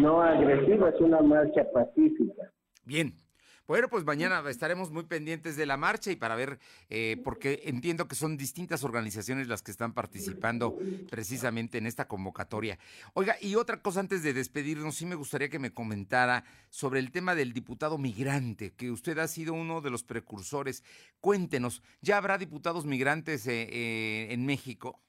no 0.00 0.22
agresiva, 0.22 0.88
es 0.90 1.00
una 1.00 1.20
marcha 1.20 1.64
pacífica. 1.72 2.50
Bien. 2.84 3.21
Bueno, 3.68 3.88
pues 3.88 4.04
mañana 4.04 4.42
estaremos 4.48 4.90
muy 4.90 5.04
pendientes 5.04 5.56
de 5.56 5.66
la 5.66 5.76
marcha 5.76 6.10
y 6.10 6.16
para 6.16 6.34
ver, 6.34 6.58
eh, 6.90 7.16
porque 7.22 7.62
entiendo 7.64 8.08
que 8.08 8.16
son 8.16 8.36
distintas 8.36 8.82
organizaciones 8.82 9.46
las 9.46 9.62
que 9.62 9.70
están 9.70 9.94
participando 9.94 10.76
precisamente 11.10 11.78
en 11.78 11.86
esta 11.86 12.08
convocatoria. 12.08 12.78
Oiga, 13.14 13.36
y 13.40 13.54
otra 13.54 13.80
cosa 13.80 14.00
antes 14.00 14.24
de 14.24 14.32
despedirnos, 14.32 14.96
sí 14.96 15.06
me 15.06 15.14
gustaría 15.14 15.48
que 15.48 15.60
me 15.60 15.72
comentara 15.72 16.44
sobre 16.70 16.98
el 16.98 17.12
tema 17.12 17.36
del 17.36 17.52
diputado 17.52 17.98
migrante, 17.98 18.72
que 18.74 18.90
usted 18.90 19.18
ha 19.18 19.28
sido 19.28 19.54
uno 19.54 19.80
de 19.80 19.90
los 19.90 20.02
precursores. 20.02 20.82
Cuéntenos, 21.20 21.82
¿ya 22.00 22.16
habrá 22.16 22.38
diputados 22.38 22.84
migrantes 22.84 23.46
eh, 23.46 23.68
eh, 23.70 24.28
en 24.30 24.44
México? 24.44 25.00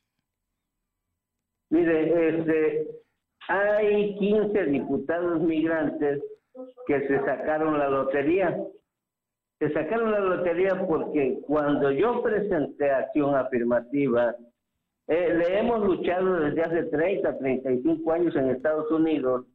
Mire, 1.70 2.40
este, 2.40 2.88
hay 3.48 4.16
15 4.20 4.64
diputados 4.66 5.42
migrantes 5.42 6.22
que 6.88 7.08
se 7.08 7.20
sacaron 7.26 7.78
la 7.78 7.90
lotería. 7.90 8.58
Se 9.60 9.72
sacaron 9.72 10.12
la 10.12 10.20
lotería 10.20 10.86
porque 10.88 11.40
cuando 11.46 11.92
yo 11.92 12.22
presenté 12.22 12.92
acción 12.92 13.36
afirmativa, 13.36 14.36
eh, 15.08 15.34
le 15.34 15.60
hemos 15.60 15.86
luchado 15.86 16.40
desde 16.40 16.62
hace 16.64 16.84
30, 16.84 17.38
35 17.38 18.12
años 18.12 18.36
en 18.36 18.50
Estados 18.50 18.92
Unidos. 18.92 19.46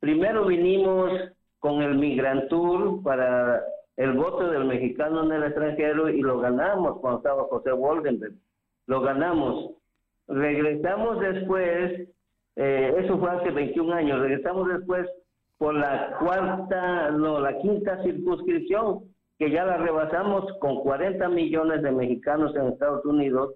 Primero 0.00 0.46
vinimos 0.46 1.10
con 1.58 1.82
el 1.82 1.96
Migrantur 1.96 3.02
para 3.02 3.62
el 3.96 4.12
voto 4.12 4.50
del 4.50 4.66
mexicano 4.66 5.24
en 5.24 5.32
el 5.32 5.44
extranjero 5.44 6.08
y 6.08 6.20
lo 6.20 6.38
ganamos 6.38 7.00
cuando 7.00 7.18
estaba 7.18 7.44
José 7.44 7.72
Woldenberg. 7.72 8.34
Lo 8.86 9.00
ganamos. 9.00 9.72
Regresamos 10.28 11.20
después 11.20 12.08
eh, 12.56 12.94
eso 13.04 13.18
fue 13.18 13.30
hace 13.30 13.50
21 13.50 13.92
años. 13.92 14.20
Regresamos 14.20 14.68
después 14.68 15.06
por 15.58 15.74
la 15.74 16.16
cuarta, 16.18 17.10
no, 17.10 17.40
la 17.40 17.58
quinta 17.58 18.02
circunscripción, 18.02 19.04
que 19.38 19.50
ya 19.50 19.64
la 19.64 19.78
rebasamos 19.78 20.44
con 20.60 20.80
40 20.80 21.28
millones 21.28 21.82
de 21.82 21.92
mexicanos 21.92 22.54
en 22.56 22.68
Estados 22.68 23.04
Unidos, 23.04 23.54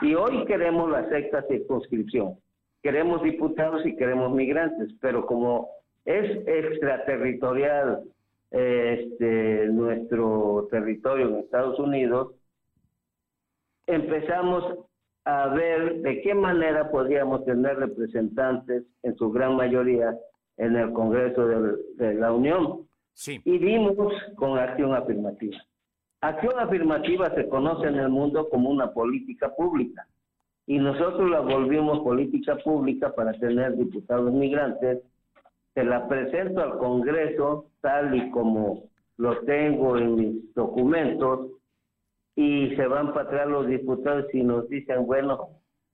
y 0.00 0.14
hoy 0.14 0.44
queremos 0.46 0.90
la 0.90 1.08
sexta 1.08 1.42
circunscripción. 1.48 2.38
Queremos 2.82 3.22
diputados 3.22 3.86
y 3.86 3.96
queremos 3.96 4.32
migrantes, 4.32 4.90
pero 5.00 5.26
como 5.26 5.68
es 6.04 6.46
extraterritorial 6.46 8.02
este, 8.50 9.66
nuestro 9.68 10.68
territorio 10.70 11.28
en 11.28 11.36
Estados 11.36 11.78
Unidos, 11.78 12.34
empezamos 13.86 14.64
a 15.24 15.48
ver 15.48 16.00
de 16.00 16.20
qué 16.22 16.34
manera 16.34 16.90
podríamos 16.90 17.44
tener 17.44 17.76
representantes, 17.76 18.84
en 19.02 19.16
su 19.16 19.30
gran 19.30 19.54
mayoría, 19.54 20.16
en 20.56 20.76
el 20.76 20.92
Congreso 20.92 21.46
de, 21.46 22.14
la 22.14 22.32
Unión. 22.32 22.86
Sí. 23.12 23.40
Y 23.44 23.58
vimos 23.58 24.12
con 24.36 24.58
acción 24.58 24.94
afirmativa. 24.94 25.58
Acción 26.20 26.58
afirmativa 26.58 27.34
se 27.34 27.48
conoce 27.48 27.88
en 27.88 27.96
el 27.96 28.08
mundo 28.08 28.48
como 28.48 28.70
una 28.70 28.92
política 28.92 29.54
pública. 29.54 30.06
Y 30.66 30.78
nosotros 30.78 31.28
la 31.28 31.40
volvimos 31.40 32.00
política 32.00 32.56
pública 32.56 33.12
para 33.14 33.32
tener 33.32 33.76
diputados 33.76 34.32
migrantes. 34.32 35.02
Se 35.74 35.84
la 35.84 36.06
presento 36.06 36.62
al 36.62 36.78
Congreso 36.78 37.66
tal 37.80 38.14
y 38.14 38.30
como 38.30 38.84
lo 39.16 39.40
tengo 39.40 39.98
en 39.98 40.14
mis 40.14 40.54
documentos 40.54 41.50
y 42.34 42.74
se 42.76 42.86
van 42.86 43.12
para 43.12 43.28
atrás 43.28 43.48
los 43.48 43.66
diputados 43.66 44.26
y 44.32 44.42
nos 44.42 44.68
dicen, 44.68 45.06
bueno, 45.06 45.50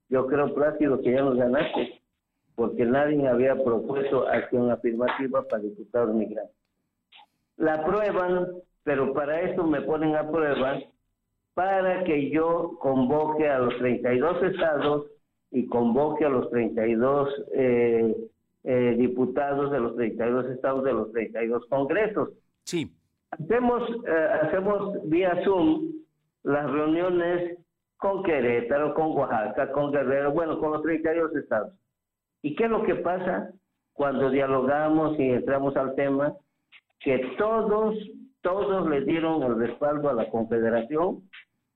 yo 0.08 0.26
creo, 0.26 0.54
Plácido, 0.54 1.00
que 1.00 1.12
ya 1.12 1.22
nos 1.22 1.36
ganaste, 1.36 1.97
porque 2.58 2.84
nadie 2.84 3.28
había 3.28 3.54
propuesto 3.54 4.26
acción 4.26 4.68
afirmativa 4.72 5.44
para 5.44 5.62
diputados 5.62 6.12
migrantes. 6.12 6.56
La 7.56 7.74
aprueban, 7.74 8.48
pero 8.82 9.14
para 9.14 9.42
eso 9.42 9.64
me 9.64 9.80
ponen 9.82 10.16
a 10.16 10.28
prueba 10.28 10.80
para 11.54 12.02
que 12.02 12.30
yo 12.30 12.76
convoque 12.80 13.48
a 13.48 13.60
los 13.60 13.78
32 13.78 14.42
estados 14.42 15.06
y 15.52 15.68
convoque 15.68 16.24
a 16.24 16.30
los 16.30 16.50
32 16.50 17.28
eh, 17.54 18.16
eh, 18.64 18.94
diputados 18.98 19.70
de 19.70 19.78
los 19.78 19.94
32 19.94 20.46
estados 20.46 20.82
de 20.82 20.92
los 20.94 21.12
32 21.12 21.64
congresos. 21.66 22.30
Sí. 22.64 22.92
Hacemos, 23.30 23.88
eh, 24.04 24.28
hacemos 24.42 25.08
vía 25.08 25.40
Zoom 25.44 25.92
las 26.42 26.68
reuniones 26.68 27.56
con 27.98 28.24
Querétaro, 28.24 28.94
con 28.94 29.16
Oaxaca, 29.16 29.70
con 29.70 29.92
Guerrero, 29.92 30.32
bueno, 30.32 30.58
con 30.58 30.72
los 30.72 30.82
32 30.82 31.36
estados. 31.36 31.72
¿Y 32.42 32.54
qué 32.54 32.64
es 32.64 32.70
lo 32.70 32.84
que 32.84 32.96
pasa 32.96 33.50
cuando 33.92 34.30
dialogamos 34.30 35.18
y 35.18 35.30
entramos 35.30 35.76
al 35.76 35.94
tema? 35.94 36.34
Que 37.00 37.18
todos, 37.36 37.96
todos 38.42 38.88
le 38.88 39.02
dieron 39.02 39.42
el 39.42 39.58
respaldo 39.58 40.08
a 40.08 40.14
la 40.14 40.30
Confederación 40.30 41.22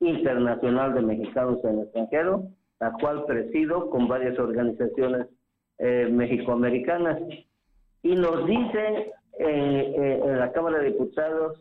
Internacional 0.01 0.95
de 0.95 1.03
Mexicanos 1.03 1.59
en 1.65 1.79
el 1.79 1.85
extranjero, 1.85 2.45
la 2.81 2.93
cual 2.93 3.25
presido 3.25 3.91
con 3.91 4.09
varias 4.09 4.39
organizaciones 4.39 5.27
eh, 5.79 6.09
mexicoamericanas. 6.11 7.21
Y 8.03 8.15
nos 8.15 8.47
dice 8.47 9.13
eh, 9.39 9.95
eh, 9.97 10.21
en 10.25 10.39
la 10.39 10.53
Cámara 10.53 10.79
de 10.79 10.91
Diputados 10.91 11.61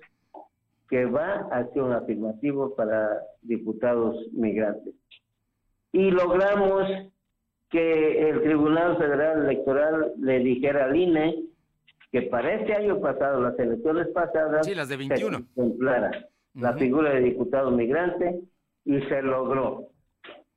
que 0.90 1.06
va 1.06 1.48
a 1.52 1.60
hacer 1.60 1.82
un 1.82 1.94
afirmativo 1.94 2.76
para 2.76 3.22
diputados 3.42 4.16
migrantes. 4.34 4.94
Y 5.94 6.12
logramos 6.12 7.11
que 7.72 8.30
el 8.30 8.44
Tribunal 8.44 8.98
Federal 8.98 9.46
Electoral 9.46 10.14
le 10.20 10.40
dijera 10.40 10.86
al 10.86 10.96
INE 10.96 11.46
que 12.12 12.24
para 12.24 12.54
este 12.56 12.74
año 12.74 13.00
pasado, 13.00 13.42
las 13.42 13.58
elecciones 13.58 14.10
pasadas, 14.10 14.66
sí, 14.66 14.76
las 14.76 14.90
de 14.90 14.98
21. 14.98 15.38
se 15.56 16.62
la 16.62 16.74
figura 16.74 17.14
de 17.14 17.22
diputado 17.22 17.72
migrante 17.72 18.42
y 18.84 19.00
se 19.04 19.22
logró. 19.22 19.88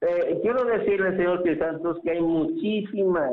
Eh, 0.01 0.41
quiero 0.43 0.65
decirle, 0.65 1.17
señor 1.17 1.45
Santos, 1.59 1.99
que 2.03 2.11
hay 2.11 2.21
muchísimas, 2.21 3.31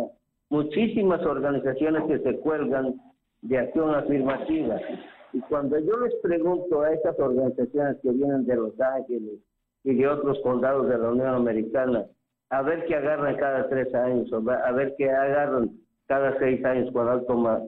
muchísimas 0.50 1.26
organizaciones 1.26 2.04
que 2.04 2.20
se 2.20 2.38
cuelgan 2.38 3.02
de 3.42 3.58
acción 3.58 3.96
afirmativa. 3.96 4.80
Y 5.34 5.40
cuando 5.42 5.80
yo 5.80 5.98
les 5.98 6.14
pregunto 6.22 6.82
a 6.82 6.94
estas 6.94 7.18
organizaciones 7.20 7.98
que 8.04 8.12
vienen 8.12 8.46
de 8.46 8.56
Los 8.56 8.80
Ángeles 8.80 9.40
y 9.84 9.96
de 9.96 10.08
otros 10.08 10.40
condados 10.44 10.88
de 10.88 10.98
la 11.00 11.10
Unión 11.10 11.30
Americana, 11.30 12.06
a 12.52 12.62
ver 12.62 12.86
qué 12.86 12.96
agarran 12.96 13.38
cada 13.38 13.68
tres 13.70 13.94
años, 13.96 14.32
o 14.32 14.50
a 14.50 14.72
ver 14.74 14.94
qué 14.98 15.10
agarran 15.10 15.72
cada 16.06 16.38
seis 16.38 16.64
años 16.66 16.90
cuando 16.92 17.24
toma, 17.24 17.62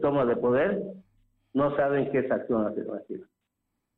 toma 0.00 0.24
de 0.24 0.36
poder, 0.36 0.82
no 1.52 1.76
saben 1.76 2.10
qué 2.10 2.20
es 2.20 2.30
acción 2.30 2.66
afirmativa. 2.66 3.26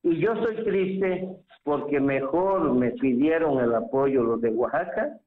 Y 0.03 0.19
yo 0.19 0.35
soy 0.43 0.57
triste 0.65 1.29
porque 1.63 2.01
mejor 2.01 2.75
me 2.75 2.91
pidieron 2.93 3.61
el 3.61 3.73
apoyo 3.73 4.25
los 4.25 4.41
de 4.41 4.51
Oaxaca, 4.51 5.19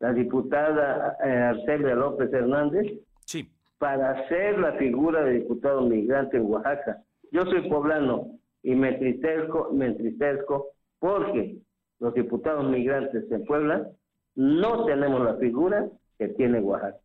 la 0.00 0.12
diputada 0.12 1.16
eh, 1.24 1.30
Arcelia 1.30 1.94
López 1.94 2.32
Hernández, 2.32 2.98
sí. 3.24 3.48
para 3.78 4.10
hacer 4.10 4.58
la 4.58 4.72
figura 4.72 5.22
de 5.22 5.34
diputado 5.34 5.82
migrante 5.82 6.36
en 6.38 6.46
Oaxaca. 6.46 7.00
Yo 7.30 7.42
soy 7.42 7.68
poblano 7.68 8.38
y 8.64 8.74
me 8.74 8.88
entristezco, 8.88 9.70
me 9.72 9.86
entristezco 9.86 10.70
porque 10.98 11.58
los 12.00 12.12
diputados 12.14 12.68
migrantes 12.68 13.30
en 13.30 13.44
Puebla 13.44 13.88
no 14.34 14.84
tenemos 14.84 15.22
la 15.22 15.36
figura 15.36 15.88
que 16.18 16.28
tiene 16.28 16.60
Oaxaca. 16.60 16.98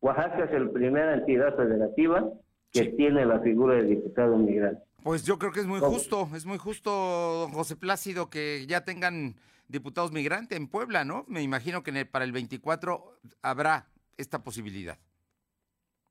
Oaxaca 0.00 0.44
es 0.44 0.60
la 0.60 0.70
primera 0.70 1.14
entidad 1.14 1.56
federativa 1.56 2.28
que 2.72 2.86
tiene 2.86 3.24
la 3.24 3.40
figura 3.40 3.76
de 3.76 3.84
diputado 3.84 4.36
migrante. 4.36 4.82
Pues 5.02 5.24
yo 5.24 5.38
creo 5.38 5.52
que 5.52 5.60
es 5.60 5.66
muy 5.66 5.80
justo, 5.80 6.28
es 6.34 6.46
muy 6.46 6.58
justo, 6.58 6.90
don 6.90 7.52
José 7.52 7.76
Plácido, 7.76 8.30
que 8.30 8.66
ya 8.66 8.84
tengan 8.84 9.34
diputados 9.68 10.12
migrantes 10.12 10.58
en 10.58 10.68
Puebla, 10.68 11.04
¿no? 11.04 11.24
Me 11.28 11.42
imagino 11.42 11.82
que 11.82 12.06
para 12.06 12.24
el 12.24 12.32
24 12.32 13.18
habrá 13.42 13.86
esta 14.16 14.42
posibilidad. 14.42 14.96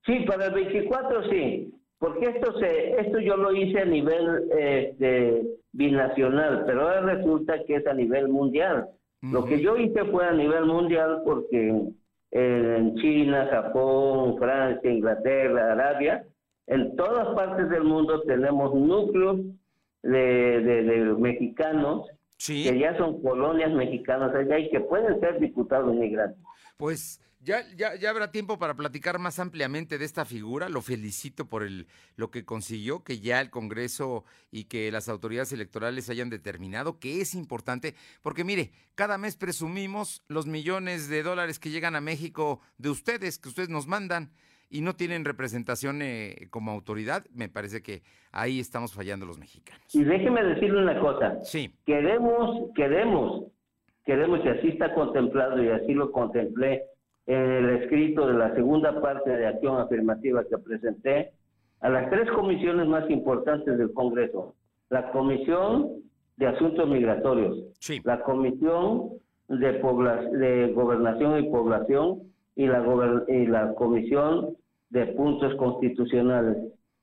Sí, 0.06 0.26
para 0.28 0.48
el 0.48 0.54
24 0.54 1.30
sí, 1.30 1.74
porque 1.98 2.26
esto 2.28 2.60
se, 2.60 3.00
esto 3.00 3.20
yo 3.20 3.38
lo 3.38 3.54
hice 3.54 3.80
a 3.80 3.86
nivel 3.86 4.50
este, 4.58 5.42
binacional, 5.72 6.64
pero 6.66 6.82
ahora 6.82 7.16
resulta 7.16 7.64
que 7.66 7.76
es 7.76 7.88
a 7.88 7.94
nivel 7.94 8.28
mundial. 8.28 8.90
Lo 9.32 9.46
que 9.46 9.62
yo 9.62 9.78
hice 9.78 10.04
fue 10.06 10.26
a 10.26 10.34
nivel 10.34 10.66
mundial 10.66 11.22
porque 11.24 11.94
en 12.32 12.96
China, 12.96 13.48
Japón, 13.50 14.38
Francia, 14.38 14.92
Inglaterra, 14.92 15.72
Arabia, 15.72 16.26
en 16.68 16.96
todas 16.96 17.34
partes 17.36 17.70
del 17.70 17.84
mundo 17.84 18.22
tenemos 18.24 18.74
núcleos 18.74 19.40
de, 20.02 21.16
mexicanos 21.18 22.08
que 22.46 22.78
ya 22.78 22.98
son 22.98 23.22
colonias 23.22 23.72
mexicanas 23.72 24.36
allá 24.36 24.60
y 24.60 24.70
que 24.70 24.82
pueden 24.82 25.20
ser 25.22 25.40
diputados 25.40 25.94
inmigrantes. 25.94 26.44
Pues 26.78 27.22
ya, 27.44 27.64
ya, 27.76 27.96
ya 27.96 28.10
habrá 28.10 28.32
tiempo 28.32 28.58
para 28.58 28.74
platicar 28.74 29.20
más 29.20 29.40
ampliamente 29.40 29.98
de 29.98 30.06
esta 30.06 30.26
figura. 30.26 30.70
Lo 30.70 30.82
felicito 30.82 31.46
por 31.46 31.64
el, 31.64 31.88
lo 32.16 32.32
que 32.32 32.46
consiguió, 32.46 33.04
que 33.04 33.20
ya 33.20 33.42
el 33.42 33.50
Congreso 33.50 34.24
y 34.52 34.66
que 34.66 34.92
las 34.92 35.10
autoridades 35.10 35.52
electorales 35.52 36.10
hayan 36.10 36.30
determinado 36.30 37.00
que 37.00 37.22
es 37.22 37.36
importante, 37.36 37.96
porque 38.22 38.44
mire, 38.44 38.72
cada 38.96 39.18
mes 39.18 39.36
presumimos 39.36 40.24
los 40.28 40.46
millones 40.46 41.10
de 41.10 41.24
dólares 41.24 41.60
que 41.60 41.70
llegan 41.70 41.96
a 41.96 42.02
México 42.02 42.62
de 42.78 42.90
ustedes, 42.90 43.38
que 43.40 43.50
ustedes 43.50 43.70
nos 43.70 43.88
mandan 43.88 44.32
y 44.70 44.82
no 44.82 44.96
tienen 44.96 45.26
representación 45.26 46.02
eh, 46.02 46.48
como 46.50 46.72
autoridad, 46.72 47.26
me 47.34 47.50
parece 47.50 47.84
que 47.84 48.02
ahí 48.32 48.60
estamos 48.60 48.94
fallando 48.94 49.26
los 49.26 49.38
mexicanos. 49.38 49.84
Y 49.94 50.04
déjeme 50.04 50.44
decirle 50.44 50.82
una 50.82 51.00
cosa. 51.00 51.44
Sí. 51.44 51.76
Queremos, 51.86 52.72
queremos, 52.76 53.52
queremos, 54.04 54.40
y 54.44 54.48
así 54.48 54.70
está 54.70 54.94
contemplado 54.96 55.64
y 55.64 55.70
así 55.70 55.94
lo 55.94 56.12
contemplé 56.12 56.86
en 57.26 57.40
el 57.40 57.70
escrito 57.82 58.28
de 58.28 58.34
la 58.34 58.54
segunda 58.54 59.02
parte 59.02 59.30
de 59.30 59.48
acción 59.48 59.80
afirmativa 59.80 60.44
que 60.44 60.58
presenté 60.58 61.32
a 61.80 61.90
las 61.90 62.10
tres 62.10 62.30
comisiones 62.32 62.88
más 62.88 63.10
importantes 63.10 63.78
del 63.78 63.94
Congreso. 63.94 64.56
La 64.90 65.12
Comisión 65.12 66.04
de 66.38 66.48
Asuntos 66.48 66.88
Migratorios, 66.88 67.58
sí. 67.80 68.02
la 68.04 68.22
Comisión 68.24 69.10
de, 69.48 69.74
de 70.38 70.74
Gobernación 70.74 71.40
y 71.40 71.50
Población 71.50 72.24
y 72.56 72.68
la, 72.68 72.84
y 73.28 73.46
la 73.48 73.74
Comisión 73.76 74.56
de 74.90 75.08
puntos 75.08 75.56
constitucionales, 75.56 76.58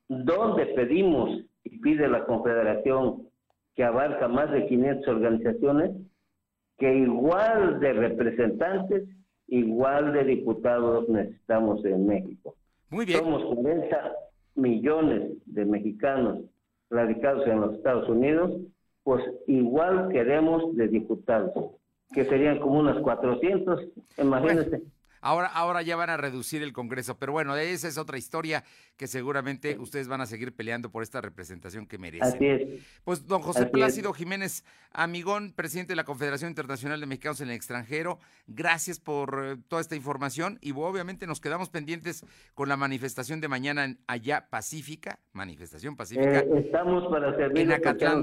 donde 0.08 0.66
pedimos 0.66 1.30
y 1.64 1.78
pide 1.78 2.08
la 2.08 2.24
Confederación, 2.24 3.28
que 3.74 3.84
abarca 3.84 4.28
más 4.28 4.50
de 4.50 4.66
500 4.66 5.08
organizaciones, 5.08 5.90
que 6.78 6.94
igual 6.94 7.80
de 7.80 7.92
representantes, 7.92 9.04
igual 9.50 10.12
de 10.12 10.24
diputados 10.24 11.08
necesitamos 11.08 11.84
en 11.84 12.06
México. 12.06 12.54
Muy 12.88 13.04
bien. 13.04 13.18
Somos 13.20 13.44
40 13.54 14.12
millones 14.54 15.32
de 15.46 15.64
mexicanos 15.64 16.40
radicados 16.88 17.46
en 17.46 17.60
los 17.60 17.74
Estados 17.74 18.08
Unidos, 18.08 18.52
pues 19.04 19.22
igual 19.46 20.08
queremos 20.10 20.74
de 20.76 20.88
diputados, 20.88 21.52
que 22.12 22.24
serían 22.24 22.58
como 22.58 22.80
unos 22.80 23.00
400, 23.02 23.88
imagínense. 24.18 24.82
Ahora, 25.20 25.48
ahora 25.48 25.82
ya 25.82 25.96
van 25.96 26.10
a 26.10 26.16
reducir 26.16 26.62
el 26.62 26.72
Congreso, 26.72 27.18
pero 27.18 27.32
bueno, 27.32 27.56
esa 27.56 27.88
es 27.88 27.98
otra 27.98 28.18
historia 28.18 28.64
que 28.96 29.06
seguramente 29.06 29.78
ustedes 29.78 30.08
van 30.08 30.20
a 30.20 30.26
seguir 30.26 30.54
peleando 30.54 30.90
por 30.90 31.02
esta 31.02 31.20
representación 31.20 31.86
que 31.86 31.98
merecen. 31.98 32.34
Así 32.34 32.46
es. 32.46 32.82
Pues 33.04 33.26
don 33.26 33.42
José 33.42 33.66
Plácido 33.66 34.12
Jiménez 34.12 34.64
Amigón, 34.92 35.52
presidente 35.54 35.92
de 35.92 35.96
la 35.96 36.04
Confederación 36.04 36.50
Internacional 36.50 37.00
de 37.00 37.06
Mexicanos 37.06 37.40
en 37.40 37.48
el 37.48 37.54
extranjero, 37.54 38.18
gracias 38.46 38.98
por 38.98 39.42
eh, 39.44 39.56
toda 39.68 39.80
esta 39.80 39.96
información 39.96 40.58
y 40.60 40.72
obviamente 40.72 41.26
nos 41.26 41.40
quedamos 41.40 41.70
pendientes 41.70 42.24
con 42.54 42.68
la 42.68 42.76
manifestación 42.76 43.40
de 43.40 43.48
mañana 43.48 43.84
en 43.84 43.98
Allá 44.06 44.48
Pacífica, 44.50 45.20
manifestación 45.32 45.96
pacífica. 45.96 46.40
Eh, 46.40 46.64
estamos 46.64 47.10
para 47.10 47.34
servir 47.36 47.62
en 47.62 47.72
Acatlán 47.72 48.22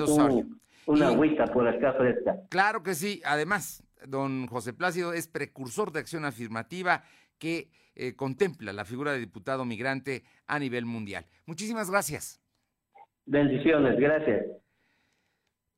Una 0.85 1.07
agüita 1.07 1.45
por 1.45 1.67
acá 1.67 1.93
fresca. 1.93 2.37
Claro 2.49 2.83
que 2.83 2.95
sí, 2.95 3.21
además 3.25 3.83
don 4.05 4.47
José 4.47 4.73
Plácido 4.73 5.13
es 5.13 5.27
precursor 5.27 5.91
de 5.91 5.99
acción 5.99 6.25
afirmativa 6.25 7.03
que 7.39 7.71
eh, 7.95 8.15
contempla 8.15 8.73
la 8.73 8.85
figura 8.85 9.11
de 9.11 9.19
diputado 9.19 9.65
migrante 9.65 10.23
a 10.45 10.59
nivel 10.59 10.85
mundial. 10.85 11.25
Muchísimas 11.45 11.89
gracias. 11.89 12.41
Bendiciones, 13.25 13.99
gracias. 13.99 14.45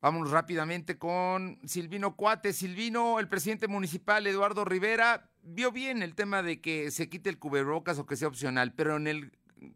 Vámonos 0.01 0.31
rápidamente 0.31 0.97
con 0.97 1.59
Silvino 1.65 2.15
Cuate. 2.15 2.53
Silvino, 2.53 3.19
el 3.19 3.27
presidente 3.27 3.67
municipal 3.67 4.25
Eduardo 4.27 4.63
Rivera, 4.63 5.29
vio 5.41 5.71
bien 5.71 6.03
el 6.03 6.15
tema 6.15 6.41
de 6.41 6.61
que 6.61 6.89
se 6.91 7.09
quite 7.09 7.29
el 7.29 7.39
cubrebocas 7.39 7.99
o 7.99 8.05
que 8.05 8.15
sea 8.15 8.29
opcional, 8.29 8.73
pero 8.73 8.95
en 8.95 9.07
el 9.07 9.31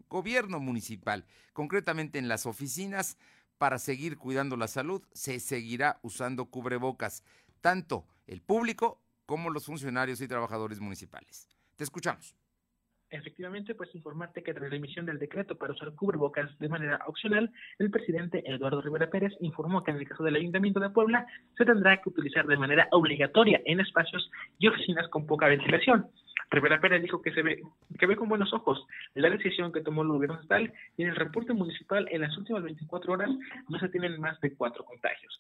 gobierno 0.08 0.60
municipal, 0.60 1.26
concretamente 1.52 2.20
en 2.20 2.30
las 2.30 2.46
oficinas, 2.46 3.18
para 3.58 3.80
seguir 3.80 4.18
cuidando 4.18 4.56
la 4.56 4.68
salud, 4.68 5.02
se 5.14 5.40
seguirá 5.40 6.00
usando 6.04 6.46
cubrebocas, 6.46 7.24
tanto 7.62 8.06
el 8.28 8.42
público 8.42 9.02
como 9.26 9.50
los 9.50 9.66
funcionarios 9.66 10.22
y 10.22 10.28
trabajadores 10.28 10.80
municipales. 10.80 11.48
Te 11.76 11.84
escuchamos. 11.84 12.36
Efectivamente, 13.14 13.76
pues 13.76 13.94
informarte 13.94 14.42
que 14.42 14.56
tras 14.56 14.72
la 14.72 14.76
emisión 14.76 15.06
del 15.06 15.20
decreto 15.20 15.56
para 15.56 15.74
usar 15.74 15.94
cubrebocas 15.94 16.58
de 16.58 16.68
manera 16.68 17.00
opcional, 17.06 17.52
el 17.78 17.92
presidente 17.92 18.42
Eduardo 18.44 18.82
Rivera 18.82 19.12
Pérez 19.12 19.34
informó 19.40 19.84
que 19.84 19.92
en 19.92 19.98
el 19.98 20.10
caso 20.10 20.24
del 20.24 20.36
Ayuntamiento 20.36 20.80
de 20.80 20.90
Puebla 20.90 21.28
se 21.56 21.64
tendrá 21.64 22.02
que 22.02 22.10
utilizar 22.10 22.48
de 22.48 22.58
manera 22.58 22.88
obligatoria 22.90 23.62
en 23.66 23.82
espacios 23.82 24.32
y 24.58 24.68
oficinas 24.68 25.08
con 25.10 25.28
poca 25.28 25.48
ventilación. 25.48 26.08
Rivera 26.50 26.82
Pérez 26.82 27.04
dijo 27.04 27.22
que 27.22 27.32
se 27.34 27.44
ve 27.44 27.62
que 28.00 28.08
ve 28.08 28.16
con 28.16 28.30
buenos 28.30 28.52
ojos 28.52 28.84
la 29.14 29.30
decisión 29.30 29.72
que 29.72 29.82
tomó 29.82 30.02
el 30.02 30.08
gobierno 30.08 30.42
estatal 30.42 30.74
y 30.98 31.04
en 31.04 31.10
el 31.10 31.16
reporte 31.16 31.54
municipal 31.54 32.08
en 32.10 32.22
las 32.22 32.36
últimas 32.36 32.64
24 32.64 33.14
horas 33.14 33.30
no 33.70 33.78
se 33.78 33.90
tienen 33.90 34.20
más 34.20 34.40
de 34.42 34.56
cuatro 34.56 34.84
contagios. 34.84 35.40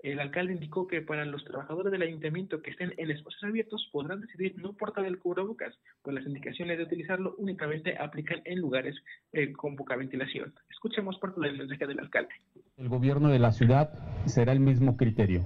El 0.00 0.20
alcalde 0.20 0.52
indicó 0.52 0.86
que 0.86 1.02
para 1.02 1.24
los 1.24 1.44
trabajadores 1.44 1.90
del 1.90 2.02
ayuntamiento 2.02 2.62
que 2.62 2.70
estén 2.70 2.94
en 2.98 3.10
espacios 3.10 3.42
abiertos 3.42 3.88
podrán 3.90 4.20
decidir 4.20 4.56
no 4.56 4.72
portar 4.74 5.04
el 5.04 5.18
cubrebocas, 5.18 5.74
pues 6.02 6.14
las 6.14 6.24
indicaciones 6.24 6.78
de 6.78 6.84
utilizarlo 6.84 7.34
únicamente 7.36 7.98
aplican 7.98 8.40
en 8.44 8.60
lugares 8.60 8.94
eh, 9.32 9.52
con 9.52 9.74
poca 9.74 9.96
ventilación. 9.96 10.54
Escuchemos 10.70 11.18
parte 11.18 11.40
del 11.40 11.58
mensaje 11.58 11.88
del 11.88 11.98
alcalde. 11.98 12.30
El 12.76 12.88
gobierno 12.88 13.28
de 13.28 13.40
la 13.40 13.50
ciudad 13.50 13.90
será 14.26 14.52
el 14.52 14.60
mismo 14.60 14.96
criterio. 14.96 15.44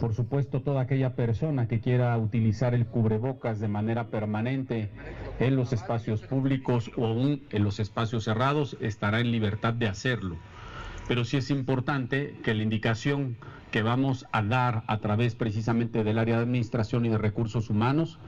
Por 0.00 0.14
supuesto, 0.14 0.62
toda 0.62 0.82
aquella 0.82 1.14
persona 1.14 1.68
que 1.68 1.80
quiera 1.80 2.18
utilizar 2.18 2.74
el 2.74 2.86
cubrebocas 2.86 3.60
de 3.60 3.68
manera 3.68 4.08
permanente 4.08 4.90
en 5.38 5.54
los 5.54 5.72
espacios 5.72 6.22
públicos 6.22 6.90
o 6.96 7.06
aún 7.06 7.46
en 7.50 7.62
los 7.62 7.78
espacios 7.78 8.24
cerrados 8.24 8.76
estará 8.80 9.20
en 9.20 9.30
libertad 9.30 9.74
de 9.74 9.86
hacerlo. 9.86 10.38
Pero 11.12 11.26
sí 11.26 11.36
es 11.36 11.50
importante 11.50 12.34
que 12.42 12.54
la 12.54 12.62
indicación 12.62 13.36
que 13.70 13.82
vamos 13.82 14.26
a 14.32 14.42
dar 14.42 14.82
a 14.86 14.96
través 15.00 15.34
precisamente 15.34 16.04
del 16.04 16.16
área 16.16 16.38
de 16.38 16.44
administración 16.44 17.04
y 17.04 17.10
de 17.10 17.18
recursos 17.18 17.68
humanos 17.68 18.18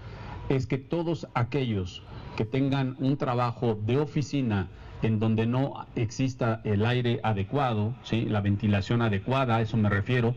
es 0.51 0.67
que 0.67 0.77
todos 0.77 1.27
aquellos 1.33 2.03
que 2.37 2.45
tengan 2.45 2.95
un 2.99 3.17
trabajo 3.17 3.75
de 3.87 3.97
oficina 3.97 4.69
en 5.01 5.19
donde 5.19 5.47
no 5.47 5.87
exista 5.97 6.61
el 6.65 6.85
aire 6.85 7.21
adecuado, 7.23 7.95
¿sí? 8.03 8.27
la 8.27 8.43
ventilación 8.43 9.01
adecuada, 9.01 9.57
a 9.57 9.63
eso 9.63 9.79
me 9.79 9.89
refiero, 9.89 10.35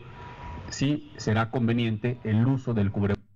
sí 0.70 1.12
será 1.18 1.52
conveniente 1.52 2.18
el 2.24 2.48
uso 2.48 2.74
del 2.74 2.94
cubrebocas. 2.94 3.27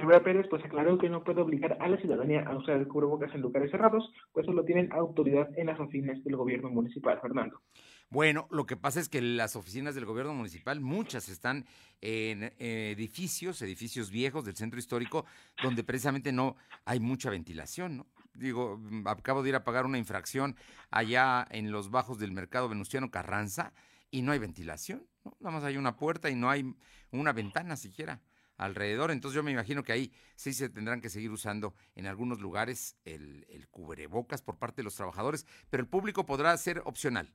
Rivera 0.00 0.22
Pérez 0.22 0.46
pues 0.48 0.64
aclaró 0.64 0.98
que 0.98 1.08
no 1.08 1.22
puede 1.22 1.40
obligar 1.40 1.76
a 1.80 1.88
la 1.88 1.96
ciudadanía 1.98 2.42
a 2.46 2.56
usar 2.56 2.76
el 2.76 2.88
cubrebocas 2.88 3.34
en 3.34 3.42
lugares 3.42 3.70
cerrados, 3.70 4.10
pues 4.32 4.46
solo 4.46 4.64
tienen 4.64 4.92
autoridad 4.92 5.48
en 5.56 5.66
las 5.66 5.78
oficinas 5.78 6.22
del 6.24 6.36
gobierno 6.36 6.70
municipal, 6.70 7.20
Fernando. 7.20 7.60
Bueno, 8.08 8.48
lo 8.50 8.66
que 8.66 8.76
pasa 8.76 8.98
es 8.98 9.08
que 9.08 9.20
las 9.22 9.54
oficinas 9.54 9.94
del 9.94 10.04
gobierno 10.04 10.34
municipal, 10.34 10.80
muchas 10.80 11.28
están 11.28 11.66
en 12.00 12.44
eh, 12.58 12.92
edificios, 12.96 13.62
edificios 13.62 14.10
viejos 14.10 14.44
del 14.44 14.56
centro 14.56 14.80
histórico, 14.80 15.26
donde 15.62 15.84
precisamente 15.84 16.32
no 16.32 16.56
hay 16.84 16.98
mucha 16.98 17.30
ventilación, 17.30 17.98
¿no? 17.98 18.06
Digo, 18.34 18.78
mm, 18.78 19.06
acabo 19.06 19.42
de 19.42 19.50
ir 19.50 19.54
a 19.54 19.64
pagar 19.64 19.86
una 19.86 19.98
infracción 19.98 20.56
allá 20.90 21.46
en 21.50 21.70
los 21.70 21.90
bajos 21.90 22.18
del 22.18 22.32
mercado 22.32 22.68
Venustiano 22.68 23.10
Carranza 23.10 23.72
y 24.10 24.22
no 24.22 24.32
hay 24.32 24.38
ventilación, 24.40 25.06
¿no? 25.24 25.36
Nada 25.38 25.56
más 25.56 25.64
hay 25.64 25.76
una 25.76 25.96
puerta 25.96 26.30
y 26.30 26.34
no 26.34 26.50
hay 26.50 26.74
una 27.12 27.32
ventana 27.32 27.76
siquiera 27.76 28.20
alrededor. 28.60 29.10
Entonces 29.10 29.36
yo 29.36 29.42
me 29.42 29.50
imagino 29.50 29.82
que 29.82 29.92
ahí 29.92 30.12
sí 30.36 30.52
se 30.52 30.68
tendrán 30.68 31.00
que 31.00 31.08
seguir 31.08 31.30
usando 31.30 31.74
en 31.94 32.06
algunos 32.06 32.40
lugares 32.40 32.96
el, 33.04 33.46
el 33.48 33.68
cubrebocas 33.68 34.42
por 34.42 34.58
parte 34.58 34.76
de 34.76 34.84
los 34.84 34.96
trabajadores, 34.96 35.46
pero 35.70 35.82
el 35.82 35.88
público 35.88 36.26
podrá 36.26 36.56
ser 36.56 36.82
opcional. 36.84 37.32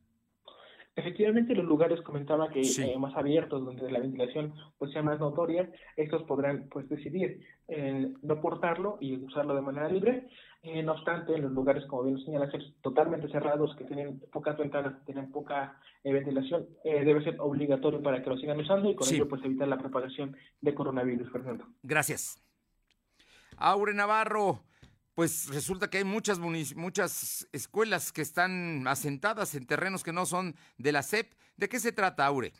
Efectivamente, 0.98 1.54
los 1.54 1.66
lugares 1.66 2.02
comentaba 2.02 2.50
que 2.50 2.62
eh, 2.62 2.98
más 2.98 3.14
abiertos, 3.18 3.66
donde 3.66 3.92
la 3.92 4.00
ventilación 4.00 4.54
pues 4.78 4.94
sea 4.94 5.04
más 5.04 5.20
notoria, 5.20 5.70
estos 5.98 6.24
podrán 6.24 6.70
pues 6.70 6.88
decidir 6.88 7.42
eh, 7.68 8.14
no 8.22 8.40
portarlo 8.40 8.98
y 9.02 9.18
usarlo 9.18 9.56
de 9.56 9.62
manera 9.62 9.90
libre. 9.90 10.30
Eh, 10.65 10.82
no 10.84 10.93
obstante, 10.93 11.36
en 11.36 11.43
los 11.43 11.51
lugares, 11.51 11.86
como 11.86 12.04
bien 12.04 12.17
señala, 12.25 12.49
totalmente 12.82 13.30
cerrados, 13.30 13.75
que 13.78 13.84
tienen 13.84 14.19
pocas 14.32 14.58
ventanas, 14.58 14.93
tienen 15.06 15.32
poca 15.32 15.80
ventilación, 16.04 16.67
debe 16.84 17.23
ser 17.23 17.38
obligatorio 17.39 18.01
para 18.01 18.23
que 18.23 18.30
lo 18.30 18.38
sigan 18.38 18.60
usando 18.60 18.89
y 18.89 18.95
con 18.95 19.08
ello 19.08 19.28
pues 19.28 19.43
evitar 19.43 19.67
la 19.67 19.78
propagación 19.78 20.36
de 20.62 20.73
coronavirus, 20.73 21.32
Fernando. 21.32 21.65
Gracias. 21.84 22.41
Aure 23.58 23.93
Navarro, 23.93 24.63
pues 25.15 25.47
resulta 25.54 25.89
que 25.89 25.99
hay 25.99 26.04
muchas, 26.04 26.39
muchas 26.39 27.47
escuelas 27.54 28.12
que 28.12 28.21
están 28.21 28.86
asentadas 28.86 29.56
en 29.56 29.65
terrenos 29.65 30.04
que 30.04 30.12
no 30.12 30.25
son 30.25 30.56
de 30.78 30.91
la 30.91 31.04
SEP. 31.04 31.34
¿De 31.56 31.69
qué 31.69 31.80
se 31.80 31.93
trata, 31.93 32.25
Aure? 32.25 32.51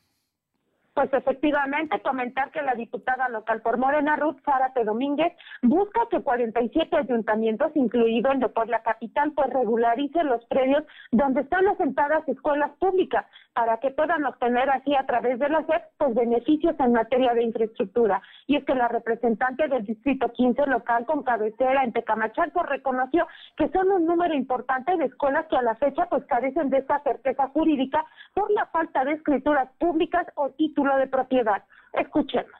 Pues 0.96 1.12
efectivamente, 1.12 2.00
comentar 2.00 2.52
que 2.52 2.62
la 2.62 2.74
diputada 2.74 3.28
local 3.28 3.62
por 3.62 3.78
Morena, 3.78 4.16
Ruth 4.16 4.38
Zárate 4.46 4.86
Domínguez, 4.86 5.34
busca 5.62 6.08
que 6.10 6.22
47 6.22 6.96
ayuntamientos, 6.96 7.76
incluido 7.76 8.32
el 8.32 8.40
de 8.40 8.50
la 8.68 8.82
Capital, 8.82 9.34
pues 9.36 9.50
regularicen 9.50 10.28
los 10.28 10.46
predios 10.46 10.86
donde 11.12 11.42
están 11.42 11.68
asentadas 11.68 12.26
escuelas 12.30 12.72
públicas 12.80 13.26
para 13.54 13.78
que 13.82 13.92
puedan 13.92 14.26
obtener 14.26 14.70
así 14.70 14.96
a 14.96 15.06
través 15.06 15.38
de 15.38 15.50
la 15.50 15.66
SEP 15.66 15.84
pues 15.98 16.16
beneficios 16.16 16.76
en 16.80 16.94
materia 16.94 17.34
de 17.34 17.44
infraestructura. 17.44 18.22
Y 18.48 18.56
es 18.56 18.64
que 18.64 18.74
la 18.74 18.88
representante 18.88 19.68
del 19.68 19.86
Distrito 19.86 20.32
15 20.32 20.66
local 20.68 21.06
con 21.06 21.24
cabecera 21.24 21.84
en 21.84 21.92
Tecamachalco 21.92 22.64
reconoció 22.64 23.28
que 23.58 23.68
son 23.70 23.92
un 23.92 24.06
número 24.06 24.34
importante 24.34 24.96
de 24.96 25.06
escuelas 25.06 25.46
que 25.48 25.58
a 25.58 25.62
la 25.62 25.76
fecha 25.76 26.06
pues 26.10 26.24
carecen 26.26 26.70
de 26.70 26.78
esta 26.78 27.02
certeza 27.04 27.50
jurídica 27.50 28.06
por 28.34 28.50
la 28.52 28.66
falta 28.68 29.04
de 29.04 29.14
escrituras 29.14 29.70
públicas 29.78 30.26
o 30.36 30.52
títulos 30.52 30.85
de 30.94 31.08
propiedad. 31.08 31.64
Escuchemos 31.94 32.54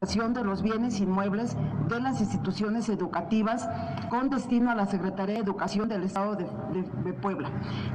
de 0.00 0.44
los 0.44 0.62
bienes 0.62 0.98
inmuebles 0.98 1.54
de 1.88 2.00
las 2.00 2.22
instituciones 2.22 2.88
educativas 2.88 3.68
con 4.08 4.30
destino 4.30 4.70
a 4.70 4.74
la 4.74 4.86
Secretaría 4.86 5.34
de 5.34 5.42
Educación 5.42 5.90
del 5.90 6.04
Estado 6.04 6.36
de, 6.36 7.12
Puebla, 7.12 7.50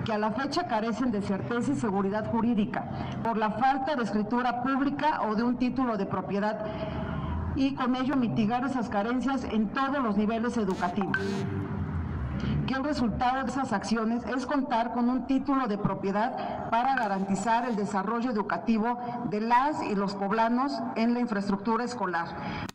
que 0.05 0.13
a 0.13 0.19
la 0.19 0.29
fecha 0.31 0.67
carecen 0.67 1.11
de 1.11 1.23
certeza 1.23 1.71
y 1.71 1.75
seguridad 1.75 2.29
jurídica 2.29 2.87
por 3.23 3.37
la 3.37 3.49
falta 3.49 3.95
de 3.95 4.03
escritura 4.03 4.61
pública 4.61 5.23
o 5.23 5.33
de 5.33 5.41
un 5.41 5.57
título 5.57 5.97
de 5.97 6.05
propiedad 6.05 6.63
y 7.55 7.73
con 7.73 7.95
ello 7.95 8.15
mitigar 8.15 8.63
esas 8.63 8.87
carencias 8.87 9.43
en 9.45 9.69
todos 9.69 9.97
los 9.97 10.15
niveles 10.15 10.57
educativos 10.57 11.17
que 12.65 12.73
el 12.73 12.83
resultado 12.83 13.43
de 13.43 13.51
esas 13.51 13.73
acciones 13.73 14.23
es 14.25 14.45
contar 14.45 14.93
con 14.93 15.09
un 15.09 15.27
título 15.27 15.67
de 15.67 15.77
propiedad 15.77 16.69
para 16.69 16.95
garantizar 16.95 17.67
el 17.67 17.75
desarrollo 17.75 18.31
educativo 18.31 18.97
de 19.29 19.41
las 19.41 19.81
y 19.83 19.95
los 19.95 20.15
poblanos 20.15 20.73
en 20.95 21.13
la 21.13 21.19
infraestructura 21.19 21.83
escolar. 21.83 22.65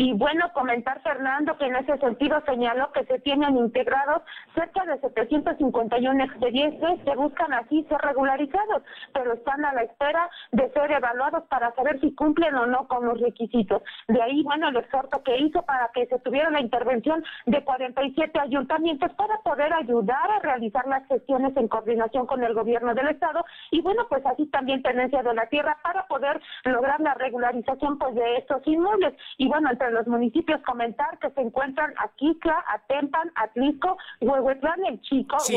Y 0.00 0.14
bueno, 0.14 0.50
comentar 0.54 1.02
Fernando 1.02 1.58
que 1.58 1.66
en 1.66 1.76
ese 1.76 1.98
sentido 1.98 2.42
señaló 2.46 2.90
que 2.90 3.04
se 3.04 3.18
tienen 3.18 3.54
integrados 3.58 4.22
cerca 4.54 4.82
de 4.86 4.98
751 4.98 6.24
expedientes 6.24 7.00
que 7.04 7.16
buscan 7.16 7.52
así 7.52 7.84
ser 7.86 7.98
regularizados, 8.00 8.82
pero 9.12 9.34
están 9.34 9.62
a 9.62 9.74
la 9.74 9.82
espera 9.82 10.30
de 10.52 10.70
ser 10.70 10.90
evaluados 10.90 11.44
para 11.50 11.74
saber 11.74 12.00
si 12.00 12.14
cumplen 12.14 12.54
o 12.54 12.64
no 12.64 12.88
con 12.88 13.04
los 13.04 13.20
requisitos. 13.20 13.82
De 14.08 14.22
ahí, 14.22 14.42
bueno, 14.42 14.68
el 14.68 14.76
exhorto 14.78 15.22
que 15.22 15.36
hizo 15.36 15.60
para 15.66 15.90
que 15.92 16.06
se 16.06 16.18
tuviera 16.20 16.48
la 16.48 16.62
intervención 16.62 17.22
de 17.44 17.62
47 17.62 18.40
ayuntamientos 18.40 19.12
para 19.16 19.36
poder 19.40 19.70
ayudar 19.74 20.30
a 20.30 20.38
realizar 20.38 20.86
las 20.86 21.06
gestiones 21.08 21.54
en 21.58 21.68
coordinación 21.68 22.26
con 22.26 22.42
el 22.42 22.54
gobierno 22.54 22.94
del 22.94 23.08
estado 23.08 23.44
y 23.70 23.82
bueno, 23.82 24.06
pues 24.08 24.24
así 24.24 24.46
también 24.46 24.82
tenencia 24.82 25.22
de 25.22 25.34
la 25.34 25.44
tierra 25.50 25.76
para 25.82 26.06
poder 26.06 26.40
lograr 26.64 27.00
la 27.00 27.12
regularización 27.12 27.98
pues 27.98 28.14
de 28.14 28.38
estos 28.38 28.66
inmuebles. 28.66 29.12
Y 29.36 29.46
bueno, 29.46 29.68
el 29.68 29.89
los 29.90 30.06
municipios 30.06 30.60
comentar 30.62 31.18
que 31.18 31.30
se 31.30 31.40
encuentran 31.40 31.92
Aquitla, 31.98 32.64
Atempan, 32.68 33.32
Atlisco, 33.34 33.96
Huehuetlán, 34.20 34.84
El 34.86 35.00
Chico, 35.02 35.38
sí. 35.40 35.56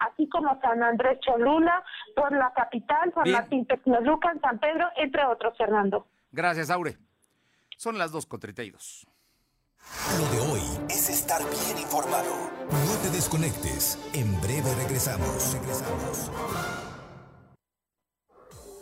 así 0.00 0.28
como 0.28 0.60
San 0.60 0.82
Andrés 0.82 1.20
Cholula, 1.20 1.82
por 2.14 2.32
la 2.32 2.52
capital, 2.54 3.12
San 3.14 3.30
Martín 3.30 3.66
Tecnolucan, 3.66 4.40
San 4.40 4.58
Pedro, 4.58 4.88
entre 4.96 5.24
otros, 5.24 5.56
Fernando. 5.56 6.06
Gracias, 6.32 6.70
Aure. 6.70 6.96
Son 7.76 7.98
las 7.98 8.12
2.32. 8.12 9.06
Lo 10.18 10.26
de 10.30 10.52
hoy 10.52 10.60
es 10.88 11.08
estar 11.08 11.40
bien 11.42 11.78
informado. 11.78 12.34
No 12.70 13.02
te 13.02 13.10
desconectes. 13.10 13.98
En 14.14 14.40
breve 14.40 14.74
regresamos. 14.74 15.54
Regresamos. 15.54 16.30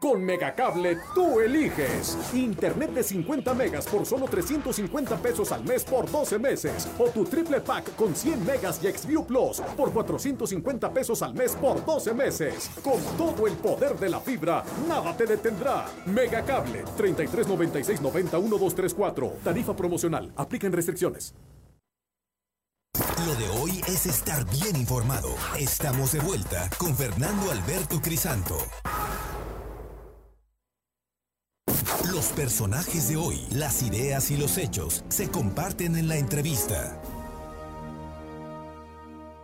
Con 0.00 0.24
Megacable 0.24 0.96
tú 1.12 1.40
eliges. 1.40 2.16
Internet 2.32 2.92
de 2.92 3.02
50 3.02 3.52
megas 3.52 3.84
por 3.88 4.06
solo 4.06 4.26
350 4.26 5.16
pesos 5.16 5.50
al 5.50 5.64
mes 5.64 5.82
por 5.82 6.08
12 6.08 6.38
meses. 6.38 6.88
O 7.00 7.08
tu 7.08 7.24
triple 7.24 7.60
pack 7.60 7.96
con 7.96 8.14
100 8.14 8.46
megas 8.46 8.78
y 8.80 8.86
Xview 8.92 9.26
Plus 9.26 9.60
por 9.76 9.92
450 9.92 10.94
pesos 10.94 11.20
al 11.22 11.34
mes 11.34 11.56
por 11.56 11.84
12 11.84 12.14
meses. 12.14 12.70
Con 12.84 13.02
todo 13.16 13.48
el 13.48 13.54
poder 13.54 13.98
de 13.98 14.08
la 14.08 14.20
fibra, 14.20 14.62
nada 14.86 15.16
te 15.16 15.26
detendrá. 15.26 15.86
Megacable 16.06 16.84
3396 16.96 18.00
90 18.00 18.38
1234. 18.38 19.32
Tarifa 19.42 19.74
promocional. 19.74 20.32
Aplican 20.36 20.70
restricciones. 20.70 21.34
Lo 23.26 23.34
de 23.34 23.48
hoy 23.60 23.80
es 23.88 24.06
estar 24.06 24.48
bien 24.48 24.76
informado. 24.76 25.28
Estamos 25.58 26.12
de 26.12 26.20
vuelta 26.20 26.70
con 26.78 26.94
Fernando 26.94 27.50
Alberto 27.50 28.00
Crisanto. 28.00 28.58
Los 32.12 32.28
personajes 32.28 33.10
de 33.10 33.16
hoy, 33.16 33.36
las 33.50 33.82
ideas 33.82 34.30
y 34.30 34.38
los 34.38 34.56
hechos 34.56 35.04
se 35.08 35.30
comparten 35.30 35.94
en 35.94 36.08
la 36.08 36.16
entrevista. 36.16 36.98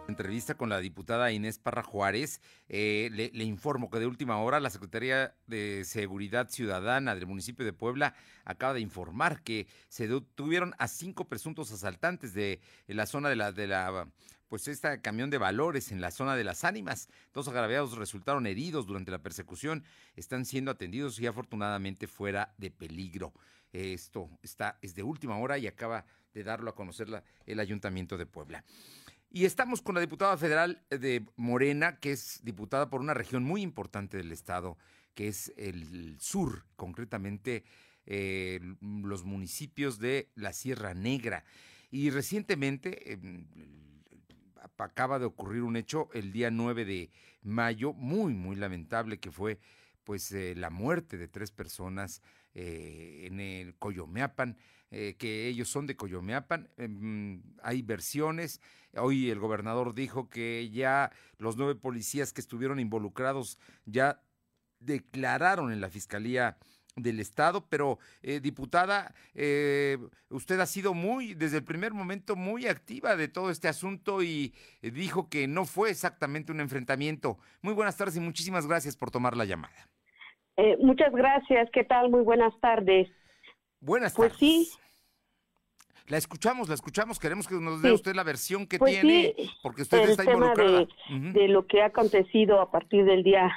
Entrevista 0.09 0.55
con 0.55 0.71
la 0.71 0.79
diputada 0.79 1.31
Inés 1.31 1.59
Parra 1.59 1.83
Juárez. 1.83 2.41
Eh, 2.71 3.11
le, 3.13 3.45
informo 3.45 3.91
que 3.91 3.99
de 3.99 4.07
última 4.07 4.39
hora 4.39 4.61
la 4.61 4.71
Secretaría 4.71 5.35
de 5.47 5.85
Seguridad 5.85 6.49
Ciudadana 6.49 7.15
del 7.15 7.27
municipio 7.27 7.67
de 7.67 7.75
Puebla 7.75 8.15
acaba 8.47 8.73
de 8.73 8.81
informar 8.81 9.43
que 9.43 9.67
se 9.89 10.09
detuvieron 10.09 10.75
a 10.79 10.89
cinco 10.89 11.29
presuntos 11.29 11.71
asaltantes 11.71 12.33
de, 12.33 12.61
de 12.87 12.95
la 12.95 13.05
zona 13.05 13.29
de 13.29 13.37
la, 13.37 13.53
de 13.53 13.67
la 13.67 14.09
pues 14.55 14.69
este 14.69 15.01
camión 15.01 15.31
de 15.31 15.39
valores 15.39 15.91
en 15.91 16.01
la 16.01 16.13
zona 16.13 16.37
de 16.37 16.45
las 16.45 16.63
ánimas. 16.63 17.09
Dos 17.33 17.49
agraviados 17.49 17.97
resultaron 17.97 18.47
heridos 18.47 18.87
durante 18.87 19.11
la 19.11 19.19
persecución, 19.19 19.83
están 20.15 20.45
siendo 20.45 20.71
atendidos 20.71 21.19
y 21.19 21.27
afortunadamente 21.27 22.07
fuera 22.07 22.55
de 22.57 22.71
peligro. 22.71 23.33
Esto 23.73 24.31
está, 24.45 24.79
es 24.81 24.95
de 24.95 25.03
última 25.03 25.37
hora 25.39 25.59
y 25.59 25.67
acaba 25.67 26.07
de 26.33 26.45
darlo 26.45 26.71
a 26.71 26.77
conocer 26.77 27.09
el 27.47 27.59
Ayuntamiento 27.59 28.17
de 28.17 28.27
Puebla. 28.27 28.65
Y 29.29 29.45
estamos 29.45 29.83
con 29.83 29.97
la 29.97 30.01
diputada 30.01 30.37
federal 30.37 30.85
de 30.89 31.27
Morena, 31.35 31.99
que 31.99 32.13
es 32.13 32.39
diputada 32.45 32.89
por 32.89 33.01
una 33.01 33.13
región 33.13 33.43
muy 33.43 33.61
importante 33.61 34.19
del 34.19 34.31
estado, 34.31 34.79
que 35.15 35.27
es 35.27 35.53
el 35.57 36.17
sur, 36.21 36.65
concretamente 36.77 37.65
eh, 38.07 38.61
los 38.81 39.25
municipios 39.25 39.99
de 39.99 40.31
la 40.37 40.53
Sierra 40.53 40.95
Negra. 40.95 41.45
Y 41.91 42.11
recientemente, 42.11 43.15
eh, 43.15 43.19
acaba 44.79 45.19
de 45.19 45.27
ocurrir 45.27 45.63
un 45.63 45.77
hecho 45.77 46.09
el 46.13 46.33
día 46.33 46.51
9 46.51 46.85
de 46.85 47.11
mayo, 47.43 47.93
muy, 47.93 48.35
muy 48.35 48.57
lamentable, 48.57 49.19
que 49.19 49.31
fue 49.31 49.59
pues 50.05 50.31
eh, 50.33 50.55
la 50.55 50.71
muerte 50.71 51.17
de 51.17 51.29
tres 51.29 51.51
personas 51.51 52.23
eh, 52.55 53.25
en 53.27 53.41
el 53.41 53.75
Coyomeapan, 53.77 54.57
eh, 54.91 55.17
que 55.19 55.49
ellos 55.49 55.69
son 55.69 55.87
de 55.87 55.97
Coyomeapan. 55.97 56.69
Em, 56.77 57.43
hay 57.63 57.83
versiones. 57.83 58.61
Hoy 58.97 59.31
el 59.31 59.41
gobernador 59.41 59.95
dijo 59.95 60.29
que 60.29 60.71
ya 60.71 61.11
los 61.39 61.57
nueve 61.57 61.75
policías 61.75 62.33
que 62.33 62.41
estuvieron 62.41 62.79
involucrados 62.79 63.59
ya 63.87 64.23
declararon 64.79 65.73
en 65.73 65.81
la 65.81 65.89
fiscalía 65.89 66.59
del 66.97 67.21
Estado, 67.21 67.67
pero 67.69 67.99
eh, 68.23 68.41
diputada, 68.41 69.15
eh, 69.35 69.99
usted 70.31 70.61
ha 70.61 70.67
sido 70.67 70.95
muy, 70.95 71.35
desde 71.35 71.59
el 71.59 71.65
primer 71.65 71.93
momento, 71.93 72.37
muy 72.37 72.67
activa 72.67 73.17
de 73.17 73.29
todo 73.29 73.51
este 73.51 73.69
asunto 73.69 74.23
y 74.23 74.55
dijo 74.81 75.29
que 75.29 75.49
no 75.49 75.65
fue 75.65 75.91
exactamente 75.91 76.53
un 76.53 76.61
enfrentamiento. 76.61 77.39
Muy 77.63 77.75
buenas 77.75 77.97
tardes 77.97 78.17
y 78.17 78.21
muchísimas 78.21 78.67
gracias 78.67 78.97
por 78.97 79.11
tomar 79.11 79.37
la 79.37 79.45
llamada. 79.45 79.89
Eh, 80.57 80.77
muchas 80.81 81.13
gracias, 81.13 81.69
¿qué 81.73 81.83
tal? 81.85 82.11
Muy 82.11 82.23
buenas 82.23 82.53
tardes. 82.61 83.09
Buenas 83.81 84.15
pues 84.15 84.33
tardes. 84.33 84.39
sí. 84.39 84.71
La 86.07 86.19
escuchamos, 86.19 86.69
la 86.69 86.75
escuchamos, 86.75 87.19
queremos 87.19 87.49
que 87.49 87.55
nos 87.55 87.81
dé 87.81 87.89
Sí. 87.89 87.95
usted 87.95 88.15
la 88.15 88.23
versión 88.25 88.67
que 88.67 88.79
Pues 88.79 88.93
tiene, 89.01 89.35
sí, 89.37 89.51
porque 89.63 89.83
usted 89.83 90.03
el 90.03 90.11
está 90.11 90.23
tema 90.25 90.35
involucrada. 90.53 90.87
de, 91.09 91.33
de 91.33 91.49
lo 91.49 91.67
que 91.67 91.83
ha 91.83 91.87
acontecido 91.87 92.61
a 92.61 92.71
partir 92.71 93.05
del 93.07 93.23
día 93.25 93.51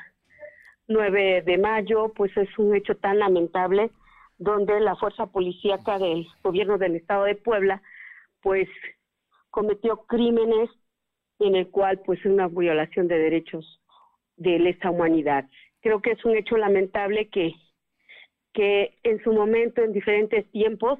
9 0.87 1.41
de 1.45 1.57
mayo, 1.57 2.13
pues 2.15 2.35
es 2.37 2.49
un 2.57 2.75
hecho 2.75 2.95
tan 2.95 3.19
lamentable 3.19 3.91
donde 4.37 4.79
la 4.79 4.95
fuerza 4.95 5.27
policíaca 5.27 5.97
del 5.99 6.27
gobierno 6.43 6.77
del 6.77 6.95
estado 6.95 7.25
de 7.25 7.35
Puebla 7.35 7.81
pues 8.41 8.69
cometió 9.49 10.05
crímenes 10.05 10.69
en 11.39 11.55
el 11.55 11.69
cual 11.69 11.99
pues 12.05 12.19
es 12.19 12.27
una 12.27 12.47
violación 12.47 13.07
de 13.07 13.17
derechos 13.17 13.81
de 14.37 14.59
lesa 14.59 14.91
humanidad. 14.91 15.45
Creo 15.81 16.01
que 16.01 16.11
es 16.11 16.25
un 16.25 16.35
hecho 16.35 16.57
lamentable 16.57 17.29
que 17.29 17.53
que 18.53 18.97
en 19.03 19.21
su 19.23 19.33
momento 19.33 19.83
en 19.83 19.93
diferentes 19.93 20.49
tiempos 20.51 20.99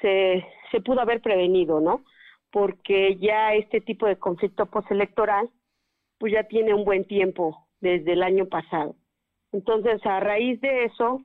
se 0.00 0.44
se 0.70 0.80
pudo 0.80 1.00
haber 1.00 1.20
prevenido, 1.20 1.80
¿no? 1.80 2.04
Porque 2.50 3.16
ya 3.16 3.54
este 3.54 3.80
tipo 3.80 4.06
de 4.06 4.16
conflicto 4.16 4.66
postelectoral 4.66 5.48
pues 6.18 6.32
ya 6.32 6.44
tiene 6.44 6.74
un 6.74 6.84
buen 6.84 7.04
tiempo 7.04 7.68
desde 7.80 8.12
el 8.12 8.22
año 8.22 8.46
pasado. 8.46 8.96
Entonces, 9.52 10.04
a 10.06 10.20
raíz 10.20 10.60
de 10.60 10.84
eso, 10.84 11.22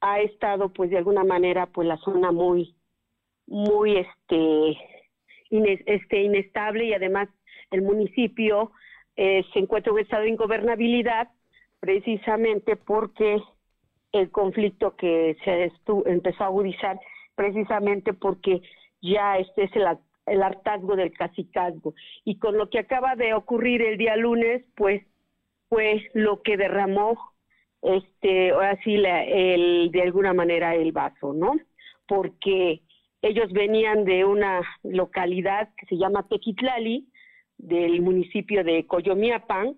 ha 0.00 0.20
estado, 0.20 0.70
pues, 0.70 0.90
de 0.90 0.98
alguna 0.98 1.24
manera, 1.24 1.66
pues, 1.66 1.86
la 1.86 1.98
zona 1.98 2.32
muy, 2.32 2.74
muy, 3.46 3.98
este, 3.98 4.78
este 5.50 6.22
inestable 6.22 6.86
y 6.86 6.94
además 6.94 7.28
el 7.70 7.82
municipio 7.82 8.72
eh, 9.16 9.44
se 9.52 9.58
encuentra 9.58 9.90
en 9.90 9.94
un 9.94 10.00
estado 10.00 10.22
de 10.22 10.30
ingobernabilidad 10.30 11.28
precisamente 11.80 12.76
porque 12.76 13.42
el 14.12 14.30
conflicto 14.30 14.96
que 14.96 15.36
se 15.44 15.72
empezó 16.06 16.44
a 16.44 16.46
agudizar 16.46 16.98
precisamente 17.34 18.12
porque 18.12 18.62
ya 19.00 19.38
este 19.38 19.64
es 19.64 19.76
el, 19.76 19.86
el 20.26 20.42
hartazgo 20.42 20.96
del 20.96 21.12
cacicazgo. 21.12 21.94
Y 22.24 22.38
con 22.38 22.56
lo 22.56 22.68
que 22.70 22.80
acaba 22.80 23.16
de 23.16 23.34
ocurrir 23.34 23.82
el 23.82 23.98
día 23.98 24.16
lunes 24.16 24.64
pues 24.76 25.02
fue 25.68 26.10
lo 26.14 26.42
que 26.42 26.56
derramó 26.56 27.29
este 27.82 28.50
ahora 28.50 28.78
sí 28.84 28.96
la- 28.96 29.24
el 29.24 29.90
de 29.90 30.02
alguna 30.02 30.32
manera 30.34 30.74
el 30.74 30.92
vaso 30.92 31.32
no 31.32 31.54
porque 32.06 32.82
ellos 33.22 33.52
venían 33.52 34.04
de 34.04 34.24
una 34.24 34.62
localidad 34.82 35.70
que 35.76 35.86
se 35.86 35.96
llama 35.96 36.26
Tequitlali 36.28 37.06
del 37.58 38.00
municipio 38.02 38.64
de 38.64 38.86
Coyomiapan 38.86 39.76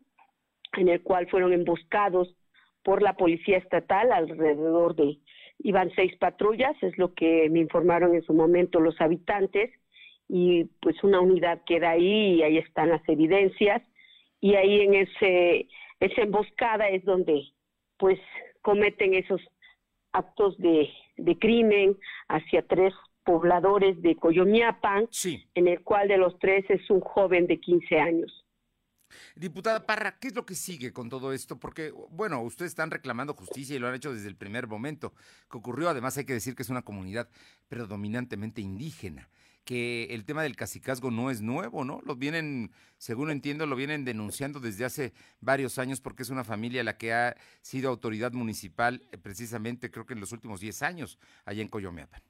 en 0.79 0.89
el 0.89 1.03
cual 1.03 1.29
fueron 1.29 1.53
emboscados 1.53 2.35
por 2.83 3.03
la 3.03 3.15
policía 3.17 3.59
estatal 3.59 4.13
alrededor 4.13 4.97
de 4.97 5.19
iban 5.59 5.91
seis 5.95 6.17
patrullas 6.17 6.75
es 6.83 6.97
lo 6.99 7.15
que 7.15 7.49
me 7.51 7.61
informaron 7.61 8.15
en 8.15 8.23
su 8.23 8.35
momento 8.35 8.81
los 8.81 9.01
habitantes 9.01 9.71
y 10.29 10.65
pues 10.81 11.03
una 11.05 11.21
unidad 11.21 11.63
queda 11.67 11.91
ahí 11.91 12.35
y 12.37 12.43
ahí 12.43 12.59
están 12.59 12.89
las 12.89 13.07
evidencias 13.09 13.83
y 14.41 14.55
ahí 14.55 14.81
en 14.81 14.95
ese 14.95 15.69
esa 16.01 16.23
emboscada 16.23 16.89
es 16.89 17.05
donde 17.05 17.43
pues 18.03 18.19
cometen 18.63 19.15
esos 19.15 19.41
actos 20.11 20.59
de, 20.59 20.89
de 21.19 21.39
crimen 21.39 21.97
hacia 22.27 22.67
tres 22.67 22.93
pobladores 23.25 24.03
de 24.03 24.17
Coyomiapan, 24.17 25.09
en 25.55 25.69
el 25.69 25.85
cual 25.85 26.09
de 26.09 26.17
los 26.17 26.37
tres 26.41 26.65
es 26.69 26.91
un 26.91 27.01
joven 27.01 27.47
de 27.47 27.61
15 27.61 28.01
años. 28.01 28.45
Diputada 29.37 29.87
Parra, 29.87 30.19
¿qué 30.19 30.29
es 30.29 30.35
lo 30.35 30.45
que 30.45 30.57
sigue 30.57 30.93
con 30.93 31.11
todo 31.11 31.33
esto? 31.33 31.61
Porque, 31.61 31.93
bueno, 32.11 32.43
ustedes 32.43 32.73
están 32.73 32.91
reclamando 32.91 33.35
justicia 33.35 33.77
y 33.77 33.79
lo 33.79 33.87
han 33.87 33.95
hecho 33.95 34.13
desde 34.13 34.27
el 34.27 34.35
primer 34.35 34.67
momento 34.67 35.15
que 35.49 35.59
ocurrió. 35.59 35.89
Además, 35.89 36.19
hay 36.19 36.25
que 36.25 36.33
decir 36.33 36.57
que 36.57 36.65
es 36.65 36.71
una 36.71 36.83
comunidad 36.83 37.29
predominantemente 37.69 38.63
indígena, 38.63 39.29
que 39.65 40.05
el 40.11 40.25
tema 40.25 40.43
del 40.43 40.57
cacicazgo 40.57 41.11
no 41.11 41.31
es 41.31 41.41
nuevo, 41.41 41.85
¿no? 41.85 42.01
Lo 42.05 42.17
vienen, 42.17 42.71
según 42.99 43.31
entiendo, 43.31 43.67
lo 43.67 43.77
vienen 43.77 44.05
denunciando 44.05 44.61
desde 44.61 44.85
hace 44.85 45.13
varios 45.41 45.79
años 45.79 46.01
porque 46.01 46.23
es 46.23 46.31
una 46.31 46.45
familia 46.45 46.83
la 46.83 46.97
que 46.97 47.13
ha 47.13 47.37
sido 47.61 47.91
autoridad 47.91 48.33
municipal 48.33 49.03
eh, 49.13 49.19
precisamente, 49.19 49.91
creo 49.91 50.07
que 50.07 50.15
en 50.15 50.21
los 50.21 50.33
últimos 50.33 50.61
10 50.61 50.83
años, 50.83 51.19
allá 51.45 51.63
en 51.63 51.69
Coyomeapan. 51.69 52.21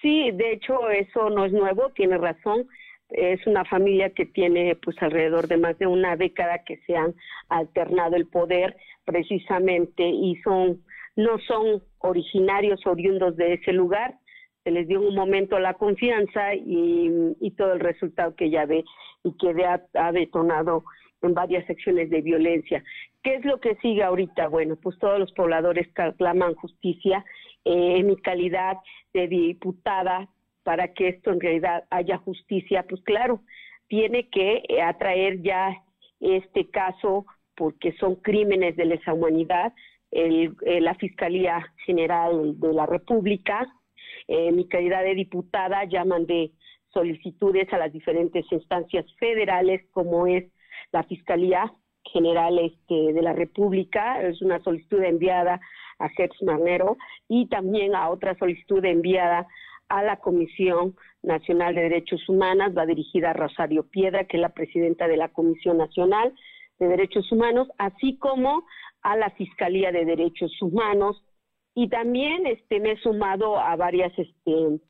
Sí, 0.00 0.30
de 0.32 0.52
hecho 0.52 0.90
eso 0.90 1.30
no 1.30 1.44
es 1.46 1.52
nuevo, 1.52 1.90
tiene 1.90 2.18
razón. 2.18 2.66
Es 3.08 3.46
una 3.46 3.64
familia 3.64 4.10
que 4.10 4.26
tiene 4.26 4.74
pues 4.76 4.96
alrededor 5.00 5.46
de 5.46 5.58
más 5.58 5.78
de 5.78 5.86
una 5.86 6.16
década 6.16 6.64
que 6.64 6.78
se 6.86 6.96
han 6.96 7.14
alternado 7.48 8.16
el 8.16 8.26
poder 8.26 8.76
precisamente 9.04 10.02
y 10.08 10.36
son 10.42 10.82
no 11.14 11.38
son 11.46 11.82
originarios 11.98 12.86
oriundos 12.86 13.36
de 13.36 13.54
ese 13.54 13.72
lugar. 13.72 14.18
Se 14.64 14.70
les 14.70 14.86
dio 14.86 15.00
un 15.00 15.14
momento 15.14 15.58
la 15.58 15.74
confianza 15.74 16.54
y, 16.54 17.10
y 17.40 17.50
todo 17.52 17.72
el 17.72 17.80
resultado 17.80 18.34
que 18.36 18.50
ya 18.50 18.64
ve 18.66 18.84
y 19.24 19.32
que 19.36 19.54
ha 19.94 20.12
detonado 20.12 20.84
en 21.22 21.34
varias 21.34 21.66
secciones 21.66 22.10
de 22.10 22.20
violencia. 22.20 22.82
¿Qué 23.22 23.36
es 23.36 23.44
lo 23.44 23.60
que 23.60 23.76
sigue 23.76 24.02
ahorita? 24.02 24.48
Bueno, 24.48 24.76
pues 24.76 24.98
todos 24.98 25.18
los 25.18 25.32
pobladores 25.32 25.88
claman 26.18 26.54
justicia 26.54 27.24
eh, 27.64 27.98
en 27.98 28.06
mi 28.08 28.16
calidad 28.16 28.78
de 29.14 29.28
diputada 29.28 30.28
para 30.64 30.92
que 30.92 31.08
esto 31.08 31.30
en 31.30 31.40
realidad 31.40 31.84
haya 31.90 32.18
justicia, 32.18 32.84
pues 32.88 33.02
claro, 33.02 33.40
tiene 33.88 34.28
que 34.28 34.62
eh, 34.68 34.82
atraer 34.82 35.42
ya 35.42 35.76
este 36.20 36.68
caso 36.70 37.26
porque 37.56 37.92
son 37.98 38.16
crímenes 38.16 38.76
de 38.76 38.86
lesa 38.86 39.12
humanidad, 39.12 39.72
el, 40.10 40.56
eh, 40.62 40.80
la 40.80 40.94
Fiscalía 40.94 41.64
General 41.84 42.58
de 42.58 42.72
la 42.72 42.86
República. 42.86 43.72
Eh, 44.28 44.52
mi 44.52 44.68
calidad 44.68 45.02
de 45.02 45.14
diputada 45.14 45.84
ya 45.84 46.04
mandé 46.04 46.52
solicitudes 46.92 47.72
a 47.72 47.78
las 47.78 47.92
diferentes 47.92 48.44
instancias 48.50 49.06
federales, 49.18 49.82
como 49.92 50.26
es 50.26 50.44
la 50.92 51.02
Fiscalía 51.04 51.72
General 52.04 52.58
este, 52.58 53.12
de 53.12 53.22
la 53.22 53.32
República, 53.32 54.20
es 54.22 54.42
una 54.42 54.62
solicitud 54.62 55.02
enviada 55.02 55.60
a 55.98 56.08
Gertz 56.10 56.42
Manero 56.42 56.96
y 57.28 57.48
también 57.48 57.94
a 57.94 58.10
otra 58.10 58.36
solicitud 58.36 58.84
enviada 58.84 59.46
a 59.88 60.02
la 60.02 60.16
Comisión 60.16 60.96
Nacional 61.22 61.74
de 61.74 61.82
Derechos 61.82 62.28
Humanos, 62.28 62.72
va 62.76 62.86
dirigida 62.86 63.30
a 63.30 63.34
Rosario 63.34 63.84
Piedra, 63.88 64.24
que 64.24 64.36
es 64.36 64.40
la 64.40 64.48
presidenta 64.48 65.06
de 65.06 65.16
la 65.16 65.28
Comisión 65.28 65.78
Nacional 65.78 66.34
de 66.78 66.88
Derechos 66.88 67.30
Humanos, 67.30 67.68
así 67.78 68.16
como 68.18 68.64
a 69.02 69.16
la 69.16 69.30
Fiscalía 69.30 69.92
de 69.92 70.04
Derechos 70.04 70.50
Humanos 70.60 71.22
y 71.74 71.88
también 71.88 72.46
este 72.46 72.80
me 72.80 72.92
he 72.92 72.96
sumado 72.98 73.58
a 73.58 73.76
varias 73.76 74.12
este 74.18 74.80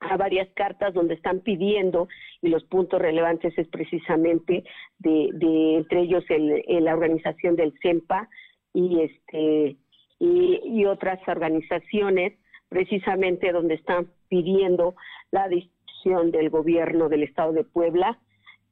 a 0.00 0.16
varias 0.16 0.48
cartas 0.54 0.94
donde 0.94 1.14
están 1.14 1.40
pidiendo 1.40 2.08
y 2.40 2.48
los 2.48 2.64
puntos 2.64 3.00
relevantes 3.00 3.56
es 3.56 3.68
precisamente 3.68 4.64
de, 4.98 5.30
de 5.34 5.76
entre 5.76 6.00
ellos 6.00 6.24
el, 6.28 6.64
la 6.84 6.92
organización 6.92 7.54
del 7.54 7.72
CEMPA 7.82 8.28
y 8.74 9.00
este 9.00 9.76
y, 10.18 10.84
otras 10.84 11.18
organizaciones 11.26 12.38
precisamente 12.68 13.50
donde 13.52 13.74
están 13.74 14.08
pidiendo 14.28 14.94
la 15.30 15.48
decisión 15.48 16.30
del 16.30 16.48
gobierno 16.48 17.08
del 17.08 17.24
estado 17.24 17.52
de 17.52 17.64
Puebla. 17.64 18.18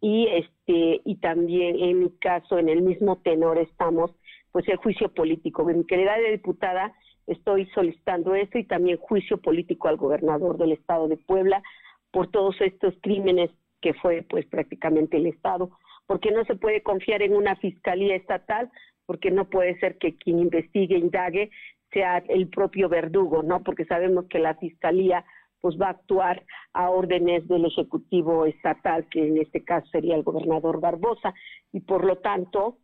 Y 0.00 0.28
este 0.28 1.00
y 1.04 1.16
también 1.16 1.78
en 1.78 2.00
mi 2.00 2.10
caso 2.18 2.58
en 2.58 2.68
el 2.68 2.82
mismo 2.82 3.18
tenor 3.18 3.58
estamos 3.58 4.12
pues 4.52 4.66
el 4.68 4.76
juicio 4.76 5.12
político. 5.12 5.64
Mi 5.64 5.74
de 5.74 6.30
diputada 6.30 6.94
estoy 7.32 7.66
solicitando 7.74 8.34
esto 8.34 8.58
y 8.58 8.64
también 8.64 8.98
juicio 8.98 9.38
político 9.38 9.88
al 9.88 9.96
gobernador 9.96 10.58
del 10.58 10.72
estado 10.72 11.08
de 11.08 11.16
Puebla 11.16 11.62
por 12.10 12.30
todos 12.30 12.60
estos 12.60 12.94
crímenes 13.00 13.50
que 13.80 13.94
fue 13.94 14.22
pues 14.28 14.46
prácticamente 14.46 15.16
el 15.16 15.26
estado. 15.26 15.70
Porque 16.06 16.30
no 16.32 16.44
se 16.44 16.56
puede 16.56 16.82
confiar 16.82 17.22
en 17.22 17.34
una 17.34 17.56
fiscalía 17.56 18.16
estatal 18.16 18.70
porque 19.06 19.30
no 19.30 19.48
puede 19.48 19.78
ser 19.78 19.98
que 19.98 20.16
quien 20.16 20.38
investigue 20.40 20.98
indague 20.98 21.50
sea 21.92 22.18
el 22.28 22.48
propio 22.48 22.88
verdugo 22.88 23.42
no 23.42 23.62
porque 23.64 23.84
sabemos 23.84 24.26
que 24.26 24.38
la 24.38 24.54
fiscalía 24.54 25.24
pues 25.60 25.76
va 25.80 25.88
a 25.88 25.90
actuar 25.90 26.44
a 26.72 26.90
órdenes 26.90 27.46
del 27.48 27.66
Ejecutivo 27.66 28.46
Estatal, 28.46 29.06
que 29.10 29.28
en 29.28 29.38
este 29.38 29.62
caso 29.62 29.86
sería 29.88 30.16
el 30.16 30.22
gobernador 30.22 30.80
Barbosa, 30.80 31.34
y 31.72 31.80
por 31.80 32.04
lo 32.04 32.16
tanto, 32.16 32.78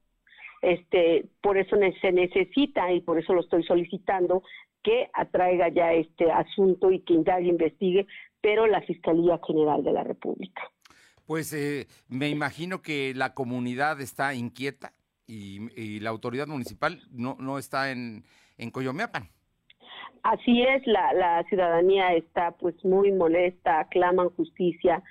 este, 0.63 1.27
por 1.41 1.59
eso 1.59 1.77
se 2.01 2.13
necesita, 2.13 2.93
y 2.93 3.01
por 3.01 3.19
eso 3.19 3.35
lo 3.35 3.41
estoy 3.41 3.63
solicitando, 3.65 4.43
que 4.83 5.09
atraiga 5.13 5.69
ya 5.69 5.93
este 5.93 6.31
asunto 6.31 6.91
y 6.91 7.01
que 7.01 7.15
indague, 7.15 7.49
investigue, 7.49 8.07
pero 8.41 8.67
la 8.67 8.81
Fiscalía 8.83 9.41
General 9.45 9.83
de 9.83 9.93
la 9.93 10.05
República. 10.05 10.63
Pues 11.27 11.53
eh, 11.53 11.89
me 12.09 12.29
imagino 12.29 12.83
que 12.83 13.13
la 13.15 13.35
comunidad 13.35 14.01
está 14.01 14.35
inquieta 14.35 14.93
y, 15.27 15.99
la 15.99 16.11
autoridad 16.11 16.47
municipal 16.47 17.01
no, 17.11 17.37
no 17.41 17.59
está 17.59 17.91
en, 17.91 18.23
en 18.59 18.71
Coyomeapan. 18.71 19.29
Así 20.23 20.63
es, 20.63 20.87
la, 20.87 21.13
la 21.15 21.45
ciudadanía 21.49 22.15
está 22.15 22.53
pues 22.53 22.77
muy 22.85 23.13
molesta, 23.13 23.89
claman 23.91 24.31
justicia 24.31 25.03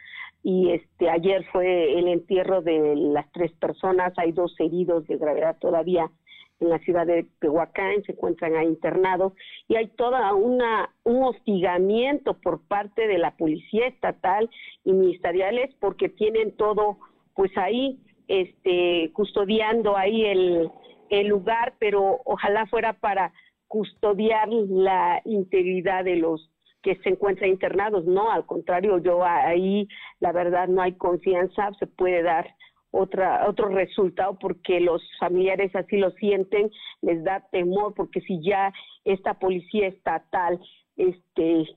y 0.47 0.69
este 0.69 1.09
ayer 1.09 1.43
fue 1.51 1.97
el 1.97 2.07
entierro 2.07 2.61
de 2.61 2.95
las 2.95 3.25
tres 3.31 3.51
personas, 3.53 4.13
hay 4.17 4.31
dos 4.31 4.53
heridos 4.59 5.07
de 5.07 5.17
gravedad 5.17 5.57
todavía 5.57 6.11
en 6.59 6.69
la 6.69 6.77
ciudad 6.77 7.07
de 7.07 7.25
Tehuacán, 7.39 8.03
se 8.03 8.11
encuentran 8.11 8.55
ahí 8.55 8.67
internados 8.67 9.33
y 9.67 9.75
hay 9.75 9.87
toda 9.87 10.35
una 10.35 10.93
un 11.03 11.23
hostigamiento 11.23 12.35
por 12.35 12.61
parte 12.67 13.07
de 13.07 13.17
la 13.17 13.35
policía 13.35 13.87
estatal 13.87 14.47
y 14.83 14.93
ministeriales 14.93 15.73
porque 15.79 16.09
tienen 16.09 16.55
todo 16.55 16.99
pues 17.33 17.51
ahí 17.57 17.99
este 18.27 19.09
custodiando 19.13 19.97
ahí 19.97 20.25
el 20.25 20.69
el 21.09 21.27
lugar, 21.27 21.73
pero 21.79 22.21
ojalá 22.23 22.67
fuera 22.67 22.93
para 22.93 23.33
custodiar 23.67 24.47
la 24.49 25.23
integridad 25.25 26.03
de 26.03 26.17
los 26.17 26.51
que 26.85 26.95
se 26.97 27.09
encuentran 27.09 27.49
internados. 27.49 28.05
No, 28.05 28.31
al 28.31 28.45
contrario, 28.45 28.99
yo 28.99 29.25
ahí 29.25 29.87
la 30.19 30.31
verdad 30.31 30.67
no 30.67 30.83
hay 30.83 30.93
confianza, 30.93 31.71
se 31.79 31.87
puede 31.87 32.21
dar 32.21 32.55
otra 32.91 33.49
otro 33.49 33.69
resultado 33.69 34.37
porque 34.39 34.79
los 34.79 35.01
familiares 35.19 35.75
así 35.75 35.97
lo 35.97 36.11
sienten, 36.11 36.69
les 37.01 37.23
da 37.23 37.43
temor 37.51 37.95
porque 37.95 38.21
si 38.21 38.39
ya 38.41 38.71
esta 39.03 39.33
policía 39.33 39.87
estatal 39.87 40.61
este 40.95 41.67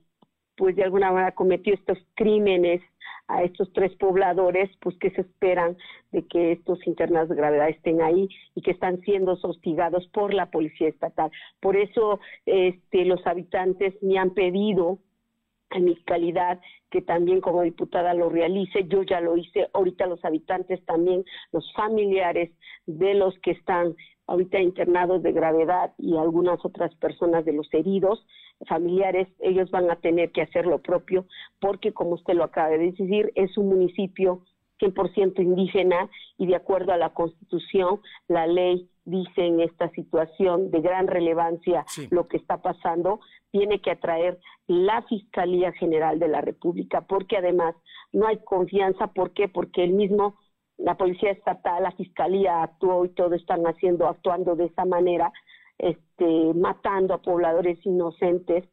pues 0.55 0.75
de 0.75 0.83
alguna 0.83 1.11
manera 1.11 1.33
cometió 1.33 1.73
estos 1.73 1.97
crímenes 2.13 2.81
a 3.27 3.43
estos 3.43 3.71
tres 3.73 3.95
pobladores, 3.95 4.69
pues 4.81 4.97
que 4.97 5.11
se 5.11 5.21
esperan 5.21 5.77
de 6.11 6.25
que 6.27 6.53
estos 6.53 6.85
internados 6.87 7.29
de 7.29 7.35
gravedad 7.35 7.69
estén 7.69 8.01
ahí 8.01 8.29
y 8.55 8.61
que 8.61 8.71
están 8.71 8.99
siendo 9.01 9.37
hostigados 9.41 10.07
por 10.07 10.33
la 10.33 10.49
policía 10.51 10.89
estatal. 10.89 11.31
Por 11.59 11.77
eso 11.77 12.19
este, 12.45 13.05
los 13.05 13.25
habitantes 13.27 13.95
me 14.01 14.17
han 14.17 14.31
pedido 14.31 14.99
en 15.71 15.85
mi 15.85 15.95
calidad 16.03 16.59
que 16.89 17.01
también 17.01 17.41
como 17.41 17.61
diputada 17.61 18.13
lo 18.13 18.29
realice, 18.29 18.87
yo 18.87 19.03
ya 19.03 19.21
lo 19.21 19.37
hice, 19.37 19.67
ahorita 19.73 20.07
los 20.07 20.23
habitantes 20.25 20.83
también, 20.85 21.23
los 21.51 21.71
familiares 21.73 22.51
de 22.87 23.13
los 23.13 23.37
que 23.39 23.51
están 23.51 23.95
ahorita 24.25 24.59
internados 24.59 25.23
de 25.23 25.31
gravedad 25.31 25.93
y 25.97 26.17
algunas 26.17 26.63
otras 26.63 26.93
personas 26.95 27.45
de 27.45 27.53
los 27.53 27.71
heridos, 27.73 28.25
familiares, 28.67 29.27
ellos 29.39 29.71
van 29.71 29.89
a 29.89 29.95
tener 29.95 30.31
que 30.31 30.41
hacer 30.41 30.65
lo 30.65 30.79
propio 30.79 31.25
porque, 31.59 31.93
como 31.93 32.11
usted 32.11 32.33
lo 32.33 32.43
acaba 32.43 32.69
de 32.69 32.91
decir, 32.91 33.31
es 33.35 33.57
un 33.57 33.69
municipio 33.69 34.43
100% 34.79 35.41
indígena 35.41 36.09
y 36.37 36.47
de 36.47 36.55
acuerdo 36.55 36.93
a 36.93 36.97
la 36.97 37.09
Constitución, 37.09 37.99
la 38.27 38.47
ley 38.47 38.89
dice 39.05 39.45
en 39.45 39.59
esta 39.59 39.89
situación 39.91 40.71
de 40.71 40.81
gran 40.81 41.07
relevancia 41.07 41.85
lo 42.09 42.27
que 42.27 42.37
está 42.37 42.61
pasando, 42.61 43.19
tiene 43.51 43.81
que 43.81 43.91
atraer 43.91 44.39
la 44.67 45.01
Fiscalía 45.03 45.71
General 45.73 46.19
de 46.19 46.27
la 46.27 46.41
República 46.41 47.01
porque 47.01 47.37
además 47.37 47.75
no 48.13 48.27
hay 48.27 48.37
confianza, 48.43 49.07
¿por 49.07 49.31
qué? 49.31 49.47
Porque 49.47 49.83
el 49.83 49.93
mismo 49.93 50.35
la 50.79 50.95
policía 50.95 51.31
estatal, 51.31 51.83
la 51.83 51.91
fiscalía 51.91 52.63
actuó 52.63 53.03
y 53.05 53.09
todo 53.09 53.35
están 53.35 53.63
haciendo, 53.65 54.07
actuando 54.07 54.55
de 54.55 54.65
esa 54.65 54.85
manera, 54.85 55.31
este, 55.79 56.53
matando 56.53 57.13
a 57.13 57.21
pobladores 57.21 57.83
inocentes 57.85 58.65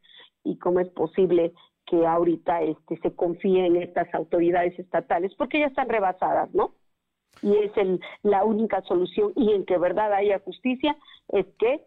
y 0.44 0.58
cómo 0.58 0.80
es 0.80 0.88
posible 0.88 1.52
que 1.86 2.04
ahorita 2.04 2.62
este, 2.62 2.98
se 2.98 3.14
confíe 3.14 3.64
en 3.64 3.76
estas 3.76 4.12
autoridades 4.14 4.78
estatales 4.78 5.34
porque 5.36 5.60
ya 5.60 5.66
están 5.66 5.88
rebasadas, 5.88 6.52
¿no? 6.52 6.72
Y 7.42 7.54
es 7.56 7.76
el, 7.76 8.00
la 8.22 8.44
única 8.44 8.82
solución 8.82 9.32
y 9.36 9.52
en 9.52 9.64
que 9.64 9.78
verdad 9.78 10.12
haya 10.12 10.40
justicia 10.40 10.96
es 11.28 11.46
que 11.58 11.84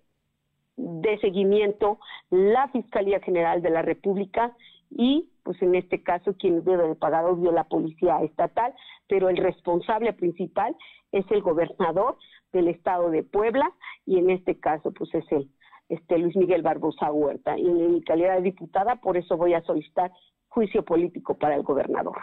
de 0.77 1.19
seguimiento 1.19 1.99
la 2.29 2.69
Fiscalía 2.69 3.19
General 3.19 3.61
de 3.61 3.69
la 3.69 3.81
República 3.81 4.55
y 4.89 5.29
pues 5.43 5.61
en 5.61 5.75
este 5.75 6.01
caso 6.01 6.33
quien 6.37 6.63
debe 6.63 6.87
de 6.87 6.95
pagar 6.95 7.25
obvio 7.25 7.51
la 7.51 7.65
policía 7.65 8.21
estatal, 8.21 8.73
pero 9.07 9.29
el 9.29 9.37
responsable 9.37 10.13
principal 10.13 10.75
es 11.11 11.25
el 11.31 11.41
gobernador 11.41 12.17
del 12.51 12.67
estado 12.67 13.09
de 13.09 13.23
Puebla 13.23 13.71
y 14.05 14.17
en 14.17 14.29
este 14.29 14.59
caso 14.59 14.91
pues 14.91 15.13
es 15.13 15.25
el 15.31 15.49
este 15.89 16.19
Luis 16.19 16.35
Miguel 16.35 16.61
Barbosa 16.61 17.11
Huerta 17.11 17.57
y 17.57 17.65
en 17.65 17.93
mi 17.93 18.03
calidad 18.03 18.35
de 18.35 18.43
diputada 18.43 18.97
por 18.97 19.17
eso 19.17 19.37
voy 19.37 19.55
a 19.55 19.63
solicitar 19.63 20.11
juicio 20.47 20.85
político 20.85 21.37
para 21.37 21.55
el 21.55 21.63
gobernador. 21.63 22.17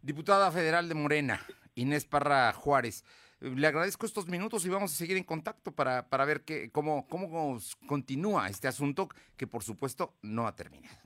Diputada 0.00 0.50
federal 0.50 0.88
de 0.88 0.94
Morena, 0.94 1.40
Inés 1.74 2.06
Parra 2.06 2.52
Juárez. 2.52 3.04
Le 3.40 3.66
agradezco 3.66 4.06
estos 4.06 4.26
minutos 4.26 4.64
y 4.66 4.70
vamos 4.70 4.92
a 4.92 4.96
seguir 4.96 5.16
en 5.16 5.24
contacto 5.24 5.70
para, 5.72 6.08
para 6.08 6.24
ver 6.24 6.44
que, 6.44 6.70
cómo, 6.72 7.06
cómo 7.08 7.58
continúa 7.86 8.48
este 8.48 8.68
asunto 8.68 9.08
que 9.36 9.46
por 9.46 9.62
supuesto 9.62 10.14
no 10.22 10.46
ha 10.46 10.56
terminado. 10.56 10.96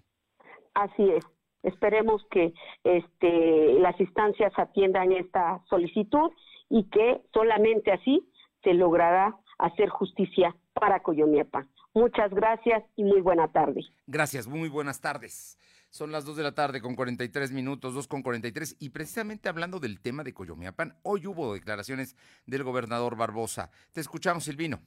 Así 0.75 1.11
es. 1.11 1.25
Esperemos 1.63 2.25
que 2.31 2.53
este, 2.85 3.75
las 3.81 3.99
instancias 4.01 4.53
atiendan 4.57 5.13
esta 5.13 5.63
solicitud 5.69 6.31
y 6.69 6.85
que 6.85 7.21
solamente 7.33 7.93
así 7.93 8.27
se 8.63 8.75
logrará 8.75 9.37
hacer 9.59 9.89
justicia 9.89 10.55
para 10.73 11.01
Coyoniepa. 11.03 11.67
Muchas 11.95 12.31
gracias 12.33 12.83
y 12.97 13.05
muy 13.05 13.21
buena 13.21 13.49
tarde. 13.49 13.83
Gracias, 14.07 14.47
muy 14.47 14.69
buenas 14.69 15.01
tardes. 15.01 15.59
Son 15.91 16.11
las 16.11 16.25
2 16.25 16.39
de 16.39 16.43
la 16.43 16.55
tarde 16.55 16.81
con 16.81 16.97
43 16.97 17.53
minutos, 17.53 17.93
2 17.93 18.09
con 18.09 18.23
43. 18.23 18.77
Y 18.81 18.91
precisamente 18.91 19.51
hablando 19.51 19.79
del 19.79 20.01
tema 20.01 20.25
de 20.25 20.33
Coyomiapan, 20.33 20.97
hoy 21.03 21.27
hubo 21.27 21.53
declaraciones 21.53 22.17
del 22.47 22.65
gobernador 22.65 23.15
Barbosa. 23.15 23.71
Te 23.93 24.01
escuchamos, 24.01 24.45
Silvino. 24.45 24.81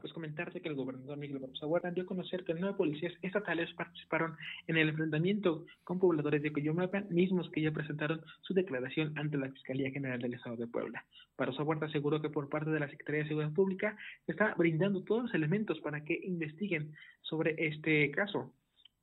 Pues 0.00 0.12
comentarte 0.12 0.60
que 0.60 0.68
el 0.68 0.74
gobernador 0.74 1.18
Miguel 1.18 1.38
Barbosa 1.38 1.66
Huerta 1.66 1.90
dio 1.90 2.04
a 2.04 2.06
conocer 2.06 2.44
que 2.44 2.54
nueve 2.54 2.76
policías 2.76 3.12
estatales 3.22 3.72
participaron 3.74 4.36
en 4.66 4.76
el 4.76 4.88
enfrentamiento 4.88 5.66
con 5.84 5.98
pobladores 5.98 6.42
de 6.42 6.52
Coyomapan, 6.52 7.06
mismos 7.10 7.50
que 7.50 7.60
ya 7.60 7.70
presentaron 7.70 8.22
su 8.40 8.54
declaración 8.54 9.12
ante 9.18 9.36
la 9.36 9.50
Fiscalía 9.50 9.90
General 9.90 10.20
del 10.20 10.34
Estado 10.34 10.56
de 10.56 10.66
Puebla. 10.66 11.04
Barbosa 11.36 11.62
Huerta 11.62 11.86
aseguró 11.86 12.22
que 12.22 12.30
por 12.30 12.48
parte 12.48 12.70
de 12.70 12.80
la 12.80 12.88
Secretaría 12.88 13.22
de 13.22 13.28
Seguridad 13.28 13.52
Pública 13.52 13.96
se 14.24 14.32
está 14.32 14.54
brindando 14.54 15.02
todos 15.02 15.24
los 15.24 15.34
elementos 15.34 15.80
para 15.80 16.02
que 16.04 16.18
investiguen 16.24 16.94
sobre 17.20 17.54
este 17.58 18.10
caso. 18.10 18.52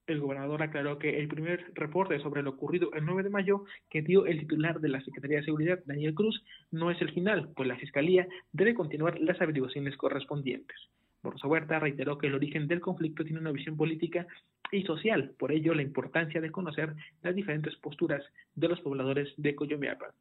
El 0.08 0.22
gobernador 0.22 0.64
aclaró 0.64 0.97
que 0.97 1.20
el 1.20 1.28
primer 1.28 1.70
reporte 1.74 2.18
sobre 2.20 2.41
lo 2.41 2.51
ocurrido 2.51 2.93
el 2.93 3.05
9 3.05 3.24
de 3.24 3.30
mayo 3.30 3.66
que 3.89 4.01
dio 4.01 4.26
el 4.26 4.39
titular 4.39 4.80
de 4.80 4.88
la 4.88 5.01
Secretaría 5.01 5.39
de 5.39 5.43
Seguridad, 5.45 5.84
Daniel 5.86 6.14
Cruz, 6.14 6.41
no 6.72 6.89
es 6.89 7.01
el 7.01 7.12
final, 7.12 7.49
pues 7.55 7.68
la 7.68 7.76
Fiscalía 7.76 8.26
debe 8.53 8.74
continuar 8.74 9.20
las 9.20 9.39
averiguaciones 9.41 9.97
correspondientes. 9.97 10.78
Borja 11.22 11.47
Huerta 11.47 11.80
reiteró 11.80 12.18
que 12.18 12.28
el 12.28 12.36
origen 12.36 12.70
del 12.70 12.80
conflicto 12.80 13.26
tiene 13.26 13.41
una 13.41 13.51
visión 13.51 13.76
política 13.76 14.26
y 14.72 14.84
social, 14.84 15.36
por 15.38 15.51
ello 15.51 15.74
la 15.74 15.82
importancia 15.82 16.39
de 16.39 16.51
conocer 16.51 16.95
las 17.22 17.36
diferentes 17.36 17.76
posturas 17.76 18.24
de 18.55 18.70
los 18.70 18.80
pobladores 18.80 19.34
de 19.36 19.55
Coyomeapan. 19.55 20.12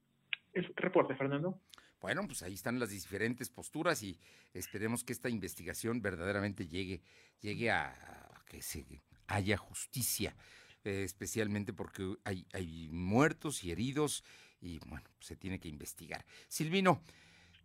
El 0.53 0.72
reporte, 0.74 1.14
Fernando. 1.14 1.61
Bueno, 2.01 2.22
pues 2.26 2.43
ahí 2.43 2.55
están 2.55 2.80
las 2.80 2.91
diferentes 2.91 3.51
posturas 3.51 4.03
y 4.03 4.18
esperemos 4.53 5.05
que 5.05 5.12
esta 5.12 5.28
investigación 5.28 6.03
verdaderamente 6.03 6.66
llegue, 6.66 7.03
llegue 7.41 7.70
a, 7.70 7.91
a 7.91 8.45
que 8.49 8.62
se 8.62 8.84
haya 9.29 9.57
justicia, 9.57 10.37
eh, 10.85 11.03
especialmente 11.05 11.72
porque 11.72 12.16
hay, 12.24 12.47
hay, 12.53 12.89
muertos 12.91 13.64
y 13.64 13.70
heridos 13.70 14.24
y 14.61 14.79
bueno, 14.87 15.09
se 15.20 15.37
tiene 15.37 15.59
que 15.59 15.68
investigar. 15.68 16.24
Silvino, 16.49 17.03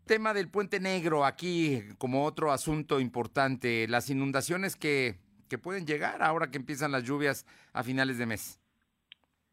tema 0.06 0.34
del 0.34 0.50
puente 0.50 0.80
negro 0.80 1.26
aquí 1.26 1.84
como 1.98 2.26
otro 2.26 2.52
asunto 2.52 3.00
importante, 3.00 3.88
las 3.88 4.10
inundaciones 4.10 4.76
que, 4.76 5.20
que 5.48 5.58
pueden 5.58 5.86
llegar 5.86 6.24
ahora 6.24 6.52
que 6.52 6.58
empiezan 6.58 6.92
las 6.92 7.04
lluvias 7.04 7.46
a 7.74 7.84
finales 7.84 8.18
de 8.18 8.26
mes. 8.26 8.61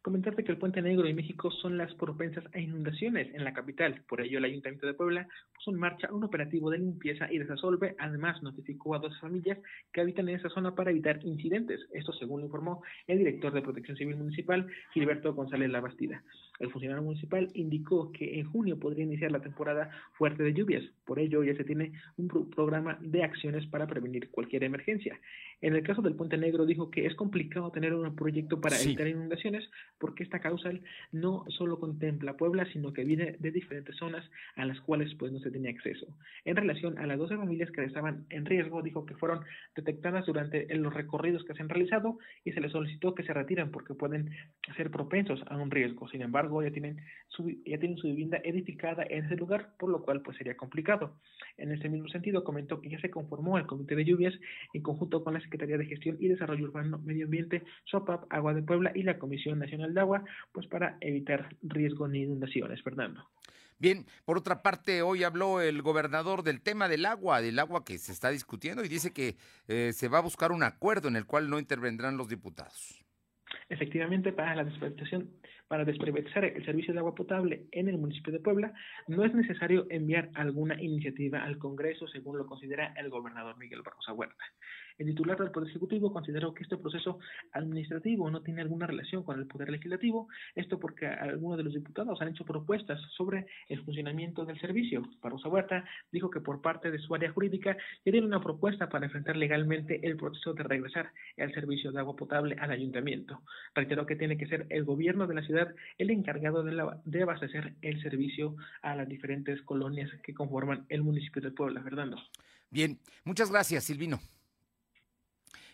Comentarte 0.01 0.45
que 0.45 0.51
el 0.53 0.57
Puente 0.57 0.81
Negro 0.81 1.09
y 1.09 1.13
México 1.13 1.51
son 1.51 1.77
las 1.77 1.93
propensas 1.95 2.45
a 2.53 2.59
inundaciones 2.59 3.33
en 3.35 3.43
la 3.43 3.51
capital. 3.51 4.01
Por 4.07 4.21
ello, 4.21 4.37
el 4.37 4.45
Ayuntamiento 4.45 4.87
de 4.87 4.93
Puebla 4.93 5.27
puso 5.53 5.71
en 5.71 5.77
marcha 5.77 6.07
un 6.13 6.23
operativo 6.23 6.69
de 6.69 6.77
limpieza 6.77 7.29
y 7.29 7.37
desasolve. 7.37 7.95
Además, 7.99 8.41
notificó 8.41 8.95
a 8.95 8.99
dos 8.99 9.19
familias 9.19 9.57
que 9.91 9.99
habitan 9.99 10.29
en 10.29 10.37
esa 10.37 10.47
zona 10.49 10.73
para 10.73 10.91
evitar 10.91 11.19
incidentes. 11.25 11.81
Esto 11.91 12.13
según 12.13 12.43
informó 12.43 12.81
el 13.07 13.17
director 13.17 13.51
de 13.51 13.61
Protección 13.61 13.97
Civil 13.97 14.15
Municipal, 14.15 14.67
Gilberto 14.93 15.33
González 15.33 15.69
Labastida. 15.69 16.23
El 16.59 16.71
funcionario 16.71 17.03
municipal 17.03 17.49
indicó 17.53 18.11
que 18.11 18.39
en 18.39 18.45
junio 18.45 18.77
podría 18.77 19.05
iniciar 19.05 19.31
la 19.31 19.41
temporada 19.41 19.89
fuerte 20.13 20.43
de 20.43 20.53
lluvias. 20.53 20.83
Por 21.05 21.19
ello, 21.19 21.43
ya 21.43 21.55
se 21.55 21.63
tiene 21.63 21.93
un 22.17 22.27
pro 22.27 22.49
programa 22.49 22.97
de 23.01 23.23
acciones 23.23 23.65
para 23.67 23.87
prevenir 23.87 24.29
cualquier 24.29 24.63
emergencia. 24.63 25.19
En 25.61 25.75
el 25.75 25.83
caso 25.83 26.01
del 26.01 26.15
Puente 26.15 26.37
Negro, 26.37 26.65
dijo 26.65 26.91
que 26.91 27.05
es 27.05 27.15
complicado 27.15 27.71
tener 27.71 27.93
un 27.93 28.15
proyecto 28.15 28.61
para 28.61 28.75
sí. 28.75 28.89
evitar 28.89 29.07
inundaciones 29.07 29.69
porque 29.97 30.23
esta 30.23 30.39
causa 30.39 30.69
no 31.11 31.45
solo 31.49 31.79
contempla 31.79 32.37
Puebla, 32.37 32.65
sino 32.71 32.93
que 32.93 33.03
viene 33.03 33.35
de 33.39 33.51
diferentes 33.51 33.95
zonas 33.95 34.29
a 34.55 34.65
las 34.65 34.79
cuales 34.81 35.13
pues 35.15 35.31
no 35.31 35.39
se 35.39 35.51
tenía 35.51 35.71
acceso. 35.71 36.07
En 36.45 36.55
relación 36.55 36.97
a 36.97 37.07
las 37.07 37.17
12 37.17 37.37
familias 37.37 37.71
que 37.71 37.83
estaban 37.83 38.25
en 38.29 38.45
riesgo, 38.45 38.81
dijo 38.81 39.05
que 39.05 39.15
fueron 39.15 39.41
detectadas 39.75 40.25
durante 40.25 40.73
los 40.75 40.93
recorridos 40.93 41.43
que 41.45 41.53
se 41.53 41.61
han 41.61 41.69
realizado 41.69 42.19
y 42.43 42.51
se 42.51 42.61
les 42.61 42.71
solicitó 42.71 43.15
que 43.15 43.23
se 43.23 43.33
retiren 43.33 43.71
porque 43.71 43.93
pueden 43.93 44.29
ser 44.75 44.91
propensos 44.91 45.41
a 45.47 45.57
un 45.57 45.71
riesgo. 45.71 46.07
Sin 46.09 46.21
embargo, 46.21 46.48
ya 46.63 46.71
tienen 46.71 46.99
su, 47.27 47.49
ya 47.49 47.77
tienen 47.79 47.97
su 47.97 48.07
vivienda 48.07 48.39
edificada 48.43 49.03
en 49.09 49.25
ese 49.25 49.35
lugar, 49.35 49.73
por 49.77 49.89
lo 49.89 50.03
cual 50.03 50.21
pues 50.21 50.37
sería 50.37 50.57
complicado. 50.57 51.15
En 51.57 51.71
este 51.71 51.89
mismo 51.89 52.07
sentido, 52.09 52.43
comentó 52.43 52.81
que 52.81 52.89
ya 52.89 52.99
se 52.99 53.09
conformó 53.09 53.57
el 53.57 53.65
Comité 53.65 53.95
de 53.95 54.05
Lluvias 54.05 54.33
en 54.73 54.81
conjunto 54.81 55.23
con 55.23 55.33
la 55.33 55.41
Secretaría 55.41 55.77
de 55.77 55.85
Gestión 55.85 56.17
y 56.19 56.27
Desarrollo 56.27 56.65
Urbano, 56.65 56.99
Medio 56.99 57.25
Ambiente, 57.25 57.63
SOPAP, 57.85 58.25
Agua 58.29 58.53
de 58.53 58.63
Puebla 58.63 58.91
y 58.95 59.03
la 59.03 59.19
Comisión 59.19 59.59
Nacional 59.59 59.93
de 59.93 59.99
Agua, 60.01 60.23
pues 60.51 60.67
para 60.67 60.97
evitar 61.01 61.55
riesgo 61.61 62.07
de 62.07 62.19
inundaciones, 62.19 62.81
Fernando. 62.81 63.29
Bien, 63.79 64.05
por 64.25 64.37
otra 64.37 64.61
parte, 64.61 65.01
hoy 65.01 65.23
habló 65.23 65.61
el 65.61 65.81
gobernador 65.81 66.43
del 66.43 66.61
tema 66.61 66.89
del 66.89 67.05
agua, 67.05 67.41
del 67.41 67.59
agua 67.59 67.85
que 67.85 67.97
se 67.97 68.11
está 68.11 68.29
discutiendo 68.29 68.83
y 68.83 68.89
dice 68.89 69.13
que 69.13 69.37
eh, 69.69 69.93
se 69.93 70.09
va 70.09 70.17
a 70.17 70.21
buscar 70.21 70.51
un 70.51 70.63
acuerdo 70.63 71.07
en 71.07 71.15
el 71.15 71.25
cual 71.25 71.49
no 71.49 71.59
intervendrán 71.59 72.17
los 72.17 72.27
diputados. 72.27 73.05
Efectivamente, 73.69 74.33
para 74.33 74.55
la 74.55 74.63
desprivatización, 74.63 75.29
para 75.67 75.85
desprivatizar 75.85 76.43
el 76.43 76.65
servicio 76.65 76.91
de 76.91 76.99
agua 76.99 77.13
potable 77.13 77.67
en 77.71 77.87
el 77.87 77.99
municipio 77.99 78.33
de 78.33 78.39
Puebla, 78.39 78.73
no 79.07 79.23
es 79.23 79.33
necesario 79.35 79.85
enviar 79.91 80.31
alguna 80.33 80.81
iniciativa 80.81 81.43
al 81.43 81.59
Congreso, 81.59 82.07
según 82.07 82.39
lo 82.39 82.47
considera 82.47 82.93
el 82.97 83.09
gobernador 83.09 83.57
Miguel 83.57 83.83
Barroso 83.83 84.13
Huerta. 84.15 84.43
El 84.97 85.05
titular 85.05 85.37
del 85.37 85.51
Poder 85.51 85.69
Ejecutivo 85.69 86.11
consideró 86.11 86.53
que 86.53 86.63
este 86.63 86.75
proceso 86.75 87.19
administrativo 87.53 88.29
no 88.29 88.41
tiene 88.41 88.61
alguna 88.61 88.85
relación 88.85 89.23
con 89.23 89.39
el 89.39 89.47
Poder 89.47 89.69
Legislativo, 89.69 90.27
esto 90.55 90.77
porque 90.77 91.07
algunos 91.07 91.57
de 91.57 91.63
los 91.63 91.73
diputados 91.73 92.19
han 92.21 92.29
hecho 92.29 92.43
propuestas 92.43 92.99
sobre 93.15 93.45
el 93.69 93.81
funcionamiento 93.85 94.43
del 94.43 94.59
servicio. 94.59 95.03
Barroso 95.21 95.49
Huerta 95.49 95.85
dijo 96.11 96.29
que 96.29 96.41
por 96.41 96.61
parte 96.61 96.91
de 96.91 96.99
su 96.99 97.15
área 97.15 97.31
jurídica 97.31 97.77
ya 98.03 98.11
tiene 98.11 98.27
una 98.27 98.41
propuesta 98.41 98.89
para 98.89 99.05
enfrentar 99.05 99.37
legalmente 99.37 100.05
el 100.05 100.17
proceso 100.17 100.53
de 100.53 100.63
regresar 100.63 101.11
el 101.37 101.53
servicio 101.53 101.93
de 101.93 101.99
agua 101.99 102.17
potable 102.17 102.57
al 102.59 102.71
ayuntamiento. 102.71 103.41
Reiteró 103.75 104.05
que 104.05 104.15
tiene 104.15 104.37
que 104.37 104.47
ser 104.47 104.65
el 104.69 104.83
gobierno 104.83 105.27
de 105.27 105.35
la 105.35 105.43
ciudad 105.43 105.73
el 105.97 106.09
encargado 106.09 106.63
de, 106.63 106.73
la, 106.73 107.01
de 107.05 107.23
abastecer 107.23 107.75
el 107.81 108.01
servicio 108.01 108.55
a 108.81 108.95
las 108.95 109.07
diferentes 109.07 109.61
colonias 109.63 110.09
que 110.23 110.33
conforman 110.33 110.85
el 110.89 111.03
municipio 111.03 111.41
de 111.41 111.51
Puebla, 111.51 111.81
Fernando. 111.81 112.17
Bien, 112.69 112.99
muchas 113.23 113.51
gracias, 113.51 113.83
Silvino. 113.85 114.19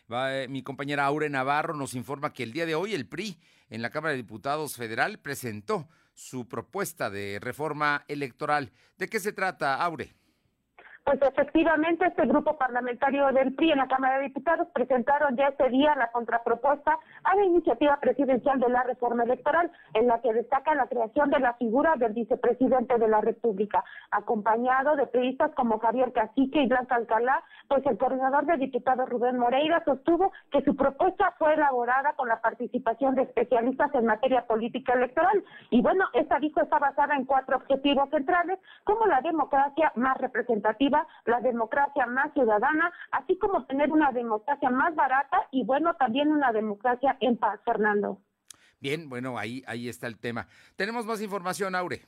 Eh, 0.10 0.48
mi 0.50 0.62
compañera 0.62 1.06
Aure 1.06 1.30
Navarro 1.30 1.74
nos 1.74 1.96
informa 1.96 2.32
que 2.32 2.44
el 2.44 2.54
día 2.54 2.66
de 2.66 2.76
hoy 2.76 2.94
el 2.94 3.08
PRI 3.08 3.38
en 3.70 3.82
la 3.82 3.90
Cámara 3.90 4.12
de 4.12 4.18
Diputados 4.18 4.76
Federal 4.76 5.20
presentó 5.20 5.90
su 6.14 6.48
propuesta 6.48 7.10
de 7.10 7.40
reforma 7.42 8.06
electoral. 8.08 8.72
¿De 8.98 9.08
qué 9.08 9.20
se 9.20 9.34
trata, 9.34 9.76
Aure? 9.76 10.14
Pues 11.06 11.22
efectivamente, 11.22 12.08
este 12.08 12.26
grupo 12.26 12.58
parlamentario 12.58 13.32
del 13.32 13.53
PRI 13.53 13.74
en 13.74 13.78
la 13.78 13.88
Cámara 13.88 14.18
de 14.18 14.24
Diputados 14.24 14.68
presentaron 14.74 15.38
ya 15.38 15.49
ese 15.49 15.70
día 15.70 15.93
la 15.95 16.12
contrapropuesta 16.12 16.97
a 17.24 17.36
la 17.36 17.45
iniciativa 17.45 17.99
presidencial 18.01 18.60
de 18.60 18.70
la 18.70 18.82
reforma 18.82 19.24
electoral, 19.24 19.72
en 19.93 20.08
la 20.08 20.20
que 20.22 20.34
destaca 20.34 20.74
la 20.74 20.88
creación 20.88 21.30
de 21.30 21.39
la 21.39 21.53
figura 21.53 21.93
del 21.97 22.14
vicepresidente 22.14 22.97
de 22.97 23.08
la 23.08 23.22
República, 23.22 23.84
acompañado 24.10 24.95
de 24.95 25.06
periodistas 25.06 25.51
como 25.53 25.78
Javier 25.78 26.12
Cacique 26.12 26.64
y 26.64 26.68
Blanca 26.68 26.95
Alcalá, 26.95 27.43
pues 27.68 27.86
el 27.86 27.99
coordinador 27.99 28.47
de 28.47 28.58
diputados 28.58 29.08
Rubén 29.08 29.38
Moreira 29.38 29.84
sostuvo 29.86 30.32
que 30.51 30.64
su 30.64 30.76
propuesta 30.76 31.36
fue 31.38 31.53
elaborada 31.53 32.14
con 32.14 32.30
la 32.30 32.41
participación 32.41 33.14
de 33.14 33.24
especialistas 33.24 33.93
en 33.93 34.08
materia 34.08 34.47
política 34.47 34.93
electoral. 34.93 35.43
Y 35.70 35.84
bueno, 35.84 36.06
esta 36.14 36.39
dijo 36.39 36.62
está 36.62 36.80
basada 36.80 37.16
en 37.16 37.26
cuatro 37.26 37.58
objetivos 37.58 38.10
centrales, 38.10 38.58
como 38.84 39.06
la 39.06 39.22
democracia 39.22 39.91
más 39.93 40.18
representativa, 40.18 40.95
la 41.26 41.39
democracia 41.41 42.06
más 42.06 42.34
ciudadana, 42.34 42.91
así 43.12 43.38
como 43.38 43.66
tener 43.66 43.91
una 43.91 44.12
democracia 44.12 44.70
más 44.70 44.96
barata 44.96 45.48
y 45.52 45.64
bueno, 45.64 45.96
también 45.96 46.30
una 46.30 46.52
democracia 46.52 47.18
en 47.20 47.38
paz, 47.38 47.60
Fernando. 47.66 48.20
Bien, 48.80 49.10
bueno, 49.10 49.38
ahí, 49.38 49.64
ahí 49.68 49.89
está 49.89 50.08
el 50.08 50.20
tema. 50.20 50.48
Tenemos 50.76 51.06
más 51.06 51.22
información, 51.22 51.76
Aure. 51.76 52.02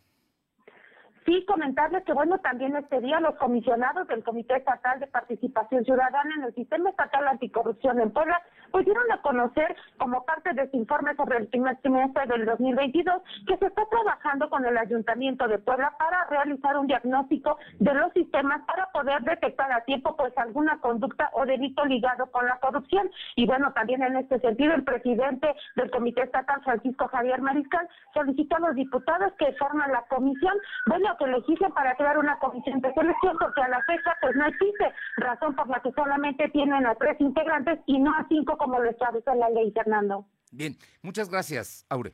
Sí, 1.27 1.43
comentarles 1.45 2.05
que, 2.05 2.13
bueno, 2.13 2.39
también 2.39 2.73
este 2.77 3.01
día 3.01 3.19
los 3.19 3.35
comisionados 3.35 4.07
del 4.07 4.23
Comité 4.23 4.55
Estatal 4.55 5.01
de 5.01 5.07
Participación 5.07 5.83
Ciudadana 5.83 6.33
en 6.37 6.43
el 6.43 6.55
Sistema 6.55 6.89
Estatal 6.89 7.27
Anticorrupción 7.27 7.99
en 7.99 8.11
Puebla 8.11 8.41
pudieron 8.71 9.11
a 9.11 9.21
conocer, 9.21 9.75
como 9.97 10.23
parte 10.25 10.53
de 10.53 10.63
este 10.63 10.77
informe 10.77 11.15
sobre 11.15 11.37
el 11.37 11.47
primer 11.47 11.77
trimestre 11.77 12.25
del 12.27 12.45
2022, 12.45 13.21
que 13.47 13.57
se 13.57 13.65
está 13.65 13.85
trabajando 13.89 14.49
con 14.49 14.65
el 14.65 14.77
Ayuntamiento 14.77 15.47
de 15.47 15.59
Puebla 15.59 15.93
para 15.97 16.25
realizar 16.25 16.77
un 16.77 16.87
diagnóstico 16.87 17.57
de 17.79 17.93
los 17.93 18.11
sistemas 18.13 18.61
para 18.65 18.87
poder 18.91 19.21
detectar 19.23 19.71
a 19.71 19.83
tiempo, 19.85 20.15
pues, 20.15 20.37
alguna 20.37 20.79
conducta 20.79 21.29
o 21.33 21.45
delito 21.45 21.85
ligado 21.85 22.29
con 22.31 22.45
la 22.45 22.59
corrupción. 22.59 23.09
Y, 23.35 23.45
bueno, 23.45 23.71
también 23.73 24.03
en 24.03 24.17
este 24.17 24.39
sentido, 24.39 24.73
el 24.73 24.83
presidente 24.83 25.53
del 25.75 25.91
Comité 25.91 26.23
Estatal, 26.23 26.61
Francisco 26.63 27.07
Javier 27.07 27.41
Mariscal, 27.41 27.87
solicitó 28.13 28.57
a 28.57 28.59
los 28.59 28.75
diputados 28.75 29.33
que 29.37 29.53
forman 29.53 29.91
la 29.91 30.01
comisión, 30.03 30.53
bueno, 30.87 31.15
que 31.17 31.27
legislen 31.27 31.71
para 31.73 31.95
crear 31.95 32.17
una 32.17 32.37
comisión 32.39 32.81
de 32.81 32.93
selección, 32.93 33.37
porque 33.39 33.61
a 33.61 33.69
la 33.69 33.81
fecha 33.83 34.15
pues 34.21 34.35
no 34.35 34.45
existe, 34.45 34.93
razón 35.17 35.55
por 35.55 35.67
la 35.69 35.79
que 35.79 35.91
solamente 35.91 36.49
tienen 36.49 36.85
a 36.85 36.95
tres 36.95 37.19
integrantes 37.19 37.79
y 37.85 37.99
no 37.99 38.11
a 38.11 38.25
cinco 38.27 38.56
como 38.57 38.79
lo 38.79 38.89
establece 38.89 39.35
la 39.35 39.49
ley, 39.49 39.71
Fernando. 39.71 40.27
Bien, 40.51 40.77
muchas 41.01 41.29
gracias, 41.29 41.85
Aure. 41.89 42.13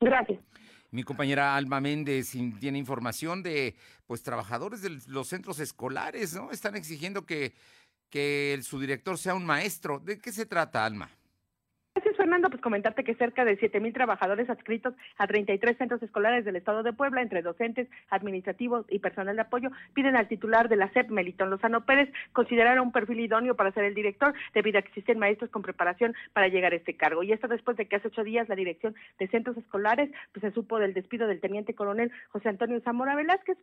Gracias. 0.00 0.40
Mi 0.90 1.04
compañera 1.04 1.56
Alma 1.56 1.80
Méndez 1.80 2.32
tiene 2.60 2.78
información 2.78 3.42
de 3.42 3.74
pues 4.06 4.22
trabajadores 4.22 4.82
de 4.82 4.98
los 5.06 5.28
centros 5.28 5.58
escolares, 5.58 6.34
¿no? 6.34 6.50
Están 6.50 6.76
exigiendo 6.76 7.24
que, 7.24 7.54
que 8.10 8.58
su 8.62 8.78
director 8.78 9.16
sea 9.16 9.34
un 9.34 9.46
maestro. 9.46 10.00
¿De 10.00 10.18
qué 10.18 10.32
se 10.32 10.44
trata, 10.44 10.84
Alma? 10.84 11.10
Fernando, 12.22 12.50
pues 12.50 12.62
comentarte 12.62 13.02
que 13.02 13.16
cerca 13.16 13.44
de 13.44 13.56
7 13.56 13.80
mil 13.80 13.92
trabajadores 13.92 14.48
adscritos 14.48 14.94
a 15.18 15.26
33 15.26 15.76
centros 15.76 16.00
escolares 16.04 16.44
del 16.44 16.54
Estado 16.54 16.84
de 16.84 16.92
Puebla, 16.92 17.20
entre 17.20 17.42
docentes, 17.42 17.88
administrativos 18.10 18.86
y 18.88 19.00
personal 19.00 19.34
de 19.34 19.42
apoyo, 19.42 19.70
piden 19.92 20.14
al 20.14 20.28
titular 20.28 20.68
de 20.68 20.76
la 20.76 20.88
SEP, 20.92 21.10
Melitón 21.10 21.50
Lozano 21.50 21.84
Pérez, 21.84 22.12
considerar 22.32 22.78
un 22.78 22.92
perfil 22.92 23.18
idóneo 23.18 23.56
para 23.56 23.72
ser 23.72 23.82
el 23.82 23.94
director, 23.94 24.34
debido 24.54 24.78
a 24.78 24.82
que 24.82 24.88
existen 24.90 25.18
maestros 25.18 25.50
con 25.50 25.62
preparación 25.62 26.14
para 26.32 26.46
llegar 26.46 26.72
a 26.72 26.76
este 26.76 26.96
cargo. 26.96 27.24
Y 27.24 27.32
esto 27.32 27.48
después 27.48 27.76
de 27.76 27.88
que 27.88 27.96
hace 27.96 28.06
ocho 28.06 28.22
días 28.22 28.48
la 28.48 28.54
dirección 28.54 28.94
de 29.18 29.26
centros 29.26 29.56
escolares 29.56 30.08
pues 30.30 30.42
se 30.42 30.52
supo 30.52 30.78
del 30.78 30.94
despido 30.94 31.26
del 31.26 31.40
teniente 31.40 31.74
coronel 31.74 32.12
José 32.28 32.50
Antonio 32.50 32.80
Zamora 32.82 33.16
Velázquez, 33.16 33.58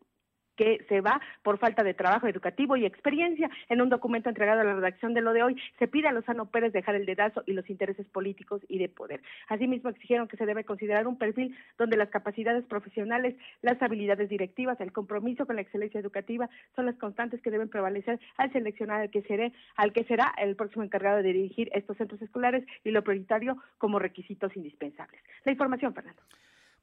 que 0.60 0.86
se 0.90 1.00
va 1.00 1.22
por 1.42 1.58
falta 1.58 1.84
de 1.84 1.94
trabajo 1.94 2.28
educativo 2.28 2.76
y 2.76 2.86
experiencia. 2.86 3.50
En 3.70 3.80
un 3.80 3.88
documento 3.88 4.28
entregado 4.28 4.60
a 4.60 4.66
la 4.66 4.74
redacción 4.74 5.14
de 5.14 5.22
lo 5.22 5.32
de 5.32 5.42
hoy, 5.42 5.56
se 5.80 5.88
pide 5.88 6.10
a 6.10 6.12
Lozano 6.12 6.48
Pérez 6.48 6.74
dejar 6.74 6.96
el 6.96 7.06
dedazo 7.06 7.44
y 7.46 7.54
los 7.54 7.70
intereses 7.70 8.06
políticos 8.08 8.62
y 8.68 8.78
de 8.78 8.90
poder. 8.90 9.22
Asimismo, 9.48 9.90
exigieron 9.90 10.28
que 10.28 10.36
se 10.36 10.46
debe 10.46 10.66
considerar 10.66 11.08
un 11.08 11.18
perfil 11.18 11.56
donde 11.78 11.96
las 11.96 12.10
capacidades 12.10 12.66
profesionales, 12.66 13.38
las 13.62 13.82
habilidades 13.82 14.28
directivas, 14.28 14.82
el 14.82 14.92
compromiso 14.92 15.46
con 15.46 15.56
la 15.56 15.62
excelencia 15.62 16.02
educativa 16.02 16.50
son 16.76 16.86
las 16.86 16.98
constantes 16.98 17.42
que 17.42 17.52
deben 17.52 17.70
prevalecer 17.70 18.20
al 18.36 18.52
seleccionar 18.52 19.00
al 19.00 19.12
que, 19.12 19.22
seré, 19.22 19.54
al 19.78 19.94
que 19.94 20.04
será 20.04 20.34
el 20.40 20.58
próximo 20.58 20.84
encargado 20.84 21.24
de 21.24 21.32
dirigir 21.32 21.70
estos 21.74 21.96
centros 21.96 22.22
escolares 22.22 22.66
y 22.84 22.92
lo 22.92 23.02
prioritario 23.02 23.56
como 23.78 23.98
requisitos 23.98 24.54
indispensables. 24.58 25.22
La 25.46 25.54
información, 25.54 25.94
Fernando. 25.94 26.22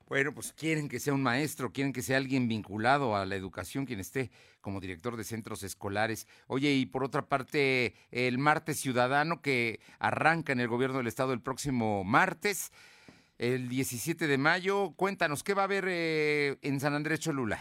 Bueno, 0.09 0.32
pues 0.32 0.52
quieren 0.52 0.88
que 0.88 1.00
sea 1.00 1.14
un 1.14 1.22
maestro, 1.24 1.72
quieren 1.72 1.92
que 1.92 2.00
sea 2.00 2.18
alguien 2.18 2.46
vinculado 2.46 3.16
a 3.16 3.26
la 3.26 3.34
educación, 3.34 3.86
quien 3.86 3.98
esté 3.98 4.30
como 4.61 4.80
director 4.80 5.16
de 5.16 5.24
centros 5.24 5.64
escolares. 5.64 6.28
Oye, 6.46 6.72
y 6.74 6.86
por 6.86 7.02
otra 7.02 7.26
parte, 7.26 7.96
el 8.12 8.38
martes 8.38 8.78
ciudadano 8.78 9.42
que 9.42 9.80
arranca 9.98 10.52
en 10.52 10.61
el 10.61 10.68
gobierno 10.68 10.98
del 10.98 11.09
estado 11.09 11.32
el 11.32 11.40
próximo 11.40 12.04
martes, 12.04 12.72
el 13.38 13.68
17 13.68 14.28
de 14.28 14.38
mayo, 14.38 14.92
cuéntanos, 14.94 15.42
¿qué 15.42 15.54
va 15.54 15.62
a 15.62 15.64
haber 15.64 15.86
eh, 15.88 16.57
en 16.62 16.78
San 16.78 16.94
Andrés 16.94 17.18
Cholula? 17.18 17.59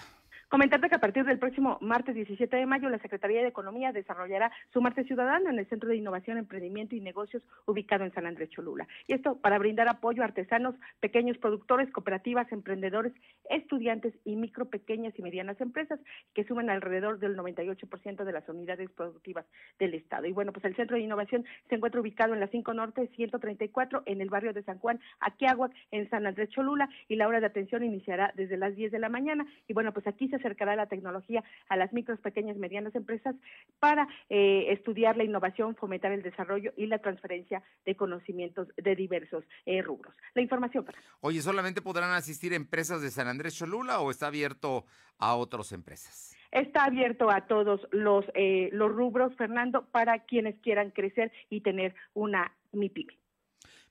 Comentarte 0.50 0.90
que 0.90 0.96
a 0.96 1.00
partir 1.00 1.26
del 1.26 1.40
próximo 1.40 1.80
martes 1.82 2.14
17 2.14 2.56
de 2.56 2.66
mayo, 2.68 2.88
la 2.90 3.00
Secretaría 3.00 3.42
de 3.42 3.48
Economía 3.48 3.92
desarrollará 3.92 4.52
su 4.72 4.80
martes 4.80 5.08
ciudadano 5.08 5.50
en 5.50 5.58
el 5.58 5.68
Centro 5.68 5.90
de 5.90 5.96
Innovación, 5.96 6.38
Emprendimiento 6.38 6.96
y 6.96 7.02
Negocios 7.02 7.42
ubicado 7.66 8.04
en 8.04 8.14
San 8.14 8.28
Andrés 8.28 8.52
Cholula. 8.52 8.88
Y 9.08 9.14
esto 9.14 9.38
para 9.42 9.58
brindar 9.58 9.88
apoyo 9.90 10.22
a 10.22 10.26
artesanos, 10.26 10.76
pequeños 11.00 11.38
productores, 11.40 11.92
cooperativas, 11.92 12.52
emprendedores, 12.52 13.14
estudiantes 13.50 14.14
y 14.24 14.36
micro, 14.36 14.70
pequeñas 14.70 15.18
y 15.18 15.24
medianas 15.24 15.60
empresas 15.62 16.00
que 16.36 16.44
suman 16.44 16.70
alrededor 16.70 17.18
del 17.18 17.36
98% 17.36 18.24
de 18.24 18.32
las 18.32 18.48
unidades 18.48 18.92
productivas 18.92 19.46
del 19.80 19.96
Estado. 19.96 20.28
Y 20.28 20.32
bueno, 20.32 20.54
pues 20.54 20.64
el 20.66 20.76
Centro 20.76 20.96
de 20.96 21.04
Innovación 21.04 21.44
se 21.70 21.76
encuentra 21.76 22.02
ubicado 22.02 22.36
en 22.36 22.40
la 22.40 22.48
5 22.48 22.74
Norte 22.76 23.08
134 23.16 24.04
en 24.06 24.22
el 24.22 24.30
barrio 24.30 24.54
de 24.54 24.64
San 24.64 24.78
Juan, 24.78 25.00
Aquiahuac, 25.20 25.74
en 25.92 26.10
San 26.10 26.28
Andrés 26.28 26.50
Cholula 26.50 26.88
y 27.08 27.16
la 27.16 27.28
hora 27.28 27.40
de 27.40 27.48
atención 27.48 27.84
iniciará 27.84 28.32
desde 28.36 28.58
las 28.58 28.76
10 28.76 28.92
de 28.92 29.00
la 29.00 29.10
mañana. 29.10 29.46
Y 29.68 29.74
bueno, 29.74 29.92
pues 29.92 30.06
aquí 30.08 30.28
se 30.28 30.35
acercará 30.36 30.76
la 30.76 30.88
tecnología 30.88 31.44
a 31.70 31.78
las 31.78 31.94
micros, 31.94 32.20
pequeñas, 32.20 32.58
medianas 32.58 32.96
empresas 32.96 33.36
para 33.80 34.08
eh, 34.30 34.68
estudiar 34.70 35.18
la 35.18 35.24
innovación, 35.24 35.76
fomentar 35.76 36.12
el 36.12 36.22
desarrollo 36.22 36.74
y 36.78 36.88
la 36.88 37.00
transferencia 37.00 37.64
de 37.86 37.96
conocimientos 37.96 38.68
de 38.78 38.96
diversos 38.96 39.44
eh, 39.66 39.82
rubros. 39.82 40.16
La 40.34 40.42
información 40.42 40.86
para. 40.86 40.98
Oye, 41.22 41.42
¿solamente 41.42 41.82
podrán 41.82 42.12
asistir 42.12 42.54
empresas 42.54 43.02
de 43.02 43.12
San 43.12 43.28
Andrés 43.28 43.56
Cholula 43.56 44.00
o 44.00 44.12
está 44.12 44.28
abierto 44.28 44.86
a 45.18 45.36
otras 45.36 45.72
empresas? 45.72 46.36
Está 46.52 46.86
abierto 46.86 47.30
a 47.30 47.48
todos 47.48 47.82
los, 47.92 48.26
eh, 48.34 48.70
los 48.72 48.92
rubros, 48.92 49.36
Fernando, 49.36 49.86
para 49.92 50.20
quienes 50.20 50.56
quieran 50.62 50.92
crecer 50.92 51.32
y 51.50 51.62
tener 51.62 51.96
una 52.14 52.56
MIPYME. 52.72 53.18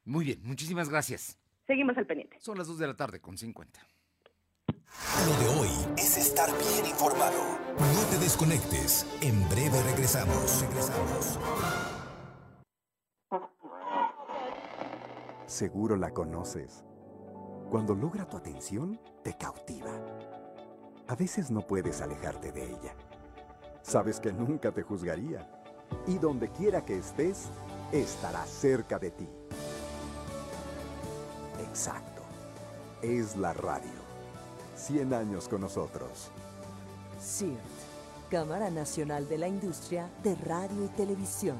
Muy 0.04 0.24
bien, 0.24 0.40
muchísimas 0.42 0.88
gracias. 0.88 1.38
Seguimos 1.66 1.96
al 1.96 2.06
pendiente. 2.06 2.36
Son 2.40 2.58
las 2.58 2.66
2 2.66 2.78
de 2.78 2.86
la 2.86 2.94
tarde 2.94 3.20
con 3.20 3.38
50. 3.38 3.80
Lo 5.26 5.36
de 5.38 5.60
hoy 5.60 5.70
es 5.96 6.16
estar 6.16 6.50
bien 6.58 6.86
informado. 6.86 7.40
No 7.78 8.00
te 8.10 8.18
desconectes. 8.18 9.06
En 9.20 9.48
breve 9.48 9.82
regresamos. 9.82 10.60
Regresamos. 10.60 11.38
Seguro 15.46 15.96
la 15.96 16.10
conoces. 16.10 16.84
Cuando 17.70 17.94
logra 17.94 18.28
tu 18.28 18.36
atención, 18.36 19.00
te 19.22 19.36
cautiva. 19.36 19.92
A 21.08 21.14
veces 21.14 21.50
no 21.50 21.66
puedes 21.66 22.00
alejarte 22.00 22.52
de 22.52 22.64
ella. 22.64 22.94
Sabes 23.82 24.20
que 24.20 24.32
nunca 24.32 24.72
te 24.72 24.82
juzgaría. 24.82 25.48
Y 26.06 26.18
donde 26.18 26.50
quiera 26.50 26.84
que 26.84 26.98
estés, 26.98 27.48
estará 27.92 28.44
cerca 28.46 28.98
de 28.98 29.10
ti. 29.10 29.28
Exacto. 31.60 32.22
Es 33.02 33.36
la 33.36 33.52
radio. 33.52 34.03
100 34.76 35.14
años 35.14 35.48
con 35.48 35.60
nosotros. 35.60 36.30
CIRT, 37.20 37.58
Cámara 38.30 38.70
Nacional 38.70 39.28
de 39.28 39.38
la 39.38 39.48
Industria 39.48 40.10
de 40.22 40.34
Radio 40.34 40.84
y 40.84 40.88
Televisión. 40.88 41.58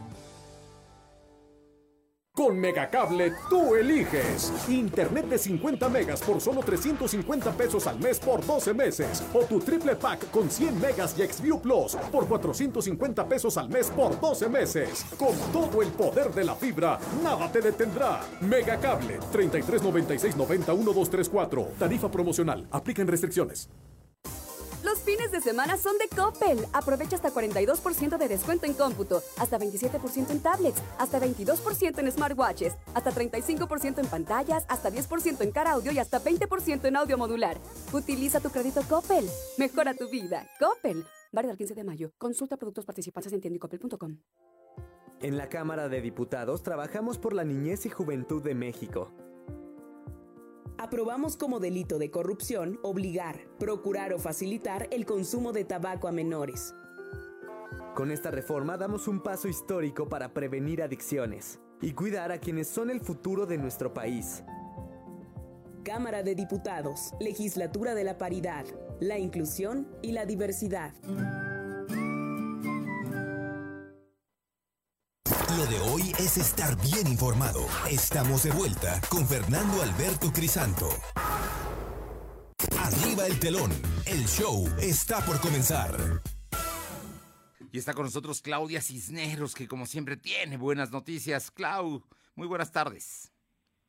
Con 2.45 2.61
Megacable 2.61 3.33
tú 3.49 3.75
eliges. 3.75 4.53
Internet 4.69 5.31
de 5.31 5.39
50 5.39 5.89
megas 5.89 6.21
por 6.21 6.43
solo 6.43 6.61
350 6.61 7.53
pesos 7.53 7.87
al 7.87 7.99
mes 7.99 8.19
por 8.19 8.45
12 8.45 8.75
meses. 8.75 9.25
O 9.33 9.47
tu 9.47 9.61
triple 9.61 9.97
pack 9.97 10.31
con 10.31 10.51
100 10.51 10.79
megas 10.79 11.19
y 11.19 11.23
Xview 11.23 11.59
Plus 11.59 11.97
por 12.13 12.29
450 12.29 13.27
pesos 13.27 13.57
al 13.57 13.71
mes 13.71 13.89
por 13.89 14.21
12 14.21 14.51
meses. 14.51 15.07
Con 15.19 15.35
todo 15.55 15.81
el 15.81 15.89
poder 15.89 16.35
de 16.35 16.45
la 16.45 16.55
fibra, 16.55 16.99
nada 17.23 17.51
te 17.51 17.63
detendrá. 17.63 18.21
Megacable 18.43 19.21
3396 19.33 20.37
91234. 20.37 21.69
Tarifa 21.79 22.11
promocional. 22.11 22.67
Aplican 22.71 23.07
restricciones. 23.07 23.71
Fines 25.05 25.31
de 25.31 25.41
semana 25.43 25.77
son 25.77 25.99
de 25.99 26.09
Coppel. 26.09 26.59
Aprovecha 26.73 27.17
hasta 27.17 27.31
42% 27.31 28.17
de 28.17 28.29
descuento 28.29 28.65
en 28.65 28.73
cómputo, 28.73 29.23
hasta 29.39 29.59
27% 29.59 30.31
en 30.31 30.41
tablets, 30.41 30.83
hasta 30.99 31.21
22% 31.21 31.99
en 31.99 32.11
smartwatches, 32.11 32.75
hasta 32.95 33.13
35% 33.13 33.99
en 33.99 34.07
pantallas, 34.07 34.65
hasta 34.69 34.91
10% 34.91 35.43
en 35.43 35.53
car 35.53 35.69
audio 35.69 35.93
y 35.93 35.99
hasta 35.99 36.21
20% 36.23 36.87
en 36.87 36.97
audio 36.97 37.19
modular. 37.19 37.59
Utiliza 37.93 38.41
tu 38.41 38.49
crédito 38.49 38.81
Coppel. 38.89 39.29
Mejora 39.59 39.93
tu 39.93 40.09
vida. 40.09 40.49
Coppel. 40.59 41.05
Válido 41.33 41.53
al 41.53 41.59
15 41.59 41.75
de 41.75 41.85
mayo. 41.85 42.13
Consulta 42.17 42.57
productos 42.57 42.87
participantes 42.87 43.33
en 43.33 43.41
tiendicoppel.com. 43.43 44.17
En 45.21 45.37
la 45.37 45.49
Cámara 45.49 45.89
de 45.89 46.01
Diputados 46.01 46.63
trabajamos 46.63 47.19
por 47.19 47.35
la 47.35 47.45
niñez 47.45 47.85
y 47.85 47.91
juventud 47.91 48.43
de 48.43 48.55
México. 48.55 49.13
Aprobamos 50.79 51.37
como 51.37 51.61
delito 51.61 51.99
de 51.99 52.11
corrupción 52.11 52.81
obligar, 52.83 53.41
procurar 53.59 54.13
o 54.13 54.19
facilitar 54.19 54.89
el 54.91 55.07
consumo 55.07 55.53
de 55.53 55.65
tabaco 55.65 56.09
a 56.09 56.13
menores. 56.13 56.75
Con 57.95 58.11
esta 58.11 58.33
reforma 58.33 58.77
damos 58.77 59.07
un 59.07 59.23
paso 59.23 59.47
histórico 59.47 60.09
para 60.09 60.35
prevenir 60.35 60.83
adicciones 60.83 61.61
y 61.81 61.93
cuidar 61.93 62.33
a 62.33 62.39
quienes 62.39 62.67
son 62.67 62.91
el 62.91 63.01
futuro 63.01 63.47
de 63.47 63.57
nuestro 63.57 63.95
país. 63.95 64.43
Cámara 65.85 66.23
de 66.23 66.35
Diputados, 66.35 67.13
Legislatura 67.21 67.95
de 67.95 68.05
la 68.05 68.19
Paridad, 68.19 68.65
la 69.01 69.19
Inclusión 69.19 69.87
y 70.03 70.13
la 70.13 70.27
Diversidad. 70.27 70.93
De 75.69 75.81
hoy 75.81 76.13
es 76.19 76.37
estar 76.37 76.77
bien 76.83 77.07
informado. 77.07 77.67
Estamos 77.91 78.43
de 78.43 78.51
vuelta 78.51 79.01
con 79.09 79.27
Fernando 79.27 79.81
Alberto 79.83 80.31
Crisanto. 80.31 80.91
Arriba 82.79 83.27
el 83.27 83.41
telón. 83.41 83.71
El 84.05 84.27
show 84.27 84.69
está 84.79 85.25
por 85.25 85.41
comenzar. 85.41 86.21
Y 87.73 87.79
está 87.79 87.95
con 87.95 88.05
nosotros 88.05 88.43
Claudia 88.43 88.83
Cisneros, 88.83 89.55
que 89.55 89.67
como 89.67 89.87
siempre 89.87 90.19
tiene 90.19 90.59
buenas 90.59 90.91
noticias. 90.91 91.51
Clau, 91.51 92.05
muy 92.35 92.47
buenas 92.47 92.71
tardes. 92.71 93.34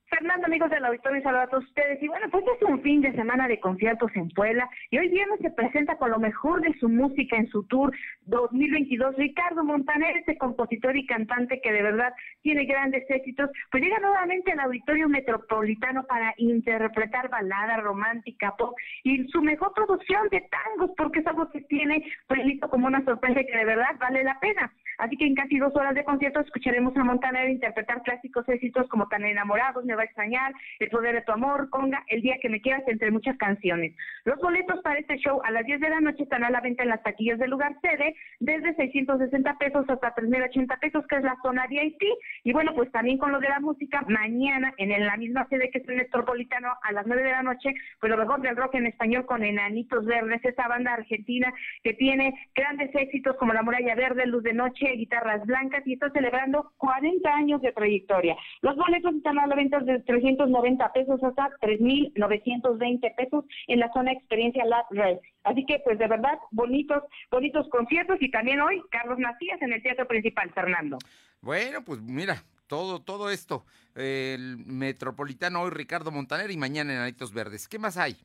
Fernando, 0.10 0.46
amigos 0.46 0.70
del 0.70 0.86
auditorio, 0.86 1.22
saludos 1.24 1.46
a 1.46 1.50
todos 1.50 1.66
ustedes. 1.66 2.02
Y 2.02 2.08
bueno, 2.08 2.28
pues 2.30 2.46
es 2.46 2.62
un 2.70 2.82
fin 2.82 3.02
de 3.02 3.12
semana 3.14 3.48
de 3.48 3.60
conciertos 3.60 4.12
en 4.16 4.30
Puebla 4.30 4.70
y 4.92 4.98
hoy 5.00 5.10
viernes 5.10 5.40
se 5.42 5.50
presenta 5.50 5.98
con 5.98 6.12
lo 6.12 6.20
mejor 6.20 6.62
de 6.62 6.74
su 6.80 6.88
música 6.90 7.36
en 7.36 7.48
su 7.50 7.64
tour 7.64 7.92
2022. 8.26 9.16
Ricardo 9.18 9.64
Montaner, 9.64 10.16
este 10.18 10.38
compositor 10.38 10.96
y 10.96 11.06
cantante 11.08 11.60
que 11.62 11.72
de 11.72 11.82
verdad 11.82 12.14
tiene 12.42 12.66
grandes 12.66 13.04
éxitos, 13.10 13.50
pues 13.72 13.84
llega 13.84 14.00
nuevamente 14.00 14.52
al 14.52 14.60
auditorio 14.60 15.10
metropolitano 15.10 16.04
para 16.04 16.34
interpretar 16.38 17.30
balada 17.30 17.78
romántica, 17.78 18.56
pop 18.58 18.76
y 19.04 19.28
su 19.30 19.42
mejor 19.42 19.74
producción 19.74 20.30
de 20.30 20.48
tangos, 20.52 20.92
porque 20.96 21.20
es 21.20 21.28
algo 21.28 21.50
que 21.50 21.62
tiene 21.62 22.06
pues 22.28 22.46
listo 22.46 22.70
como 22.70 22.88
una 22.88 23.04
sorpresa 23.04 23.42
que 23.44 23.58
de 23.58 23.66
verdad 23.66 23.96
vale 24.00 24.24
la 24.24 24.40
pena. 24.40 24.72
Así 24.98 25.18
que 25.18 25.26
en 25.26 25.36
casi 25.36 25.58
dos 25.58 25.76
horas 25.76 25.96
de 25.96 26.04
concierto 26.04 26.40
escucharemos 26.40 26.96
a 26.98 27.04
Montaner 27.04 27.50
interpretar 27.50 28.02
clásicos 28.04 28.48
éxitos 28.50 28.88
como 28.90 29.08
Tan 29.08 29.26
enamorados, 29.26 29.86
Me 29.86 29.96
va 29.96 30.02
a 30.02 30.06
extrañar, 30.06 30.54
El 30.80 30.90
poder 30.90 31.16
de 31.16 31.22
tu 31.22 31.32
amor, 31.32 31.70
Conga, 31.70 32.04
El 32.08 32.22
día 32.22 32.38
que 32.42 32.50
me 32.50 32.62
quieras, 32.62 32.84
entre 32.88 33.12
muchas 33.12 33.38
canciones. 33.38 33.94
Los 34.24 34.40
boletos 34.40 34.82
para 34.82 35.00
este 35.00 35.18
show 35.18 35.42
a 35.44 35.52
las 35.52 35.66
10 35.66 35.80
de 35.80 35.90
la 35.90 36.02
noche 36.02 36.24
están 36.24 36.44
a 36.44 36.50
la 36.50 36.62
venta 36.62 36.84
en 36.84 36.90
las 36.90 37.04
taquillas 37.04 37.40
del 37.40 37.52
lugar 37.52 37.76
sede, 37.82 38.16
desde 38.40 38.76
660 38.76 39.58
pesos 39.58 39.86
hasta 39.90 40.16
3.080 40.16 40.80
pesos, 40.80 41.06
que 41.08 41.18
es 41.18 41.24
la 41.24 41.38
zona 41.44 41.68
VIP. 41.68 42.02
Y 42.44 42.54
bueno, 42.54 42.74
pues 42.76 42.92
también 42.92 43.18
con 43.18 43.32
lo 43.32 43.40
de 43.40 43.50
la 43.50 43.60
música, 43.60 44.04
mañana 44.08 44.74
en 44.78 45.06
la 45.06 45.18
misma 45.18 45.48
sede 45.50 45.70
que 45.72 45.80
es 45.80 45.90
el 45.90 45.96
Metropolitano 45.96 46.74
a 46.82 46.92
las 46.92 47.06
9 47.06 47.24
de 47.24 47.32
la 47.32 47.44
noche, 47.44 47.74
pues 48.00 48.10
lo 48.10 48.18
mejor 48.18 48.42
del 48.42 48.56
rock 48.56 48.76
en 48.76 48.88
español 48.88 49.26
con 49.26 49.44
Enanitos 49.44 50.06
Verdes, 50.06 50.44
esa 50.44 50.68
banda 50.68 50.94
argentina 50.94 51.54
que 51.84 51.94
tiene 51.94 52.34
grandes 52.56 52.94
éxitos 52.94 53.36
como 53.38 53.54
La 53.54 53.62
Muralla 53.62 53.96
Verde, 53.96 54.26
Luz 54.26 54.44
de 54.44 54.54
Noche, 54.54 54.85
Guitarras 54.94 55.46
Blancas 55.46 55.84
y 55.86 55.94
está 55.94 56.10
celebrando 56.12 56.72
40 56.78 57.30
años 57.30 57.62
de 57.62 57.72
trayectoria. 57.72 58.36
Los 58.62 58.76
boletos 58.76 59.16
están 59.16 59.40
a 59.40 59.48
la 59.48 59.56
venta 59.56 59.80
de 59.80 60.00
390 60.00 60.94
pesos 60.94 61.24
hasta 61.24 61.50
3.920 61.62 63.16
pesos 63.16 63.46
en 63.68 63.80
la 63.80 63.92
zona 63.94 64.12
experiencia 64.12 64.66
Lab 64.66 64.86
Red. 64.92 65.18
Así 65.44 65.66
que 65.66 65.80
pues 65.80 65.98
de 66.00 66.08
verdad 66.08 66.38
bonitos, 66.52 67.04
bonitos 67.32 67.68
conciertos 67.70 68.18
y 68.20 68.32
también 68.32 68.62
hoy 68.62 68.82
Carlos 68.90 69.20
Macías 69.20 69.62
en 69.62 69.74
el 69.74 69.82
Teatro 69.82 70.08
Principal, 70.08 70.52
Fernando. 70.52 70.98
Bueno, 71.42 71.84
pues 71.84 72.02
mira, 72.02 72.44
todo, 72.68 73.02
todo 73.02 73.30
esto. 73.30 73.66
El 73.96 74.58
Metropolitano 74.58 75.62
hoy 75.62 75.70
Ricardo 75.70 76.12
Montaner 76.12 76.52
y 76.52 76.58
mañana 76.58 76.94
en 76.94 77.00
Anitos 77.00 77.34
Verdes. 77.34 77.68
¿Qué 77.68 77.80
más 77.80 77.98
hay? 77.98 78.16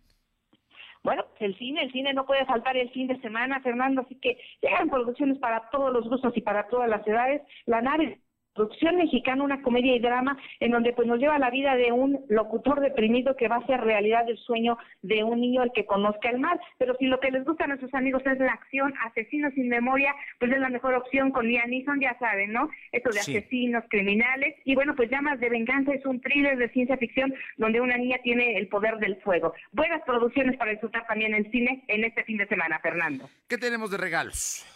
Bueno, 1.03 1.25
el 1.39 1.57
cine, 1.57 1.83
el 1.83 1.93
cine 1.93 2.13
no 2.13 2.27
puede 2.27 2.45
faltar 2.45 2.77
el 2.77 2.91
fin 2.91 3.07
de 3.07 3.21
semana, 3.21 3.61
Fernando, 3.61 4.03
así 4.03 4.17
que 4.17 4.39
llegan 4.61 4.91
producciones 4.91 5.39
para 5.39 5.71
todos 5.71 5.93
los 5.93 6.09
gustos 6.09 6.37
y 6.37 6.43
para 6.43 6.69
todas 6.69 6.91
las 6.91 7.07
edades. 7.07 7.43
La 7.65 7.81
nave 7.81 8.21
producción 8.61 8.97
mexicana, 8.97 9.43
una 9.43 9.63
comedia 9.63 9.95
y 9.97 10.01
drama 10.01 10.37
en 10.61 10.73
donde 10.73 10.93
pues 10.93 11.09
nos 11.09 11.19
lleva 11.19 11.39
la 11.39 11.51
vida 11.51 11.77
de 11.77 11.93
un 11.93 12.27
locutor 12.29 12.81
deprimido 12.81 13.35
que 13.35 13.49
va 13.49 13.57
a 13.57 13.61
hacer 13.61 13.81
realidad 13.81 14.29
el 14.29 14.37
sueño 14.37 14.77
de 15.01 15.25
un 15.25 15.41
niño 15.41 15.63
el 15.63 15.73
que 15.73 15.87
conozca 15.87 16.29
el 16.29 16.39
mal. 16.39 16.61
Pero 16.77 16.95
si 16.99 17.07
lo 17.07 17.21
que 17.21 17.31
les 17.31 17.45
gusta 17.45 17.65
a 17.65 17.69
nuestros 17.69 17.93
amigos 17.95 18.23
es 18.27 18.39
la 18.39 18.53
acción, 18.53 18.93
asesinos 19.07 19.55
sin 19.55 19.69
memoria, 19.69 20.15
pues 20.39 20.53
es 20.53 20.59
la 20.59 20.69
mejor 20.69 20.95
opción 20.95 21.31
con 21.31 21.47
Liam 21.47 21.71
Neeson, 21.71 22.01
ya 22.01 22.19
saben, 22.19 22.53
¿no? 22.53 22.69
Esto 22.93 23.11
de 23.11 23.21
asesinos, 23.21 23.85
criminales. 23.89 24.55
Y 24.67 24.75
bueno, 24.75 24.95
pues 24.95 25.11
Llamas 25.11 25.41
de 25.41 25.49
Venganza 25.49 25.95
es 25.95 26.05
un 26.05 26.21
thriller 26.21 26.59
de 26.59 26.69
ciencia 26.69 26.99
ficción 26.99 27.33
donde 27.57 27.81
una 27.81 27.97
niña 27.97 28.19
tiene 28.23 28.59
el 28.59 28.69
poder 28.69 28.99
del 28.99 29.17
fuego. 29.23 29.55
Buenas 29.73 30.03
producciones 30.03 30.59
para 30.59 30.73
disfrutar 30.73 31.07
también 31.07 31.35
en 31.35 31.51
cine 31.51 31.83
en 31.89 32.05
este 32.05 32.25
fin 32.25 32.37
de 32.37 32.47
semana, 32.47 32.79
Fernando. 32.81 33.31
¿Qué 33.49 33.57
tenemos 33.57 33.91
de 33.91 33.97
regalos? 33.97 34.67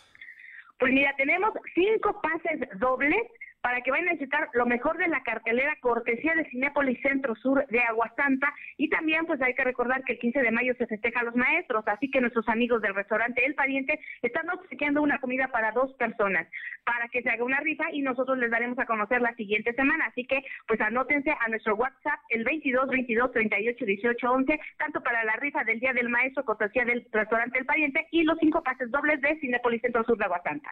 Pues 0.78 0.93
mira, 0.93 1.14
tenemos 1.16 1.53
cinco 1.74 2.20
pases 2.20 2.61
dobles 2.78 3.22
para 3.64 3.80
que 3.80 3.90
vayan 3.90 4.10
a 4.10 4.12
visitar 4.12 4.50
lo 4.52 4.66
mejor 4.66 4.98
de 4.98 5.08
la 5.08 5.22
cartelera 5.22 5.74
cortesía 5.80 6.34
de 6.34 6.44
Cinépolis 6.50 7.00
Centro 7.00 7.34
Sur 7.36 7.66
de 7.68 7.80
Aguasanta 7.80 8.52
y 8.76 8.90
también 8.90 9.24
pues 9.24 9.40
hay 9.40 9.54
que 9.54 9.64
recordar 9.64 10.04
que 10.04 10.12
el 10.12 10.18
15 10.18 10.40
de 10.40 10.50
mayo 10.50 10.74
se 10.76 10.86
festeja 10.86 11.20
a 11.20 11.24
los 11.24 11.34
maestros, 11.34 11.82
así 11.86 12.10
que 12.10 12.20
nuestros 12.20 12.46
amigos 12.50 12.82
del 12.82 12.94
restaurante 12.94 13.42
El 13.42 13.54
Pariente 13.54 13.98
están 14.20 14.50
obsequiando 14.50 15.00
una 15.00 15.18
comida 15.18 15.48
para 15.48 15.72
dos 15.72 15.94
personas 15.94 16.46
para 16.84 17.08
que 17.08 17.22
se 17.22 17.30
haga 17.30 17.42
una 17.42 17.58
rifa 17.60 17.90
y 17.90 18.02
nosotros 18.02 18.36
les 18.36 18.50
daremos 18.50 18.78
a 18.78 18.84
conocer 18.84 19.22
la 19.22 19.34
siguiente 19.34 19.72
semana, 19.72 20.08
así 20.08 20.26
que 20.26 20.44
pues 20.66 20.78
anótense 20.82 21.30
a 21.30 21.48
nuestro 21.48 21.74
WhatsApp 21.74 22.20
el 22.28 22.44
22 22.44 22.88
22 22.88 23.32
38 23.32 23.82
18 23.82 24.30
11 24.30 24.60
tanto 24.76 25.02
para 25.02 25.24
la 25.24 25.36
rifa 25.36 25.64
del 25.64 25.80
Día 25.80 25.94
del 25.94 26.10
Maestro 26.10 26.44
cortesía 26.44 26.84
del 26.84 27.08
restaurante 27.10 27.60
El 27.60 27.64
Pariente 27.64 28.08
y 28.10 28.24
los 28.24 28.36
cinco 28.40 28.62
pases 28.62 28.90
dobles 28.90 29.22
de 29.22 29.40
Cinépolis 29.40 29.80
Centro 29.80 30.04
Sur 30.04 30.18
de 30.18 30.26
Aguasanta. 30.26 30.70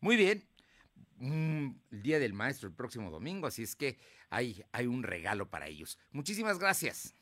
Muy 0.00 0.16
bien, 0.16 0.42
el 1.22 2.02
Día 2.02 2.18
del 2.18 2.32
Maestro 2.34 2.68
el 2.68 2.74
próximo 2.74 3.10
domingo, 3.10 3.46
así 3.46 3.62
es 3.62 3.76
que 3.76 3.96
hay, 4.30 4.62
hay 4.72 4.86
un 4.86 5.02
regalo 5.02 5.48
para 5.48 5.66
ellos. 5.66 5.98
Muchísimas 6.10 6.58
gracias. 6.58 7.14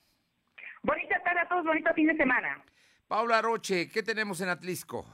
Bonita 0.82 1.22
tarde 1.22 1.40
a 1.40 1.48
todos, 1.48 1.64
bonito 1.64 1.92
fin 1.94 2.06
de 2.06 2.16
semana. 2.16 2.64
Paula 3.08 3.42
Roche, 3.42 3.88
¿qué 3.92 4.02
tenemos 4.02 4.40
en 4.40 4.48
Atlisco? 4.48 5.04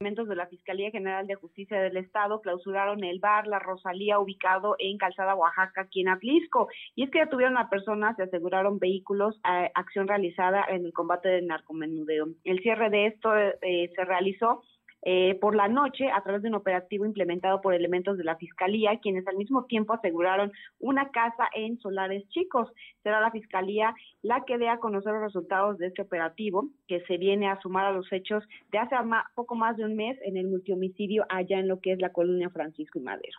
Elementos 0.00 0.28
de 0.28 0.36
la 0.36 0.46
Fiscalía 0.46 0.92
General 0.92 1.26
de 1.26 1.34
Justicia 1.34 1.80
del 1.80 1.96
Estado 1.96 2.40
clausuraron 2.40 3.02
el 3.02 3.18
bar 3.18 3.48
La 3.48 3.58
Rosalía 3.58 4.20
ubicado 4.20 4.76
en 4.78 4.96
Calzada, 4.96 5.34
Oaxaca, 5.34 5.80
aquí 5.80 6.02
en 6.02 6.08
Atlisco. 6.08 6.68
Y 6.94 7.02
es 7.02 7.10
que 7.10 7.18
detuvieron 7.18 7.58
a 7.58 7.68
personas 7.68 8.16
y 8.16 8.22
aseguraron 8.22 8.78
vehículos, 8.78 9.40
a 9.42 9.68
acción 9.74 10.06
realizada 10.06 10.64
en 10.68 10.84
el 10.84 10.92
combate 10.92 11.28
del 11.28 11.48
narcomenudeo. 11.48 12.28
El 12.44 12.60
cierre 12.60 12.90
de 12.90 13.06
esto 13.06 13.36
eh, 13.36 13.90
se 13.96 14.04
realizó 14.04 14.62
eh, 15.02 15.36
por 15.40 15.54
la 15.54 15.68
noche 15.68 16.10
a 16.10 16.22
través 16.22 16.42
de 16.42 16.48
un 16.48 16.56
operativo 16.56 17.06
implementado 17.06 17.60
por 17.60 17.74
elementos 17.74 18.18
de 18.18 18.24
la 18.24 18.36
Fiscalía, 18.36 18.98
quienes 19.00 19.26
al 19.28 19.36
mismo 19.36 19.64
tiempo 19.66 19.92
aseguraron 19.92 20.52
una 20.80 21.10
casa 21.10 21.48
en 21.54 21.78
Solares 21.78 22.28
Chicos. 22.30 22.68
Será 23.02 23.20
la 23.20 23.30
Fiscalía 23.30 23.94
la 24.22 24.44
que 24.44 24.58
dé 24.58 24.68
a 24.68 24.78
conocer 24.78 25.12
los 25.12 25.22
resultados 25.22 25.78
de 25.78 25.88
este 25.88 26.02
operativo, 26.02 26.68
que 26.88 27.00
se 27.06 27.16
viene 27.16 27.48
a 27.48 27.60
sumar 27.60 27.86
a 27.86 27.92
los 27.92 28.12
hechos 28.12 28.44
de 28.72 28.78
hace 28.78 28.96
poco 29.34 29.54
más 29.54 29.76
de 29.76 29.84
un 29.84 29.94
mes 29.94 30.18
en 30.22 30.36
el 30.36 30.48
multihomicidio 30.48 31.24
allá 31.28 31.58
en 31.58 31.68
lo 31.68 31.80
que 31.80 31.92
es 31.92 32.00
la 32.00 32.12
colonia 32.12 32.50
Francisco 32.50 32.98
y 32.98 33.02
Madero. 33.02 33.38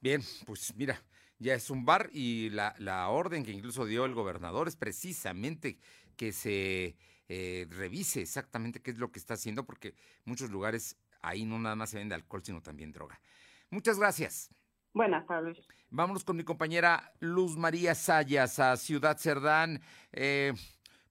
Bien, 0.00 0.20
pues 0.46 0.74
mira, 0.76 0.96
ya 1.38 1.54
es 1.54 1.70
un 1.70 1.84
bar 1.84 2.08
y 2.12 2.50
la, 2.50 2.74
la 2.78 3.08
orden 3.08 3.44
que 3.44 3.52
incluso 3.52 3.86
dio 3.86 4.04
el 4.04 4.14
gobernador 4.14 4.68
es 4.68 4.76
precisamente 4.76 5.78
que 6.16 6.32
se 6.32 6.96
eh, 7.28 7.66
revise 7.70 8.20
exactamente 8.20 8.80
qué 8.80 8.90
es 8.90 8.98
lo 8.98 9.10
que 9.10 9.18
está 9.18 9.34
haciendo, 9.34 9.64
porque 9.64 9.94
muchos 10.24 10.50
lugares 10.50 10.96
ahí 11.22 11.44
no 11.44 11.58
nada 11.58 11.76
más 11.76 11.90
se 11.90 11.98
vende 11.98 12.14
alcohol, 12.14 12.42
sino 12.44 12.60
también 12.60 12.92
droga. 12.92 13.20
Muchas 13.70 13.98
gracias. 13.98 14.50
Buenas 14.92 15.26
tardes. 15.26 15.58
Vámonos 15.90 16.24
con 16.24 16.36
mi 16.36 16.44
compañera 16.44 17.12
Luz 17.20 17.56
María 17.56 17.94
Sayas 17.94 18.58
a 18.58 18.76
Ciudad 18.76 19.18
Cerdán. 19.18 19.80
Eh, 20.12 20.52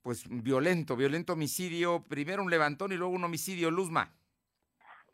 pues 0.02 0.26
violento, 0.30 0.96
violento 0.96 1.34
homicidio. 1.34 2.04
Primero 2.04 2.44
un 2.44 2.50
levantón 2.50 2.92
y 2.92 2.96
luego 2.96 3.14
un 3.14 3.24
homicidio. 3.24 3.72
Luzma. 3.72 4.14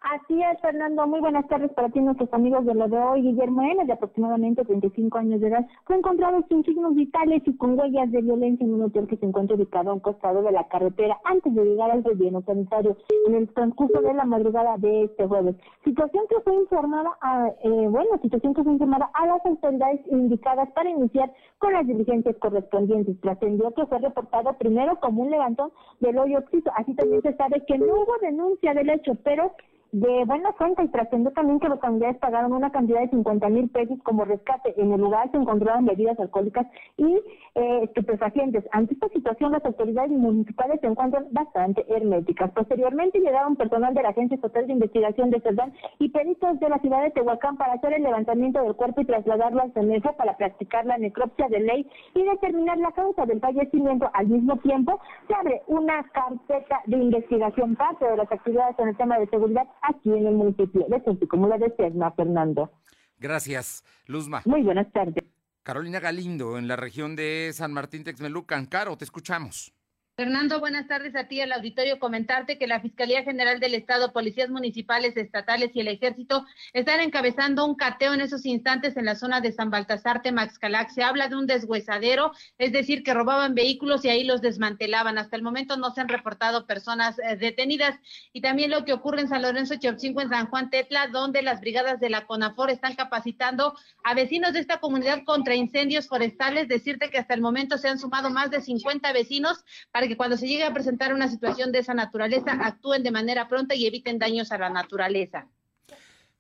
Así 0.02 0.42
es, 0.42 0.60
Fernando. 0.62 1.06
Muy 1.08 1.20
buenas 1.20 1.46
tardes 1.50 1.72
para 1.74 1.90
ti, 1.90 2.00
nuestros 2.00 2.34
amigos 2.34 2.66
de 2.66 2.74
lo 2.74 2.88
de 2.88 2.98
hoy. 2.98 3.22
Guillermo 3.22 3.64
N., 3.64 3.86
de 3.86 3.92
aproximadamente 3.92 4.64
35 4.64 5.18
años 5.18 5.42
de 5.42 5.48
edad, 5.50 5.68
fue 5.86 5.98
encontrado 5.98 6.42
sin 6.48 6.64
signos 6.64 6.96
vitales 6.96 7.44
y 7.46 7.58
con 7.58 7.78
huellas 7.78 8.10
de 8.10 8.22
violencia 8.22 8.66
en 8.66 8.76
un 8.76 8.84
hotel 8.84 9.08
que 9.08 9.18
se 9.18 9.26
encuentra 9.26 9.58
ubicado 9.58 9.92
a 9.92 9.94
un 9.94 10.00
costado 10.00 10.42
de 10.42 10.54
la 10.54 10.68
carretera 10.70 11.20
antes 11.26 11.54
de 11.54 11.66
llegar 11.66 11.92
al 11.92 12.06
relleno 12.06 12.42
sanitario 12.44 12.96
en 13.28 13.36
el 13.36 13.54
transcurso 13.54 14.02
de 14.02 14.14
la 14.14 14.24
madrugada 14.24 14.78
de 14.78 15.04
este 15.04 15.28
jueves. 15.28 15.58
Situación 15.84 16.24
que 16.30 16.40
fue 16.46 16.56
informada, 16.56 17.18
a, 17.22 17.50
eh, 17.62 17.88
bueno, 17.90 18.18
situación 18.22 18.54
que 18.54 18.64
fue 18.64 18.72
informada 18.72 19.12
a 19.14 19.28
las 19.28 19.46
autoridades 19.46 20.00
indicadas 20.10 20.72
para 20.72 20.90
iniciar 20.90 21.30
con 21.58 21.74
las 21.74 21.86
diligencias 21.86 22.38
correspondientes. 22.38 23.20
Trascendió 23.20 23.72
que 23.74 23.86
fue 23.86 24.00
reportado 24.00 24.54
primero 24.54 24.98
como 25.02 25.24
un 25.24 25.30
levantón 25.30 25.72
del 26.00 26.18
hoyo 26.18 26.40
oxiso. 26.40 26.72
Así 26.78 26.94
también 26.96 27.22
se 27.22 27.36
sabe 27.36 27.66
que 27.68 27.78
no 27.78 27.94
hubo 27.94 28.18
denuncia 28.22 28.74
del 28.74 28.90
hecho, 28.92 29.12
pero 29.24 29.52
de 29.92 30.24
buena 30.26 30.52
cuenta 30.54 30.84
y 30.84 30.88
trascendió 30.90 31.32
también 31.32 31.60
que 31.60 31.68
los 31.68 31.80
familiares 31.80 32.18
pagaron 32.18 32.54
una 32.54 32.72
cantidad 32.72 33.02
de 33.02 33.10
50 33.10 33.50
mil 33.50 33.70
pesos 33.70 33.98
como 34.04 34.26
rescate. 34.26 34.74
En 34.78 34.94
el 34.94 35.02
lugar 35.02 35.32
se 35.32 35.38
encontraron 35.38 35.86
bebidas 35.86 36.20
alcohólicas 36.20 36.68
y 36.98 37.22
eh, 37.56 37.80
estupefacientes. 37.84 38.64
Ante 38.72 38.94
esta 38.94 39.10
situación, 39.10 39.52
las 39.52 39.66
autoridades 39.66 40.12
municipales 40.12 40.80
se 40.82 40.88
encuentran 40.88 41.28
bastante 41.32 41.86
herméticas. 41.90 42.52
Posteriormente 42.52 43.20
llegaron 43.20 43.56
personal 43.56 43.94
de 43.94 44.04
la 44.04 44.10
Agencia 44.10 44.36
Estatal 44.36 44.68
de 44.68 44.74
Investigación 44.74 45.32
de 45.32 45.42
Cerdán 45.42 45.74
y 45.98 46.10
peritos 46.10 46.60
de 46.60 46.70
la 46.70 46.80
ciudad 46.80 47.04
de 47.04 47.12
Tehuacán 47.12 47.58
para 47.58 47.74
hacer 47.74 47.94
el 47.94 48.04
levantamiento 48.04 48.62
del 48.62 48.76
cuerpo 48.76 49.02
y 49.02 49.06
trasladarlo 49.06 49.62
al 49.62 49.74
CENEFO 49.74 50.14
para 50.14 50.38
practicar 50.38 50.86
la 50.86 50.98
necropsia 50.98 51.48
de 51.48 51.60
ley 51.62 51.90
y 52.14 52.24
determinar 52.24 52.78
la 52.78 52.92
causa 52.92 53.26
del 53.26 53.40
fallecimiento. 53.40 54.10
Al 54.14 54.28
mismo 54.28 54.58
tiempo, 54.58 55.00
se 55.28 55.34
abre 55.34 55.62
una 55.68 56.04
carpeta 56.12 56.82
de 56.86 56.98
investigación 56.98 57.76
parte 57.76 58.06
de 58.06 58.18
las 58.18 58.32
actividades 58.32 58.78
en 58.78 58.90
el 58.90 58.98
tema 58.98 59.18
de 59.18 59.28
seguridad 59.28 59.68
aquí 59.82 60.12
en 60.12 60.28
el 60.28 60.34
municipio 60.34 60.86
de 60.88 61.28
como 61.28 61.48
la 61.48 61.58
de 61.58 61.74
Serna, 61.76 62.12
Fernando. 62.12 62.72
Gracias, 63.18 63.84
Luzma. 64.06 64.42
Muy 64.46 64.64
buenas 64.64 64.92
tardes. 64.92 65.24
Carolina 65.64 66.00
Galindo, 66.00 66.58
en 66.58 66.68
la 66.68 66.76
región 66.76 67.16
de 67.16 67.52
San 67.54 67.74
Martín 67.74 68.04
Texmelucan. 68.04 68.66
Caro, 68.66 68.98
te 68.98 69.06
escuchamos. 69.06 69.74
Fernando, 70.20 70.60
buenas 70.60 70.86
tardes 70.86 71.16
a 71.16 71.30
ti, 71.30 71.40
al 71.40 71.54
auditorio. 71.54 71.98
Comentarte 71.98 72.58
que 72.58 72.68
la 72.68 72.82
Fiscalía 72.82 73.24
General 73.24 73.62
del 73.62 73.74
Estado, 73.74 74.12
policías 74.12 74.50
municipales, 74.50 75.16
estatales 75.16 75.72
y 75.74 75.80
el 75.80 75.88
Ejército 75.88 76.46
están 76.74 77.00
encabezando 77.00 77.66
un 77.66 77.76
cateo 77.76 78.14
en 78.14 78.20
esos 78.20 78.46
instantes 78.46 78.98
en 78.98 79.06
la 79.06 79.16
zona 79.16 79.40
de 79.40 79.54
San 79.54 79.70
Baltasar, 79.70 80.22
Temaxcalac. 80.22 80.90
Se 80.90 81.04
habla 81.04 81.30
de 81.30 81.38
un 81.38 81.48
deshuesadero, 81.48 82.34
es 82.58 82.74
decir, 82.74 83.02
que 83.02 83.14
robaban 83.14 83.56
vehículos 83.56 84.04
y 84.04 84.10
ahí 84.10 84.26
los 84.26 84.42
desmantelaban. 84.42 85.18
Hasta 85.18 85.38
el 85.38 85.42
momento 85.42 85.78
no 85.78 85.92
se 85.92 86.02
han 86.02 86.10
reportado 86.10 86.68
personas 86.68 87.18
eh, 87.20 87.38
detenidas. 87.38 87.98
Y 88.34 88.42
también 88.42 88.72
lo 88.72 88.84
que 88.84 88.92
ocurre 88.92 89.22
en 89.22 89.30
San 89.30 89.42
Lorenzo 89.42 89.76
Chopcinco, 89.76 90.20
en 90.20 90.28
San 90.28 90.48
Juan 90.48 90.70
Tetla, 90.70 91.08
donde 91.08 91.44
las 91.44 91.62
brigadas 91.62 92.02
de 92.02 92.10
la 92.10 92.26
CONAFOR 92.26 92.72
están 92.72 92.96
capacitando 92.96 93.74
a 94.04 94.16
vecinos 94.16 94.52
de 94.52 94.60
esta 94.60 94.82
comunidad 94.82 95.24
contra 95.24 95.56
incendios 95.56 96.10
forestales. 96.10 96.68
Decirte 96.68 97.10
que 97.10 97.20
hasta 97.20 97.36
el 97.36 97.40
momento 97.40 97.78
se 97.78 97.88
han 97.88 97.98
sumado 97.98 98.30
más 98.30 98.52
de 98.52 98.60
50 98.60 99.14
vecinos 99.14 99.64
para 99.94 100.09
que 100.10 100.18
cuando 100.18 100.36
se 100.36 100.48
llegue 100.48 100.64
a 100.64 100.74
presentar 100.74 101.14
una 101.14 101.30
situación 101.30 101.72
de 101.72 101.80
esa 101.80 101.94
naturaleza 101.94 102.52
actúen 102.52 103.04
de 103.04 103.12
manera 103.12 103.48
pronta 103.48 103.76
y 103.76 103.86
eviten 103.86 104.20
daños 104.20 104.52
a 104.52 104.58
la 104.58 104.70
naturaleza. 104.70 105.48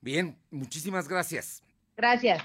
Bien, 0.01 0.37
muchísimas 0.51 1.07
gracias. 1.07 1.63
Gracias. 1.95 2.43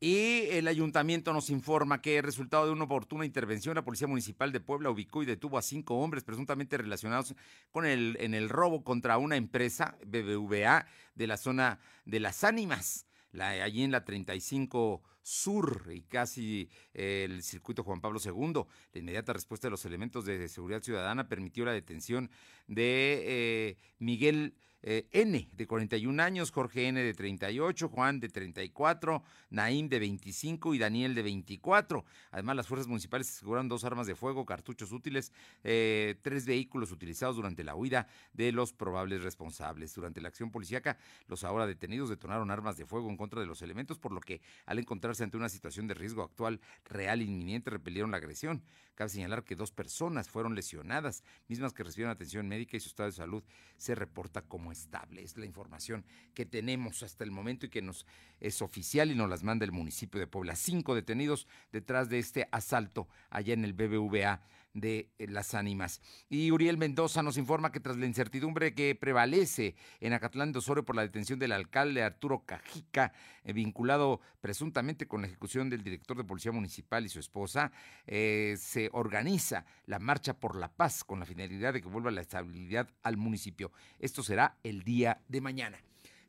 Y 0.00 0.48
el 0.50 0.68
ayuntamiento 0.68 1.32
nos 1.32 1.50
informa 1.50 2.02
que, 2.02 2.20
resultado 2.20 2.66
de 2.66 2.72
una 2.72 2.84
oportuna 2.84 3.24
intervención, 3.24 3.74
la 3.74 3.84
Policía 3.84 4.06
Municipal 4.06 4.52
de 4.52 4.60
Puebla 4.60 4.90
ubicó 4.90 5.22
y 5.22 5.26
detuvo 5.26 5.56
a 5.56 5.62
cinco 5.62 5.96
hombres 5.96 6.24
presuntamente 6.24 6.76
relacionados 6.76 7.34
con 7.70 7.86
el, 7.86 8.16
en 8.20 8.34
el 8.34 8.48
robo 8.48 8.84
contra 8.84 9.18
una 9.18 9.36
empresa, 9.36 9.96
BBVA, 10.06 10.86
de 11.14 11.26
la 11.26 11.36
zona 11.36 11.78
de 12.04 12.20
Las 12.20 12.44
Ánimas, 12.44 13.06
allí 13.40 13.82
en 13.82 13.90
la 13.90 14.04
35 14.04 15.02
Sur 15.22 15.90
y 15.90 16.02
casi 16.02 16.68
el 16.92 17.42
circuito 17.42 17.82
Juan 17.82 18.02
Pablo 18.02 18.20
II. 18.22 18.64
La 18.92 19.00
inmediata 19.00 19.32
respuesta 19.32 19.68
de 19.68 19.70
los 19.70 19.84
elementos 19.86 20.26
de 20.26 20.48
seguridad 20.48 20.82
ciudadana 20.82 21.28
permitió 21.28 21.64
la 21.64 21.72
detención 21.72 22.30
de 22.66 23.22
eh, 23.24 23.76
Miguel 23.98 24.54
eh, 24.86 25.08
N 25.12 25.48
de 25.50 25.66
41 25.66 26.22
años, 26.22 26.50
Jorge 26.50 26.88
N 26.88 27.02
de 27.02 27.14
38, 27.14 27.88
Juan 27.88 28.20
de 28.20 28.28
34, 28.28 29.22
Naim 29.48 29.88
de 29.88 29.98
25 29.98 30.74
y 30.74 30.78
Daniel 30.78 31.14
de 31.14 31.22
24. 31.22 32.04
Además, 32.30 32.56
las 32.56 32.68
fuerzas 32.68 32.86
municipales 32.86 33.30
aseguraron 33.30 33.66
dos 33.66 33.84
armas 33.84 34.06
de 34.06 34.14
fuego, 34.14 34.44
cartuchos 34.44 34.92
útiles, 34.92 35.32
eh, 35.62 36.16
tres 36.20 36.44
vehículos 36.44 36.92
utilizados 36.92 37.36
durante 37.36 37.64
la 37.64 37.74
huida 37.74 38.08
de 38.34 38.52
los 38.52 38.74
probables 38.74 39.22
responsables. 39.22 39.94
Durante 39.94 40.20
la 40.20 40.28
acción 40.28 40.50
policíaca, 40.50 40.98
los 41.28 41.44
ahora 41.44 41.66
detenidos 41.66 42.10
detonaron 42.10 42.50
armas 42.50 42.76
de 42.76 42.84
fuego 42.84 43.08
en 43.08 43.16
contra 43.16 43.40
de 43.40 43.46
los 43.46 43.62
elementos, 43.62 43.98
por 43.98 44.12
lo 44.12 44.20
que 44.20 44.42
al 44.66 44.78
encontrarse 44.78 45.24
ante 45.24 45.38
una 45.38 45.48
situación 45.48 45.86
de 45.86 45.94
riesgo 45.94 46.22
actual 46.22 46.60
real 46.84 47.22
inminente, 47.22 47.70
repelieron 47.70 48.10
la 48.10 48.18
agresión. 48.18 48.62
Cabe 48.94 49.08
señalar 49.08 49.44
que 49.44 49.56
dos 49.56 49.72
personas 49.72 50.28
fueron 50.28 50.54
lesionadas, 50.54 51.24
mismas 51.48 51.72
que 51.72 51.84
recibieron 51.84 52.12
atención 52.12 52.46
médica 52.46 52.76
y 52.76 52.80
su 52.80 52.88
estado 52.88 53.08
de 53.08 53.16
salud 53.16 53.42
se 53.76 53.94
reporta 53.94 54.42
como 54.42 54.73
estable. 54.74 55.22
Es 55.22 55.36
la 55.36 55.46
información 55.46 56.04
que 56.34 56.44
tenemos 56.44 57.02
hasta 57.02 57.24
el 57.24 57.30
momento 57.30 57.66
y 57.66 57.70
que 57.70 57.82
nos 57.82 58.06
es 58.40 58.60
oficial 58.60 59.10
y 59.10 59.14
nos 59.14 59.30
las 59.30 59.42
manda 59.42 59.64
el 59.64 59.72
municipio 59.72 60.20
de 60.20 60.26
Puebla. 60.26 60.56
Cinco 60.56 60.94
detenidos 60.94 61.46
detrás 61.72 62.08
de 62.08 62.18
este 62.18 62.48
asalto 62.52 63.08
allá 63.30 63.54
en 63.54 63.64
el 63.64 63.72
BBVA 63.72 64.42
de 64.74 65.12
eh, 65.18 65.26
las 65.28 65.54
ánimas. 65.54 66.00
Y 66.28 66.50
Uriel 66.50 66.76
Mendoza 66.76 67.22
nos 67.22 67.38
informa 67.38 67.72
que 67.72 67.80
tras 67.80 67.96
la 67.96 68.06
incertidumbre 68.06 68.74
que 68.74 68.94
prevalece 68.94 69.76
en 70.00 70.12
Acatlán 70.12 70.52
de 70.52 70.58
Osorio 70.58 70.84
por 70.84 70.96
la 70.96 71.02
detención 71.02 71.38
del 71.38 71.52
alcalde 71.52 72.02
Arturo 72.02 72.44
Cajica, 72.44 73.12
eh, 73.44 73.52
vinculado 73.52 74.20
presuntamente 74.40 75.06
con 75.06 75.22
la 75.22 75.28
ejecución 75.28 75.70
del 75.70 75.82
director 75.82 76.16
de 76.16 76.24
Policía 76.24 76.52
Municipal 76.52 77.06
y 77.06 77.08
su 77.08 77.20
esposa, 77.20 77.72
eh, 78.06 78.56
se 78.58 78.90
organiza 78.92 79.64
la 79.86 79.98
Marcha 79.98 80.34
por 80.34 80.56
la 80.56 80.68
Paz 80.68 81.04
con 81.04 81.20
la 81.20 81.26
finalidad 81.26 81.72
de 81.72 81.80
que 81.80 81.88
vuelva 81.88 82.10
la 82.10 82.20
estabilidad 82.20 82.90
al 83.02 83.16
municipio. 83.16 83.72
Esto 83.98 84.22
será 84.22 84.58
el 84.64 84.82
día 84.82 85.22
de 85.28 85.40
mañana. 85.40 85.78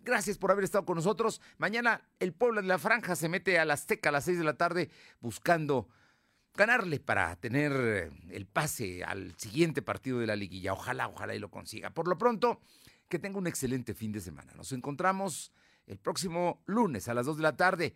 Gracias 0.01 0.37
por 0.37 0.51
haber 0.51 0.63
estado 0.63 0.85
con 0.85 0.97
nosotros. 0.97 1.41
Mañana 1.57 2.03
el 2.19 2.31
pueblo 2.31 2.61
de 2.61 2.67
la 2.67 2.77
Franja 2.77 3.15
se 3.15 3.27
mete 3.27 3.57
a 3.57 3.65
la 3.65 3.73
Azteca 3.73 4.09
a 4.09 4.11
las 4.11 4.25
seis 4.25 4.37
de 4.37 4.43
la 4.43 4.55
tarde 4.55 4.91
buscando 5.19 5.89
ganarle 6.55 6.99
para 6.99 7.35
tener 7.35 7.71
eh, 7.73 8.11
el 8.29 8.45
pase 8.45 9.03
al 9.03 9.33
siguiente 9.37 9.81
partido 9.81 10.19
de 10.19 10.27
la 10.27 10.35
liguilla. 10.35 10.73
Ojalá, 10.73 11.07
ojalá 11.07 11.35
y 11.35 11.39
lo 11.39 11.49
consiga. 11.49 11.89
Por 11.89 12.07
lo 12.07 12.17
pronto, 12.17 12.61
que 13.09 13.19
tenga 13.19 13.37
un 13.37 13.47
excelente 13.47 13.93
fin 13.93 14.11
de 14.11 14.21
semana. 14.21 14.53
Nos 14.55 14.71
encontramos 14.71 15.51
el 15.87 15.97
próximo 15.97 16.61
lunes 16.65 17.07
a 17.07 17.13
las 17.13 17.25
2 17.25 17.37
de 17.37 17.43
la 17.43 17.55
tarde. 17.55 17.95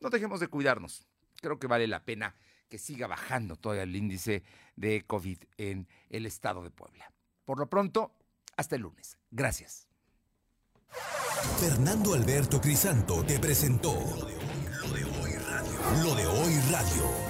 No 0.00 0.10
dejemos 0.10 0.40
de 0.40 0.48
cuidarnos. 0.48 1.06
Creo 1.40 1.58
que 1.58 1.66
vale 1.66 1.86
la 1.86 2.04
pena 2.04 2.34
que 2.68 2.78
siga 2.78 3.06
bajando 3.06 3.56
todavía 3.56 3.82
el 3.82 3.96
índice 3.96 4.44
de 4.76 5.04
COVID 5.06 5.38
en 5.58 5.88
el 6.08 6.26
estado 6.26 6.62
de 6.62 6.70
Puebla. 6.70 7.12
Por 7.44 7.58
lo 7.58 7.68
pronto, 7.68 8.14
hasta 8.56 8.76
el 8.76 8.82
lunes. 8.82 9.18
Gracias. 9.30 9.88
Fernando 11.58 12.14
Alberto 12.14 12.60
Crisanto 12.60 13.24
te 13.24 13.38
presentó 13.38 13.94
Lo 13.94 14.92
de 14.92 15.04
hoy 15.04 15.32
radio. 15.34 16.02
Lo 16.02 16.14
de 16.14 16.26
hoy 16.26 16.60
radio. 16.70 17.29